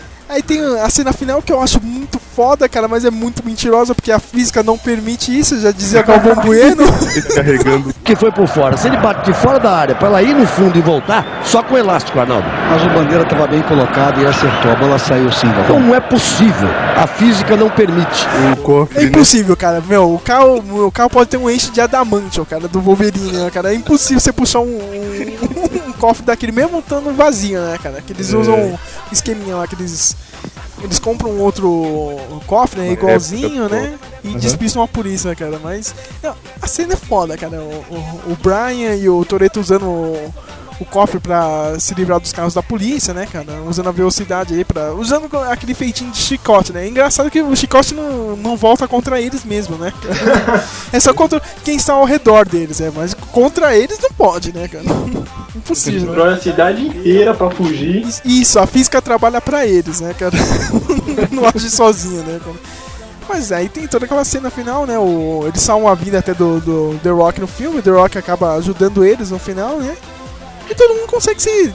[0.35, 3.95] Aí tem a cena final que eu acho muito foda, cara, mas é muito mentirosa
[3.95, 6.83] porque a física não permite isso, já dizia Galvão Bueno.
[7.33, 7.95] Carregando.
[8.03, 8.77] Que foi por fora.
[8.77, 11.63] Se ele bate de fora da área pra ela ir no fundo e voltar, só
[11.63, 12.49] com elástico, Arnaldo.
[12.69, 14.73] Mas o Bandeira estava bem colocado e acertou.
[14.73, 15.79] A bola saiu sim, Galvão.
[15.79, 16.69] Não é possível.
[16.97, 18.27] A física não permite.
[18.53, 19.81] O cofre, É impossível, cara.
[19.87, 20.57] Meu, o carro,
[20.87, 23.73] o carro pode ter um eixo de adamante, ó, cara, do Wolverine, né, cara?
[23.73, 28.01] É impossível você puxar um, um, cofre daquele mesmo estando vazio, né, cara?
[28.03, 28.37] Que eles É.
[28.37, 28.79] usam um
[29.11, 30.15] esqueminha lá, que eles.
[30.83, 31.71] Eles compram um outro
[32.47, 33.99] cofre, né, igualzinho, né?
[34.23, 34.37] E Uhum.
[34.39, 35.59] despistam a polícia, né, cara?
[35.63, 35.95] Mas.
[36.23, 37.59] não, a cena é foda, cara.
[37.61, 37.85] O,
[38.29, 40.35] o, o Brian e o Toreto usando o,
[40.81, 43.63] o cofre pra se livrar dos carros da polícia, né, cara?
[43.67, 44.93] Usando a velocidade aí pra.
[44.95, 46.85] Usando aquele feitinho de chicote, né?
[46.85, 49.93] É engraçado que o chicote não, não volta contra eles mesmo, né?
[50.93, 54.69] É só contra quem está ao redor deles, é, mas contra eles não pode, né,
[54.69, 54.85] cara?
[55.55, 56.01] Impossível.
[56.01, 56.07] né?
[56.07, 58.07] Quebrou a cidade inteira pra fugir.
[58.25, 60.37] Isso, a física trabalha pra eles, né, cara?
[61.31, 62.57] não age sozinho, né, cara?
[63.29, 64.99] Mas aí tem toda aquela cena final, né?
[64.99, 68.55] O, eles salvam a vida até do, do The Rock no filme, The Rock acaba
[68.55, 69.97] ajudando eles no final, né?
[70.69, 71.75] E todo mundo consegue se,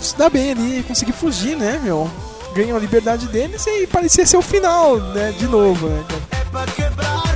[0.00, 2.10] se dar bem ali, conseguir fugir, né, meu?
[2.54, 5.32] Ganham a liberdade deles e parecia ser o final, né?
[5.32, 7.29] De novo, né, cara?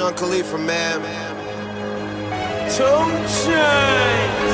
[0.00, 0.98] Sean Khalifa, man.
[2.72, 3.04] Two
[3.44, 4.50] chains.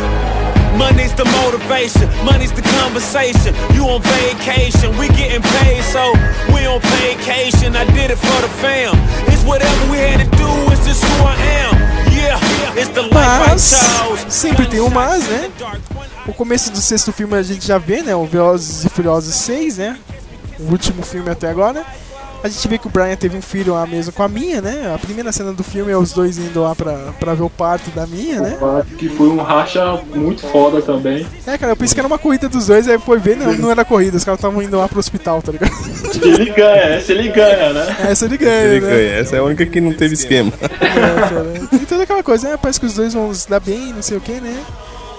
[0.76, 3.55] Money's the motivation, money's the conversation.
[3.72, 6.11] You on vacation, we getting paid, so
[6.53, 7.76] we on vacation.
[7.76, 8.92] I did it for the fam.
[9.32, 11.74] It's whatever we had to do, it's just who I am.
[12.11, 12.40] Yeah,
[12.74, 14.24] it's the life I Mas, chose.
[14.28, 15.49] sempre tem um mas, né?
[16.26, 18.16] O começo do sexto filme a gente já vê, né?
[18.16, 19.97] O Velozes e Furiosos 6, né?
[20.59, 21.86] O último filme até agora.
[22.45, 24.93] A gente vê que o Brian teve um filho lá mesmo com a Minha, né?
[24.95, 27.91] A primeira cena do filme é os dois indo lá pra, pra ver o parto
[27.91, 28.59] da Minha, né?
[28.99, 31.26] Que foi um racha muito foda também.
[31.47, 33.70] É, cara, eu pensei que era uma corrida dos dois, aí foi ver, não, não
[33.70, 35.72] era corrida, os caras estavam indo lá pro hospital, tá ligado?
[36.22, 37.97] Ele ganha, essa ele ganha, né?
[38.09, 38.90] Essa ele ganha, Ele né?
[38.90, 39.12] ganha.
[39.20, 40.52] Essa é a única que não teve esquema.
[40.60, 40.69] É,
[41.28, 41.66] cara.
[41.70, 42.56] Tem toda aquela coisa, né?
[42.60, 44.56] Parece que os dois vão se dar bem, não sei o que, né?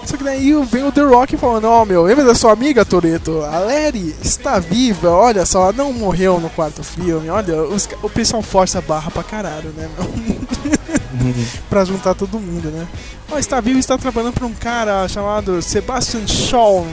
[0.08, 3.42] Só que daí vem o The Rock falando, ó meu, lembra da sua amiga, Toreto?
[3.42, 8.08] A Larry está viva, olha só, ela não morreu no quarto filme, olha, os o
[8.08, 10.08] pessoal força a barra pra caralho, né, meu?
[11.68, 12.88] pra juntar todo mundo, né?
[13.30, 16.86] Ó, está vivo e está trabalhando pra um cara chamado Sebastian Shaw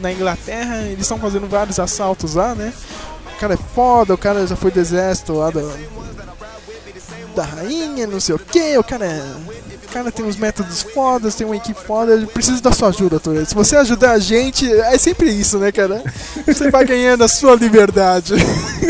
[0.00, 2.72] na Inglaterra, eles estão fazendo vários assaltos lá, né?
[3.36, 5.60] O cara é foda, o cara já foi do exército lá do,
[7.36, 9.22] da rainha, não sei o que, o cara é.
[9.92, 13.50] Cara tem uns métodos fodas, tem uma equipe foda, eu preciso da sua ajuda, Toreto.
[13.50, 16.02] Se você ajudar a gente, é sempre isso, né, cara?
[16.46, 18.34] Você vai ganhando a sua liberdade.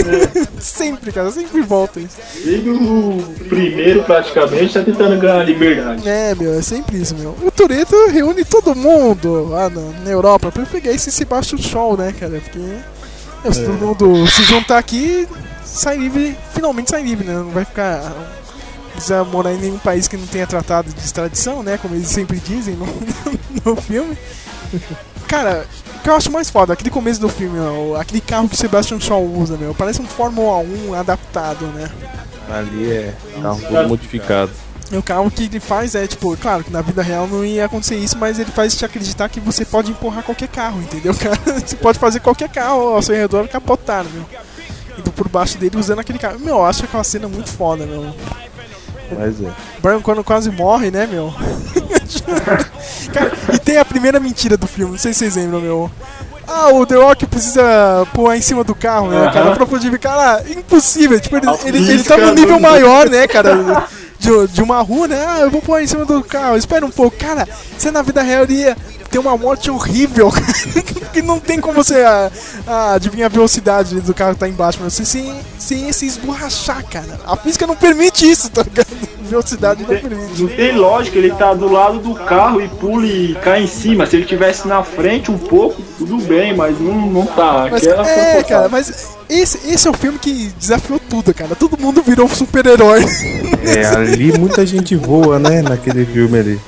[0.60, 2.16] sempre, cara, sempre volta isso.
[2.44, 6.08] Desde o primeiro, praticamente, tá tentando ganhar a liberdade.
[6.08, 7.36] É, meu, é sempre isso, meu.
[7.42, 12.14] O Toreto reúne todo mundo lá na, na Europa pra pegar esse Sebastian Shaw, né,
[12.18, 12.40] cara?
[12.40, 12.60] Porque
[13.42, 15.26] meu, se todo mundo se juntar aqui,
[15.64, 17.34] sai livre, finalmente sai livre, né?
[17.34, 18.12] Não vai ficar.
[19.02, 21.76] Precisa morar em nenhum país que não tenha tratado de extradição, né?
[21.76, 22.86] Como eles sempre dizem no,
[23.66, 24.16] no filme.
[25.26, 25.66] Cara,
[25.96, 28.56] o que eu acho mais foda, aquele começo do filme, ó, aquele carro que o
[28.56, 31.90] Sebastian Shaw usa, meu, parece um Fórmula 1 adaptado, né?
[32.48, 33.12] Ali é
[33.42, 34.52] carro todo modificado.
[34.92, 37.64] E o carro que ele faz é, tipo, claro que na vida real não ia
[37.64, 41.36] acontecer isso, mas ele faz te acreditar que você pode empurrar qualquer carro, entendeu, cara?
[41.58, 44.24] Você pode fazer qualquer carro ao seu redor capotar, meu.
[44.96, 46.38] Indo por baixo dele usando aquele carro.
[46.38, 48.14] Meu, eu acho aquela cena muito foda, meu.
[49.18, 49.50] Mas é.
[49.80, 51.32] Brian quando quase morre, né, meu?
[53.12, 55.90] cara, e tem a primeira mentira do filme, não sei se vocês lembram, meu.
[56.46, 59.52] Ah, o The Rock precisa pôr em cima do carro, né, cara?
[59.52, 61.18] Pra poder cara, impossível.
[61.20, 63.86] Tipo, ele, ele, ele tá num nível maior, né, cara?
[64.22, 65.24] De, de uma rua, né?
[65.26, 66.56] Ah, eu vou pôr em cima do carro.
[66.56, 67.16] Espera um pouco.
[67.16, 68.76] Cara, você na vida real iria
[69.10, 70.30] ter uma morte horrível.
[71.12, 72.30] que não tem como você ah,
[72.66, 74.78] ah, adivinhar a velocidade do carro que tá embaixo.
[74.80, 77.18] Mas você sem, sem se esborrachar, cara.
[77.26, 78.86] A física não permite isso, tá ligado?
[79.32, 80.56] velocidade não Não permite.
[80.56, 84.04] tem lógica, ele tá do lado do carro e pula e cai em cima.
[84.06, 87.68] Se ele tivesse na frente um pouco, tudo bem, mas não, não tá.
[87.70, 91.54] Mas, Aquela é, cara, mas esse, esse é o filme que desafiou tudo, cara.
[91.54, 93.04] Todo mundo virou super-herói.
[93.64, 95.62] É, ali muita gente voa, né?
[95.62, 96.60] Naquele filme ali.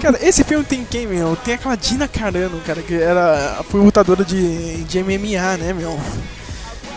[0.00, 1.36] Cara, esse filme tem quem, meu?
[1.36, 5.98] Tem aquela Dina Carano, cara, que era, foi lutadora de, de MMA, né, meu?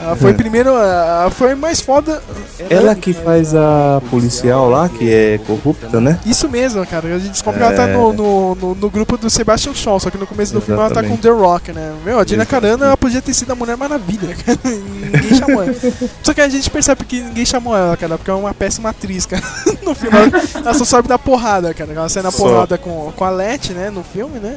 [0.02, 0.34] Ela foi É.
[0.34, 2.22] primeiro, ela foi mais foda.
[2.70, 6.20] Ela que faz a policial lá, que é corrupta, né?
[6.26, 7.08] Isso mesmo, cara.
[7.16, 7.94] A gente descobre que ela tá É.
[7.94, 10.90] no, no, no, no grupo do Sebastian Shaw, só que no começo do filme ela
[10.90, 11.22] tá com Exatamente.
[11.22, 11.94] The Rock, né?
[12.06, 14.58] Meu, a Dina Carano ela podia ter sido a Mulher Maravilha, cara.
[14.66, 14.70] E
[15.12, 15.76] ninguém chamou ela.
[16.24, 19.26] Só que a gente percebe que ninguém chamou ela, cara, porque é uma péssima atriz,
[19.26, 19.44] cara.
[19.84, 21.92] No filme ela, ela só sabe dar porrada, cara.
[21.92, 22.38] Ela sai na Só.
[22.44, 24.56] porrada com, com a Letty, né, no filme, né?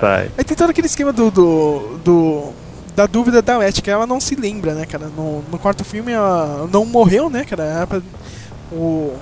[0.00, 0.28] Sai.
[0.36, 1.30] Aí tem todo aquele esquema do.
[1.30, 2.65] do, do-
[2.96, 5.06] da dúvida da Letty, que ela não se lembra, né, cara?
[5.14, 7.86] No, no quarto filme ela não morreu, né, cara?
[7.86, 8.00] Pra-
[8.72, 9.12] o.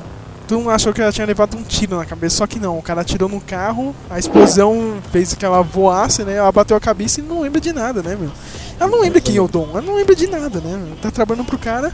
[0.47, 2.79] Tu não achou que ela tinha levado um tiro na cabeça, só que não.
[2.79, 6.35] O cara atirou no carro, a explosão fez que ela voasse, né?
[6.35, 8.31] Ela bateu a cabeça e não lembra de nada, né, meu?
[8.79, 10.79] Ela não lembra quem é o Dom, ela não lembra de nada, né?
[11.01, 11.93] Tá trabalhando pro cara.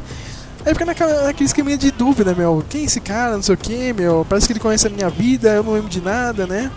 [0.66, 2.62] Aí fica naquela, naquele esqueminha de dúvida, meu.
[2.68, 3.36] Quem é esse cara?
[3.36, 4.26] Não sei o que, meu.
[4.28, 6.70] Parece que ele conhece a minha vida, eu não lembro de nada, né?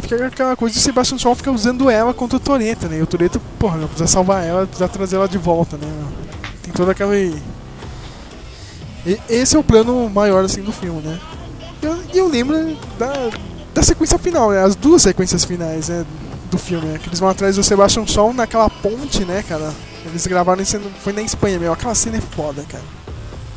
[0.00, 2.98] Fica aquela coisa de Sebastian Shaw fica usando ela contra o Toreto, né?
[2.98, 5.86] E o Toreto, porra, meu, precisa salvar ela, precisa trazer ela de volta, né?
[5.86, 6.08] meu?
[6.62, 7.14] Tem toda aquela.
[7.16, 7.40] E
[9.28, 11.18] esse é o plano maior, assim, do filme, né?
[11.82, 13.12] E eu, eu lembro da,
[13.74, 14.62] da sequência final, né?
[14.62, 16.06] As duas sequências finais, né?
[16.50, 16.98] Do filme, né?
[16.98, 19.72] Que eles vão atrás do Sebastian Shaw naquela ponte, né, cara?
[20.06, 21.74] Eles gravaram isso, foi na Espanha mesmo.
[21.74, 23.01] Aquela cena é foda, cara.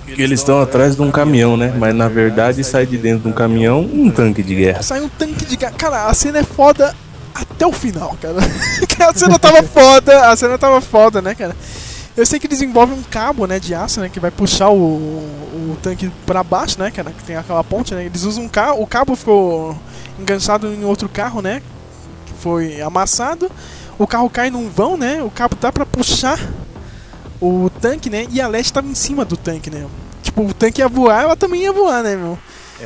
[0.05, 1.73] Que eles estão atrás de um caminhão, né?
[1.77, 4.81] Mas na verdade sai de dentro de um caminhão um tanque de guerra.
[4.81, 5.73] Sai um tanque de gás.
[5.75, 6.95] Cara, a cena é foda
[7.33, 8.37] até o final, cara.
[9.09, 11.55] a cena tava foda, a cena tava foda, né, cara?
[12.15, 14.75] Eu sei que eles envolvem um cabo, né, de aço, né, que vai puxar o,
[14.75, 18.05] o tanque pra baixo, né, cara, que tem aquela ponte, né?
[18.05, 19.77] Eles usam um carro, o cabo ficou
[20.17, 21.61] enganchado em outro carro, né,
[22.25, 23.51] que foi amassado.
[23.99, 25.21] O carro cai num vão, né?
[25.23, 26.39] O cabo dá pra puxar
[27.41, 28.25] o tanque, né?
[28.31, 29.85] E a Leste tava em cima do tanque, né?
[30.23, 32.37] Tipo, o tanque ia voar, ela também ia voar, né, meu?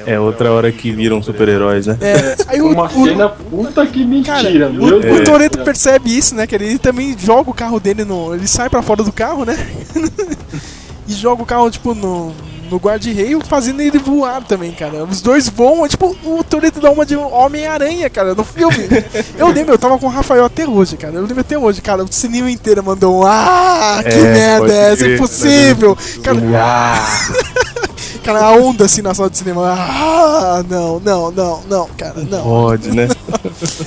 [0.05, 1.97] É outra hora que viram super-heróis, né?
[1.99, 5.21] É, aí o, Uma o- cena puta que mentira, o, meu o Deus.
[5.21, 6.45] Toreto percebe isso, né?
[6.45, 8.35] Que ele também joga o carro dele no.
[8.35, 9.55] Ele sai pra fora do carro, né?
[11.07, 12.31] e joga o carro, tipo, no,
[12.69, 15.03] no guarda-reio, fazendo ele voar também, cara.
[15.03, 18.77] Os dois voam, é tipo, o Toreto dá uma de Homem-Aranha, cara, no filme.
[19.37, 21.15] eu lembro, eu tava com o Rafael até hoje, cara.
[21.15, 22.03] Eu lembro até hoje, cara.
[22.03, 23.25] O cinema inteiro mandou um.
[23.25, 25.03] Ah, que É, merda é essa?
[25.03, 25.15] crer.
[25.15, 25.97] Impossível!
[26.23, 26.39] Cara,
[28.23, 29.73] cara, a onda assim na sala de cinema.
[29.73, 32.43] Ah, não, não, não, não, cara, não.
[32.43, 33.07] Pode, né?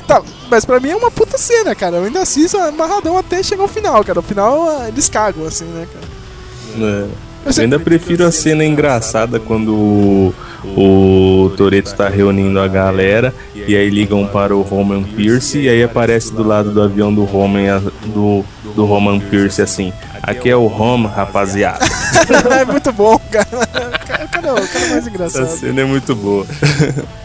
[0.06, 1.96] Tá, mas pra mim é uma puta cena, cara.
[1.96, 4.18] Eu ainda assisto amarradão até chegar ao final, cara.
[4.18, 6.86] O final ah, eles cagam, assim, né, cara?
[6.86, 7.31] É.
[7.44, 10.35] Eu ainda prefiro a cena engraçada quando o,
[10.77, 15.82] o Toreto tá reunindo a galera e aí ligam para o Roman Pierce e aí
[15.82, 18.44] aparece do lado do avião do Roman do,
[18.74, 19.93] do Roman Pierce assim.
[20.23, 21.85] Aqui é o Roman, rapaziada.
[22.60, 23.48] é muito bom, cara.
[23.51, 25.44] O cara, o cara é mais engraçado.
[25.44, 26.47] Essa cena é muito boa.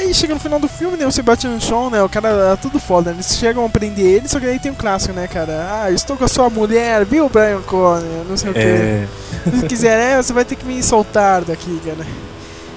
[0.00, 1.06] Aí chega no final do filme, né?
[1.06, 2.02] O Sebastian Shaw, né?
[2.02, 3.10] O cara é tudo foda.
[3.10, 5.68] Eles chegam a prender ele, só que aí tem um clássico, né, cara?
[5.82, 8.24] Ah, estou com a sua mulher, viu, Brian Conner?
[8.28, 9.06] Não sei o É.
[9.44, 9.50] quê.
[9.60, 12.06] Se quiser, é, você vai ter que me soltar daqui, cara.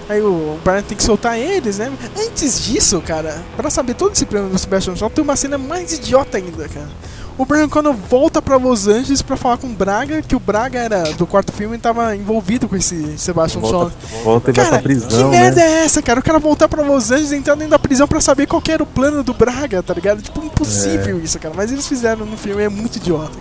[0.09, 1.89] Aí o Brian tem que soltar eles, né?
[2.27, 5.93] Antes disso, cara, pra saber todo esse plano do Sebastian Shaw, tem uma cena mais
[5.93, 6.89] idiota ainda, cara.
[7.35, 10.77] O Brian Connor volta pra Los Angeles pra falar com o Braga, que o Braga
[10.79, 13.91] era do quarto filme e tava envolvido com esse Sebastian Shaw.
[14.23, 15.67] Volta, e vai Cara, pra prisão, que merda né?
[15.81, 16.19] é essa, cara?
[16.19, 18.83] O cara voltar pra Los Angeles e entrar dentro da prisão pra saber qual era
[18.83, 20.21] o plano do Braga, tá ligado?
[20.21, 21.21] Tipo, impossível É.
[21.21, 21.55] isso, cara.
[21.57, 23.31] Mas eles fizeram no filme, é muito idiota,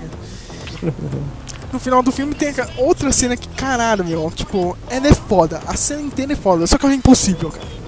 [0.81, 0.95] cara.
[1.71, 5.61] No final do filme tem outra cena que, caralho, meu, tipo, ela é foda.
[5.67, 7.82] A cena inteira é foda, só que ela é impossível, cara.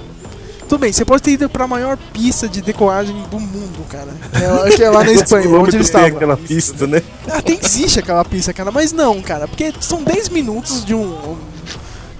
[0.74, 4.08] Tudo bem, você pode ter ido pra maior pista de decolagem do mundo, cara.
[4.32, 6.08] Que é, que é lá na Espanha, onde eles estavam.
[6.08, 7.00] aquela pista, né?
[7.30, 11.36] Até existe aquela pista, cara, mas não, cara, porque são 10 minutos de um.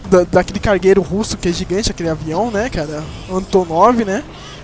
[0.08, 3.02] da- daquele cargueiro russo que é gigante, aquele avião, né, cara?
[3.28, 4.22] Antonov, né?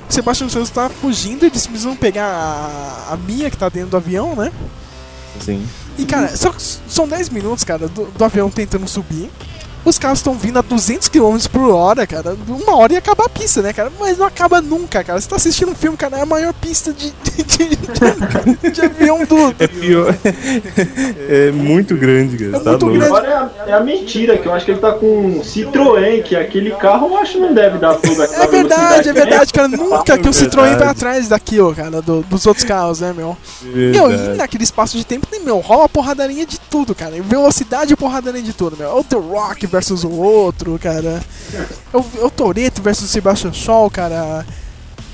[0.09, 3.97] O Sebastian Santos tá fugindo, eles precisam pegar a, a Mia que tá dentro do
[3.97, 4.53] avião, né?
[5.41, 5.67] Sim.
[5.99, 6.55] E, cara, só,
[6.89, 9.29] são 10 minutos, cara, do, do avião tentando subir.
[9.85, 12.37] Os carros estão vindo a 200 km por hora, cara.
[12.49, 13.91] Uma hora ia acabar a pista, né, cara?
[13.99, 15.21] Mas não acaba nunca, cara.
[15.21, 18.81] Você tá assistindo um filme, cara, é a maior pista de, de, de- de- de
[18.83, 20.15] avião do, É pior.
[21.29, 22.61] É muito grande, cara.
[22.63, 23.05] tá muito grande.
[23.07, 26.23] Agora é a, é a mentira, que eu acho que ele tá com um Citroën,
[26.23, 29.53] que aquele carro eu acho que não deve dar toda aquela É verdade, é verdade,
[29.53, 29.69] cara.
[29.69, 33.37] Nunca que o Citroën vai atrás daqui, ó, cara, do- dos outros carros, né, meu?
[33.63, 37.13] Meu, e naquele espaço de tempo, né, meu, rola porradaria de tudo, cara.
[37.23, 38.97] Velocidade e porradaria de tudo, meu.
[38.99, 41.23] O The Rock versus o outro, cara.
[41.93, 44.45] É o, é o Toreto versus o Sebastian Shaw, cara.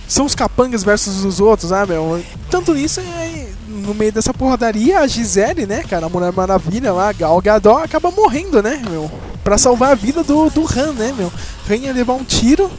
[0.09, 2.23] São os capangas versus os outros, ah, meu.
[2.51, 7.13] Tanto nisso, aí, no meio dessa porradaria, a Gisele, né, cara, a Mulher Maravilha lá,
[7.13, 9.11] Gal Gadot, acaba morrendo, né, meu.
[9.43, 11.33] Pra salvar a vida do, do Han, né, meu.
[11.69, 12.71] Han ia levar um tiro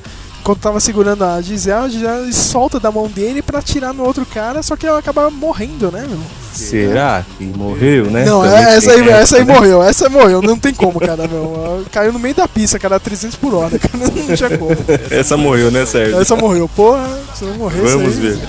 [0.43, 4.25] quando tava segurando a Gisele, a Gisele solta da mão dele pra atirar no outro
[4.25, 6.19] cara, só que ela acaba morrendo, né, meu?
[6.53, 8.25] Será que morreu, né?
[8.25, 9.53] Não, Também é, essa aí, essa aí né?
[9.53, 11.83] morreu, essa aí morreu, não tem como, cara, meu.
[11.91, 14.71] Caiu no meio da pista, cara, 300 por hora, cara, não tinha como.
[15.11, 16.19] Essa morreu, né, Sérgio?
[16.19, 18.39] Essa morreu, porra, se não morrer, Vamos aí- ver.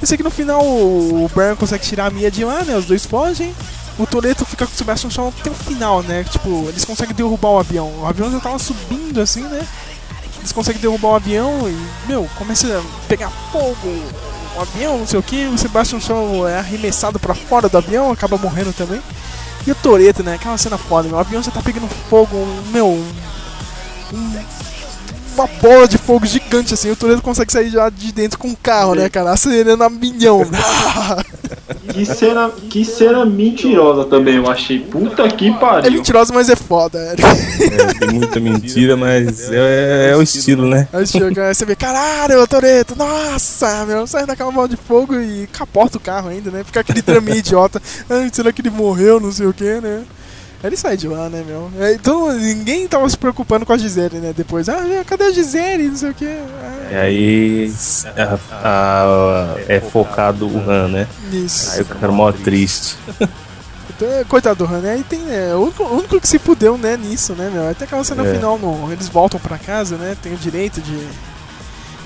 [0.00, 2.76] Eu sei que no final o Brian consegue tirar a Mia de lá, né?
[2.76, 3.52] Os dois fogem.
[3.98, 6.24] O Toreto fica com o Sebastian Shaw até o final, né?
[6.28, 7.92] Tipo, eles conseguem derrubar o avião.
[8.00, 9.60] O avião já tava subindo assim, né?
[10.42, 14.02] Eles conseguem derrubar o avião e, meu, começa a pegar fogo.
[14.56, 15.46] O avião, não sei o que.
[15.46, 19.00] O Sebastian Shaw é arremessado pra fora do avião, acaba morrendo também.
[19.66, 20.34] E o Toreto, né?
[20.34, 21.16] Aquela cena foda, meu.
[21.16, 22.88] O avião já tá pegando fogo, um- meu.
[22.88, 23.12] um-
[25.34, 26.90] uma bola de fogo gigante assim.
[26.90, 29.30] O Toreto consegue sair já de dentro com o carro, né, cara?
[29.30, 30.42] Acelerando a milhão.
[31.92, 34.78] Que cena, que cena mentirosa também, eu achei.
[34.78, 35.92] Puta que É pariu.
[35.92, 36.98] mentirosa, mas é foda.
[36.98, 37.12] É.
[37.64, 40.88] É, tem muita mentira, mas é, é o estilo, né?
[40.92, 45.14] Aí chega, aí você vê, caralho, o Toreto, nossa, meu, sai daquela bola de fogo
[45.20, 46.64] e capota o carro ainda, né?
[46.64, 47.80] Fica aquele trame idiota.
[48.08, 50.02] Ai, será que ele morreu, não sei o que, né?
[50.64, 51.70] Ele sai de lá, né, meu?
[51.80, 54.32] Aí, Então, ninguém tava se preocupando com a Gisele, né?
[54.36, 56.24] Depois, ah, cadê a Gisele, não sei o que.
[56.24, 57.72] E aí
[58.16, 61.08] a- a- é focado o Han, né?
[61.32, 61.72] Isso.
[61.72, 62.96] Aí o cara mó triste.
[63.94, 64.92] Então, é, coitado do Han, né?
[64.92, 67.68] Aí tem, né, o único, o único que se fudeu, né, nisso, né, meu?
[67.68, 68.34] Até aquela cena É.
[68.34, 70.16] final, no, eles voltam pra casa, né?
[70.22, 70.96] Tem o direito de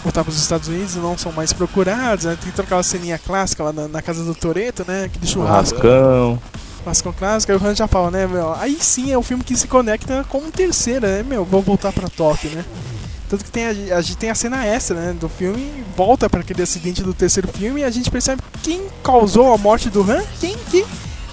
[0.02, 2.36] voltar pros Estados Unidos e não são mais procurados, né?
[2.42, 5.04] Tem toda aquela ceninha clássica lá na, na casa do Toreto, né?
[5.04, 5.78] Aquele churrasco.
[5.80, 6.38] Churrascão.
[6.86, 8.54] Churrasco clássico, aí o Han já fala, né, meu?
[8.54, 11.44] Aí sim é o filme que se conecta com o terceira, né, meu?
[11.44, 12.64] Vou voltar pra Tóquio, né?
[13.28, 16.40] Tanto que tem a, a gente tem a cena extra, né, do filme, volta para
[16.40, 20.22] aquele acidente do terceiro filme e a gente percebe quem causou a morte do Han,
[20.38, 20.86] quem que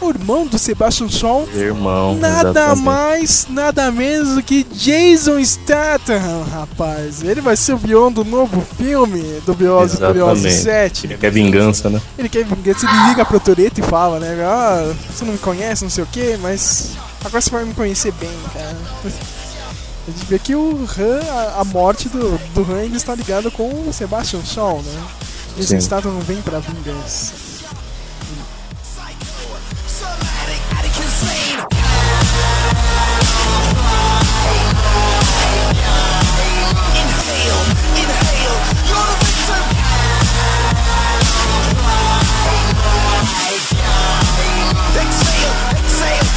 [0.04, 2.16] o irmão do Sebastian Shaw, Irmão.
[2.16, 2.84] nada exatamente.
[2.84, 7.24] mais, nada menos do que Jason Statham, rapaz.
[7.24, 10.52] Ele vai ser o vilão do novo filme do e Exatamente.
[10.52, 11.08] 7.
[11.08, 12.02] Ele quer vingança, né?
[12.18, 14.36] Ele quer vingança, ele liga pro Toreto e fala, né?
[14.44, 16.92] Ah, você não me conhece, não sei o que, mas
[17.24, 18.76] agora você vai me conhecer bem, cara.
[20.06, 23.50] A gente vê que o Han, a, a morte do, do Han ainda está ligada
[23.50, 25.04] com o Sebastian Shaw, né?
[25.62, 25.78] Sim.
[25.78, 27.34] estado não vem pra vingança.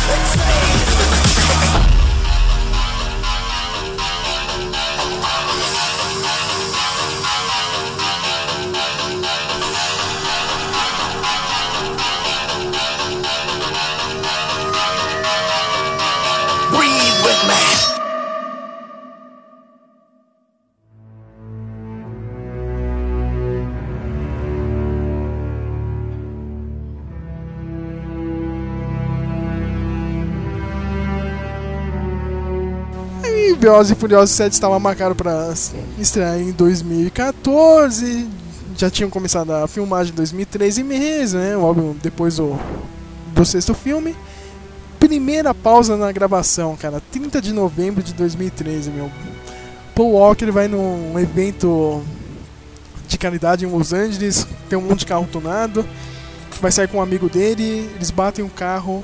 [0.08, 0.45] It's
[33.66, 35.52] Velozes e Furiosos 7 estava marcado para
[35.98, 38.28] estrear em 2014.
[38.76, 41.56] Já tinham começado a filmagem em 2013 mesmo, né?
[41.56, 42.56] Logo depois do,
[43.34, 44.14] do sexto filme.
[45.00, 47.02] Primeira pausa na gravação, cara.
[47.10, 49.10] 30 de novembro de 2013, meu.
[49.96, 52.04] Paul Walker vai num evento
[53.08, 54.46] de caridade em Los Angeles.
[54.68, 55.84] Tem um monte de carro tunado.
[56.60, 57.90] Vai sair com um amigo dele.
[57.96, 59.02] Eles batem um carro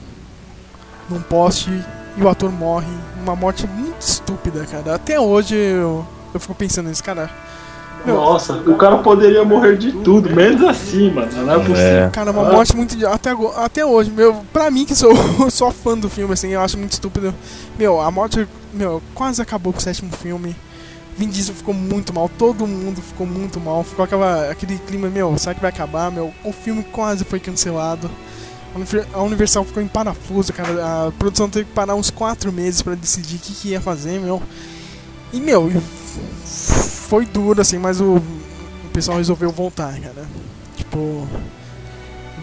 [1.10, 1.84] num poste
[2.16, 2.92] e o ator morre.
[3.22, 4.94] Uma morte muito estúpida, cara.
[4.94, 7.30] Até hoje eu, eu fico pensando nisso, cara.
[8.04, 11.30] Meu, Nossa, o cara poderia morrer de tudo, menos assim, mano.
[11.32, 12.10] Não é possível.
[12.12, 13.06] Cara, uma morte muito.
[13.06, 15.14] Até, até hoje, meu, pra mim que sou
[15.50, 17.32] só fã do filme, assim, eu acho muito estúpido.
[17.78, 20.56] Meu, a morte, meu, quase acabou com o sétimo filme.
[21.16, 23.84] Vin Diesel ficou muito mal, todo mundo ficou muito mal.
[23.84, 26.10] Ficou aquela, aquele clima, meu, será que vai acabar?
[26.10, 28.10] Meu, o filme quase foi cancelado.
[28.74, 31.06] A Univer- A Universal ficou em parafuso, cara.
[31.08, 34.18] A produção teve que parar uns quatro meses pra decidir o que, que ia fazer,
[34.18, 34.42] meu.
[35.32, 35.70] E, meu,
[36.44, 40.26] foi duro, assim, mas o, o pessoal resolveu voltar, cara.
[40.76, 41.26] Tipo,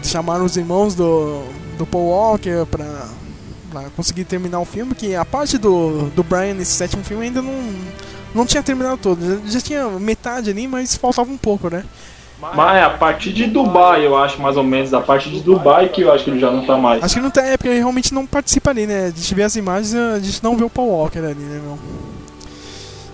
[0.02, 1.42] chamaram os irmãos do,
[1.76, 3.08] do Paul Walker pra,
[3.70, 7.42] pra conseguir terminar o filme, que a parte do, do Brian nesse sétimo filme ainda
[7.42, 7.74] não,
[8.34, 9.20] não tinha terminado todo.
[9.46, 11.84] Já, já tinha metade ali, mas faltava um pouco, né?
[12.40, 14.94] Mas é a partir de Dubai, eu acho, mais ou menos.
[14.94, 17.02] A partir de Dubai que eu acho que ele já não tá mais.
[17.02, 19.06] Acho que não tá, é porque ele realmente não participa ali, né?
[19.06, 21.78] A gente vê as imagens a gente não vê o Paul Walker ali, né, meu?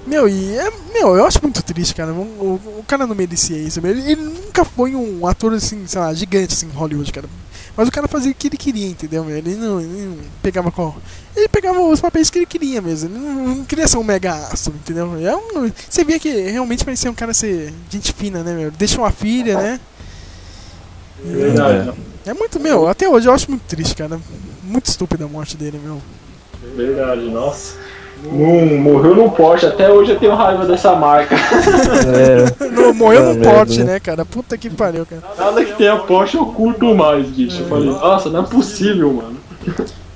[0.07, 2.13] Meu, e é, meu, eu acho muito triste, cara.
[2.13, 3.85] O, o, o cara não merecia isso.
[3.85, 7.29] Ele, ele nunca foi um ator assim, sei lá, gigante assim, em Hollywood, cara.
[7.77, 9.29] Mas o cara fazia o que ele queria, entendeu?
[9.29, 10.97] Ele não, ele não pegava qual.
[11.37, 13.11] Ele pegava os papéis que ele queria mesmo.
[13.11, 15.15] Ele não, não queria ser um mega astro, entendeu?
[15.21, 18.71] É um, você via que realmente parecia um cara ser gente fina, né, meu?
[18.71, 19.81] Deixa uma filha, né?
[21.25, 21.93] E- Verdade.
[22.25, 24.19] É muito, meu, até hoje eu acho muito triste, cara.
[24.63, 26.01] Muito estúpida a morte dele, meu.
[26.75, 27.75] Verdade, nossa.
[28.33, 31.37] Não, morreu no Porsche, até hoje eu tenho raiva dessa marca.
[32.73, 33.95] Não, morreu no merda, pote, né?
[33.95, 34.25] né, cara?
[34.25, 35.23] Puta que pariu, cara.
[35.39, 37.63] Nada que tenha Porsche eu curto mais, bicho.
[37.63, 39.37] Eu falei, nossa, não é possível, mano.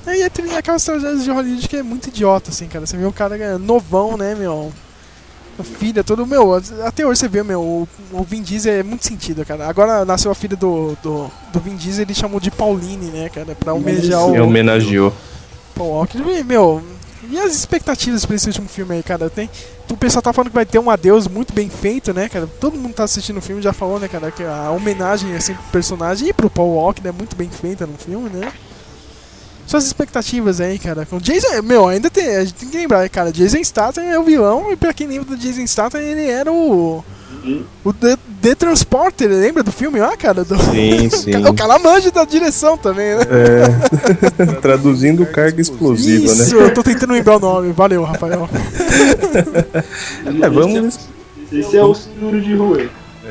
[0.06, 2.86] Aí é tem aquelas tragédias de Hollywood que é muito idiota, assim, cara.
[2.86, 4.72] Você vê um cara é, novão, né, meu?
[5.58, 6.54] A filha, todo, meu,
[6.84, 9.68] até hoje você vê, meu, o, o Vin Diesel é muito sentido, cara.
[9.68, 13.54] Agora nasceu a filha do, do, do Vin Diesel, ele chamou de Pauline, né, cara,
[13.54, 15.12] pra homenagear E o homenageou.
[15.74, 16.18] Paul Walker.
[16.18, 16.82] E, meu,
[17.30, 19.30] e as expectativas pra esse último filme aí, cara?
[19.30, 19.48] Tem,
[19.90, 22.46] o pessoal tá falando que vai ter um adeus muito bem feito, né, cara?
[22.46, 25.62] Todo mundo tá assistindo o filme já falou, né, cara, que a homenagem assim pro
[25.72, 28.52] personagem e pro Paul Walker é muito bem feita no filme, né?
[29.66, 31.06] Suas expectativas aí, cara.
[31.06, 34.24] Com Jason, meu, ainda tem, a gente tem que lembrar, cara, Jason Statham é o
[34.24, 37.04] vilão e pra quem lembra do Jason Statham, ele era o
[37.84, 40.44] o The, The Transporter, lembra do filme lá, cara?
[40.44, 41.36] Do- Sim, sim.
[41.46, 43.22] o cara manja da direção também, né?
[43.30, 44.56] É.
[44.60, 46.64] Traduzindo carga explosiva, Isso, né?
[46.64, 47.72] eu tô tentando lembrar o nome.
[47.72, 48.48] Valeu, Rafael.
[50.42, 50.98] É, vamos,
[51.52, 52.88] Esse é o seguro de Rui.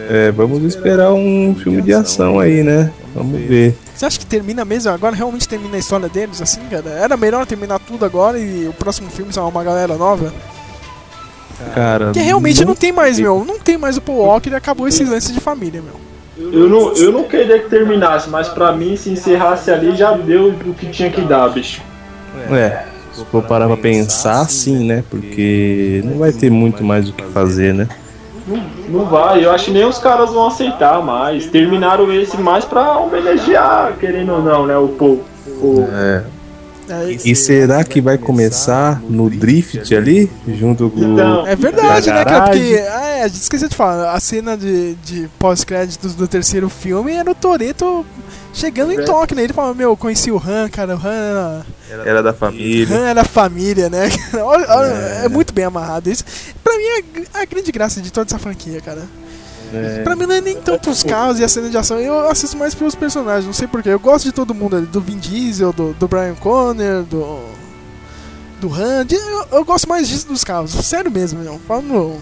[0.10, 2.92] é, vamos esperar um filme de ação aí, né?
[3.14, 3.76] Vamos ver.
[3.96, 4.92] Você acha que termina mesmo?
[4.92, 6.90] Agora realmente termina a história deles, assim, cara?
[6.92, 10.32] Era melhor terminar tudo agora e o próximo filme ser uma galera nova?
[11.74, 12.06] Cara.
[12.06, 13.44] Porque realmente não não tem mais, meu.
[13.46, 16.00] Não tem mais o Paul Walker e acabou esse lance de família, meu.
[16.52, 20.54] Eu não, eu não queria que terminasse, mas pra mim, se encerrasse ali, já deu
[20.66, 21.82] o que tinha que dar, bicho.
[22.50, 22.84] É,
[23.14, 25.04] se for parar pra pensar, sim, né?
[25.10, 27.88] Porque não vai ter muito mais o que fazer, né?
[28.48, 31.46] Não, não vai, eu acho que nem os caras vão aceitar mais.
[31.48, 35.22] Terminaram esse mais pra homenagear, querendo ou não, né, o Paul.
[35.62, 36.24] O- É.
[37.24, 40.30] E será que vai começar no drift ali?
[40.48, 41.48] Junto com Então, o.
[41.48, 42.44] É verdade, da né, cara?
[42.46, 46.70] Porque, ah, é, a gente esqueceu de falar, a cena de, de pós-créditos do terceiro
[46.70, 48.06] filme era o Toreto
[48.54, 49.44] chegando em Tóquio, né?
[49.44, 52.96] Ele falava, meu, eu conheci o Han, cara, o Han era, Era da família.
[52.96, 54.10] Han era família, né?
[54.42, 54.88] Olha, olha,
[55.26, 55.30] é.
[55.30, 56.24] muito bem amarrado isso.
[56.64, 59.04] Pra mim é a grande graça de toda essa franquia, cara.
[59.74, 60.02] É.
[60.04, 62.58] Pra mim não é nem tanto os carros e a cena de ação, eu assisto
[62.58, 63.90] mais pelos personagens, não sei porquê.
[63.90, 67.40] Eu gosto de todo mundo ali, do Vin Diesel, do, do Brian Conner, do.
[68.60, 69.06] do Han.
[69.06, 71.60] de- eu, eu gosto mais disso dos carros, sério mesmo, meu.
[71.68, 72.18] Falando.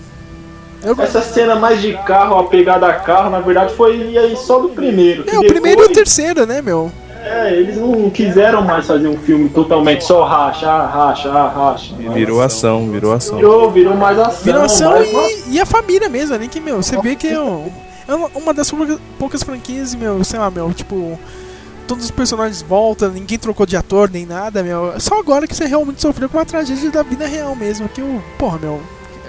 [0.84, 4.60] Eu, Essa cena mais de carro, a pegada a carro, na verdade foi aí só
[4.60, 5.24] do primeiro.
[5.28, 6.92] é, o primeiro e o depois- terceiro, né, meu?
[7.28, 11.96] É, eles não quiseram mais fazer um filme totalmente só racha, ah, racha, ah, racha.
[11.96, 13.36] Virou ação, virou ação.
[13.38, 14.44] Virou, virou mais ação.
[14.44, 17.40] Virou ação mais- e, e a família mesmo, ali que, meu, você vê que é,
[17.40, 17.70] um-
[18.08, 18.72] é uma- das
[19.20, 21.20] poucas, franquias, meu, sei lá, meu, tipo,
[21.88, 24.94] todos os personagens voltam, ninguém trocou de ator nem nada, meu.
[25.00, 28.22] Só agora que você realmente sofreu com uma tragédia da vida real mesmo, que o,
[28.38, 28.80] porra, meu,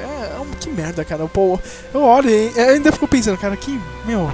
[0.00, 1.26] é, é um, que merda, cara.
[1.26, 1.58] Pô,
[1.94, 4.30] eu olho e eu ainda fico pensando, cara, que, meu,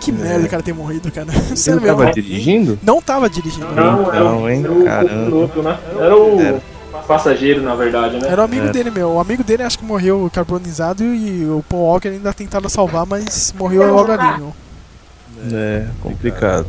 [0.00, 1.30] que merda o cara ter morrido, cara.
[1.54, 2.78] Sério Ele tava dirigindo?
[2.82, 3.66] Não tava dirigindo.
[3.72, 4.62] Não, era o- Não, hein?
[4.64, 5.24] era o Caramba.
[5.26, 5.78] piloto, né?
[5.98, 6.60] Era o
[7.06, 8.28] passageiro, na verdade, né?
[8.28, 8.70] Era o amigo É.
[8.72, 9.10] dele, meu.
[9.12, 13.54] O amigo dele acho que morreu carbonizado e o Paul Walker ainda tentava salvar, mas
[13.58, 14.54] morreu logo ali, meu.
[15.52, 16.66] É, complicado.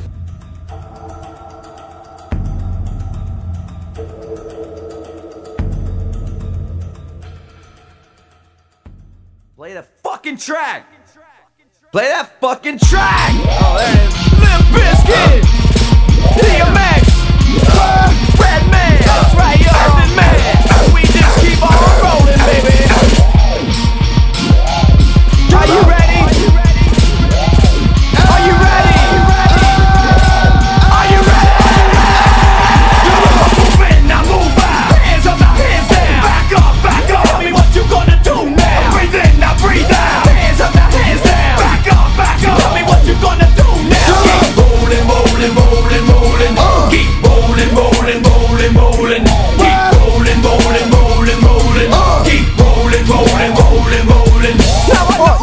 [9.55, 10.85] Play the fucking track.
[11.91, 13.35] Play that fucking track.
[13.51, 14.15] Oh, there it is.
[14.39, 15.43] Limp Bizkit.
[16.39, 17.03] DMX.
[18.39, 18.95] Redman.
[19.03, 19.75] That's right, yo.
[19.75, 20.39] Urban Man.
[20.95, 22.87] We just keep on rolling, baby.
[25.51, 25.80] Are you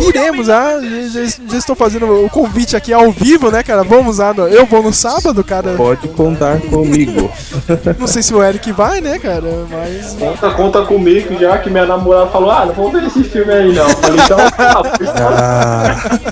[0.09, 0.80] iremos, ah,
[1.12, 3.82] já, já estou fazendo o convite aqui ao vivo, né, cara?
[3.85, 5.74] Vamos lá, no- eu vou no sábado, cara.
[5.74, 7.30] Pode contar comigo.
[7.98, 9.66] Não sei se o Eric vai, né, cara?
[9.70, 10.14] Mas.
[10.14, 13.72] Conta, conta comigo já que minha namorada falou, ah, não vou ver esse filme aí
[13.72, 13.89] não.
[13.89, 15.94] Eu falei, então, ah,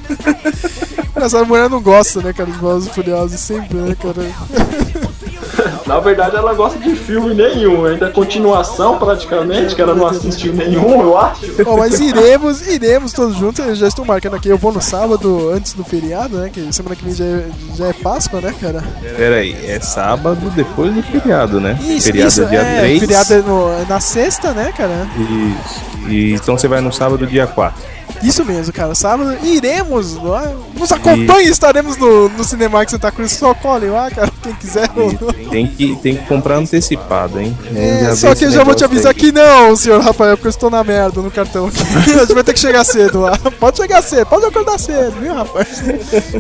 [1.17, 4.27] Ah, engraçado, a mulher não gosta, né, cara, de Velozes Furiosos sempre, né, cara?
[5.87, 11.01] Na verdade, ela gosta de filme nenhum, ainda continuação praticamente, que ela não assistiu nenhum,
[11.03, 11.47] eu acho.
[11.65, 15.51] Bom, mas iremos, iremos todos juntos, eu já estou marcando aqui, eu vou no sábado,
[15.51, 18.83] antes do feriado, né, que semana que vem já é, já é Páscoa, né, cara?
[19.17, 21.79] Pera aí, é sábado depois do feriado, né?
[21.81, 23.01] Isso, feriado isso, é dia é, 3.
[23.01, 25.07] feriado é, no- é na sexta, né, cara?
[25.17, 25.81] Isso.
[26.09, 27.97] E, então você vai no sábado, dia 4.
[28.23, 28.95] Isso mesmo, cara.
[28.95, 33.33] Sábado iremos, lá, nos acompanhe, estaremos no, no Cinemax Santa Cruz.
[33.33, 34.89] Só colhem lá, cara, quem quiser.
[35.51, 37.57] Tem que, tem que comprar antecipado, hein?
[37.75, 40.71] É, só que eu já vou te avisar que não, senhor Rafael, porque eu estou
[40.71, 41.79] na merda no cartão aqui.
[42.17, 43.39] A gente vai ter que chegar cedo lá.
[43.59, 45.83] Pode chegar cedo, pode acordar cedo, viu, rapaz?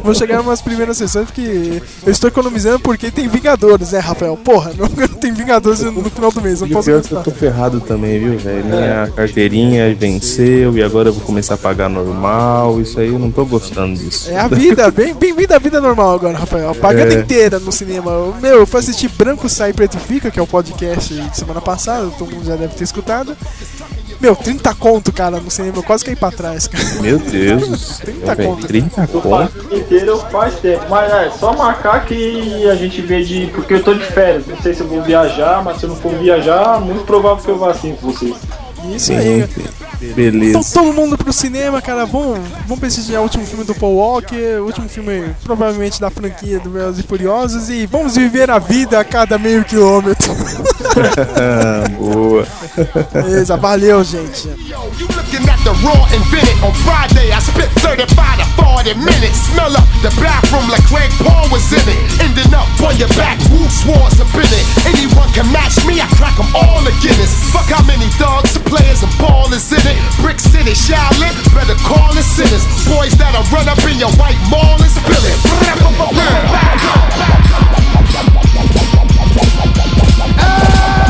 [0.02, 4.36] Vou chegar umas primeiras sessões porque eu estou economizando porque tem Vingadores, né, Rafael?
[4.36, 4.88] Porra, não
[5.20, 8.18] tem Vingadores no, final do mês, não posso pior é que eu tô ferrado também,
[8.18, 8.64] viu, velho?
[8.64, 12.80] Minha carteirinha venceu e agora eu vou começar a pagar normal.
[12.80, 14.30] Isso aí eu não tô gostando disso.
[14.30, 16.74] É a vida, bem- bem-vindo à vida normal agora, Rafael.
[16.74, 17.20] Pagando É.
[17.20, 17.95] inteira no cinema.
[18.00, 22.08] Meu, eu fui assistir Branco Sai Preto Fica, que é o podcast de semana passada,
[22.18, 23.36] todo mundo já deve ter escutado.
[24.20, 26.82] Meu, 30 conto, cara, no cinema, eu quase caí pra trás, cara.
[27.02, 28.48] Meu Deus do céu, 30 velho.
[28.50, 28.66] conto.
[28.66, 29.52] 30 O conto?
[29.52, 33.46] pacote inteiro faz tempo, mas é só marcar que a gente vê de.
[33.48, 35.96] Porque eu tô de férias, não sei se eu vou viajar, mas se eu não
[35.96, 38.34] for viajar, muito provável que eu vá assim com vocês.
[38.94, 39.48] Isso aí.
[40.14, 40.58] Beleza.
[40.58, 42.04] Então, todo mundo pro cinema, cara.
[42.04, 46.60] Vamos, vamos prestigiar o último filme do Paul Walker, o último filme, provavelmente, da franquia
[46.60, 47.70] do Velozes e Furiosos.
[47.70, 50.34] E vamos viver a vida a cada meio quilômetro.
[51.98, 52.46] Boa.
[53.12, 54.48] Beleza, valeu, gente.
[54.48, 57.32] Looking at the raw invented on Friday.
[57.32, 59.36] I spit 35 to 40 minutes.
[59.52, 61.98] Smell up the bathroom like Craig Paul was in it.
[62.20, 64.66] Ending up on your back, Wolf's wars have been it.
[64.86, 67.32] Anyone can match me, I crack them all to Guinness.
[67.52, 69.96] Fuck how many thugs, players, and ballers in it.
[70.20, 72.64] Brick City, Shaolin, better call it sinners.
[72.88, 75.36] Boys that'll run up in your white mall and spill it.
[80.86, 81.05] Yo,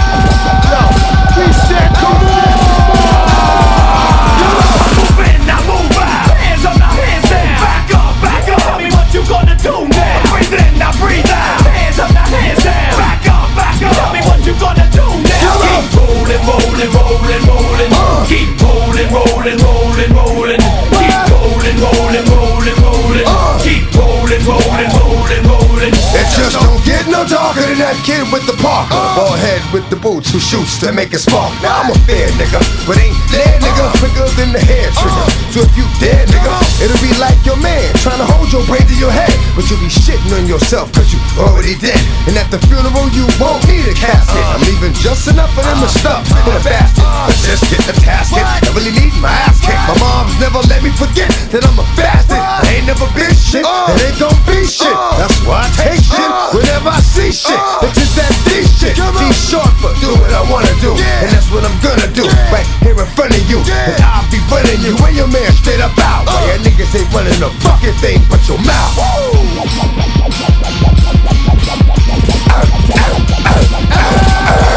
[16.47, 18.27] rolling, rolling, rolling, rolling.
[18.29, 20.66] Keep rolling, rolling, rolling, rolling.
[27.57, 28.97] Darker than that kid with the Parker.
[29.17, 31.53] Ball head with the boots who shoots to make it spark.
[31.65, 35.27] Now I'm a fair nigga, but ain't dead nigga quicker than the hair trigger.
[35.53, 36.53] So if you dead nigga,
[36.85, 39.33] it'll be like your man trying to hold your brain to your head.
[39.57, 42.01] But you'll be shitting on yourself cause you already dead.
[42.29, 44.45] And at the funeral you won't need a casket.
[44.53, 47.05] I'm leaving just enough for them to stuff in a basket.
[47.05, 48.45] But just get the tasket.
[48.45, 49.81] I really need my ass kicked.
[49.89, 52.37] My mom's never let me forget that I'm a bastard.
[52.37, 53.65] I ain't never been shit.
[53.65, 54.93] And ain't gon' be shit.
[55.17, 57.46] That's why I take shit whenever I see shit.
[57.47, 58.99] It's just that D shit.
[58.99, 60.99] D short for do what I wanna do.
[60.99, 62.27] And that's what I'm gonna do.
[62.51, 63.63] Right here in front of you.
[63.63, 66.27] And I'll be running you and your man straight up out.
[66.27, 68.97] While your niggas ain't running a fucking thing but your mouth.
[74.47, 74.76] Move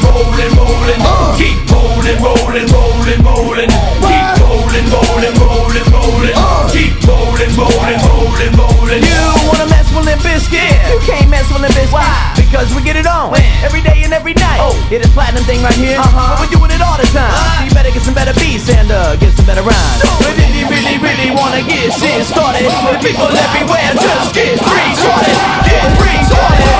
[0.00, 1.36] rolling, rolling, rolling.
[1.36, 3.68] Keep rolling, rolling, rolling, rolling.
[3.68, 6.36] Keep rolling, rolling, rolling, rolling.
[6.72, 9.02] Keep rolling, rolling, rolling, rolling.
[9.04, 10.72] You wanna mess with Limp Bizkit?
[10.88, 11.92] You can't mess with Limp Bizkit.
[11.92, 12.32] Why?
[12.36, 14.60] Because we get it on every day and every night.
[14.60, 15.98] Oh, hear this platinum thing right here?
[15.98, 16.40] Uh-huh.
[16.40, 17.32] But we're doing it all the time.
[17.58, 20.00] So you better get some better beats and uh, get some better rhymes.
[20.24, 24.92] But if you really, really wanna get shit started, the people everywhere just get free
[24.96, 25.36] started.
[25.68, 26.72] Get free started.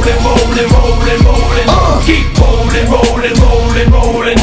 [0.00, 1.68] rolling, rolling, rolling, rolling.
[1.68, 2.02] Uh.
[2.04, 4.39] Keep rolling, rolling, rolling, rolling.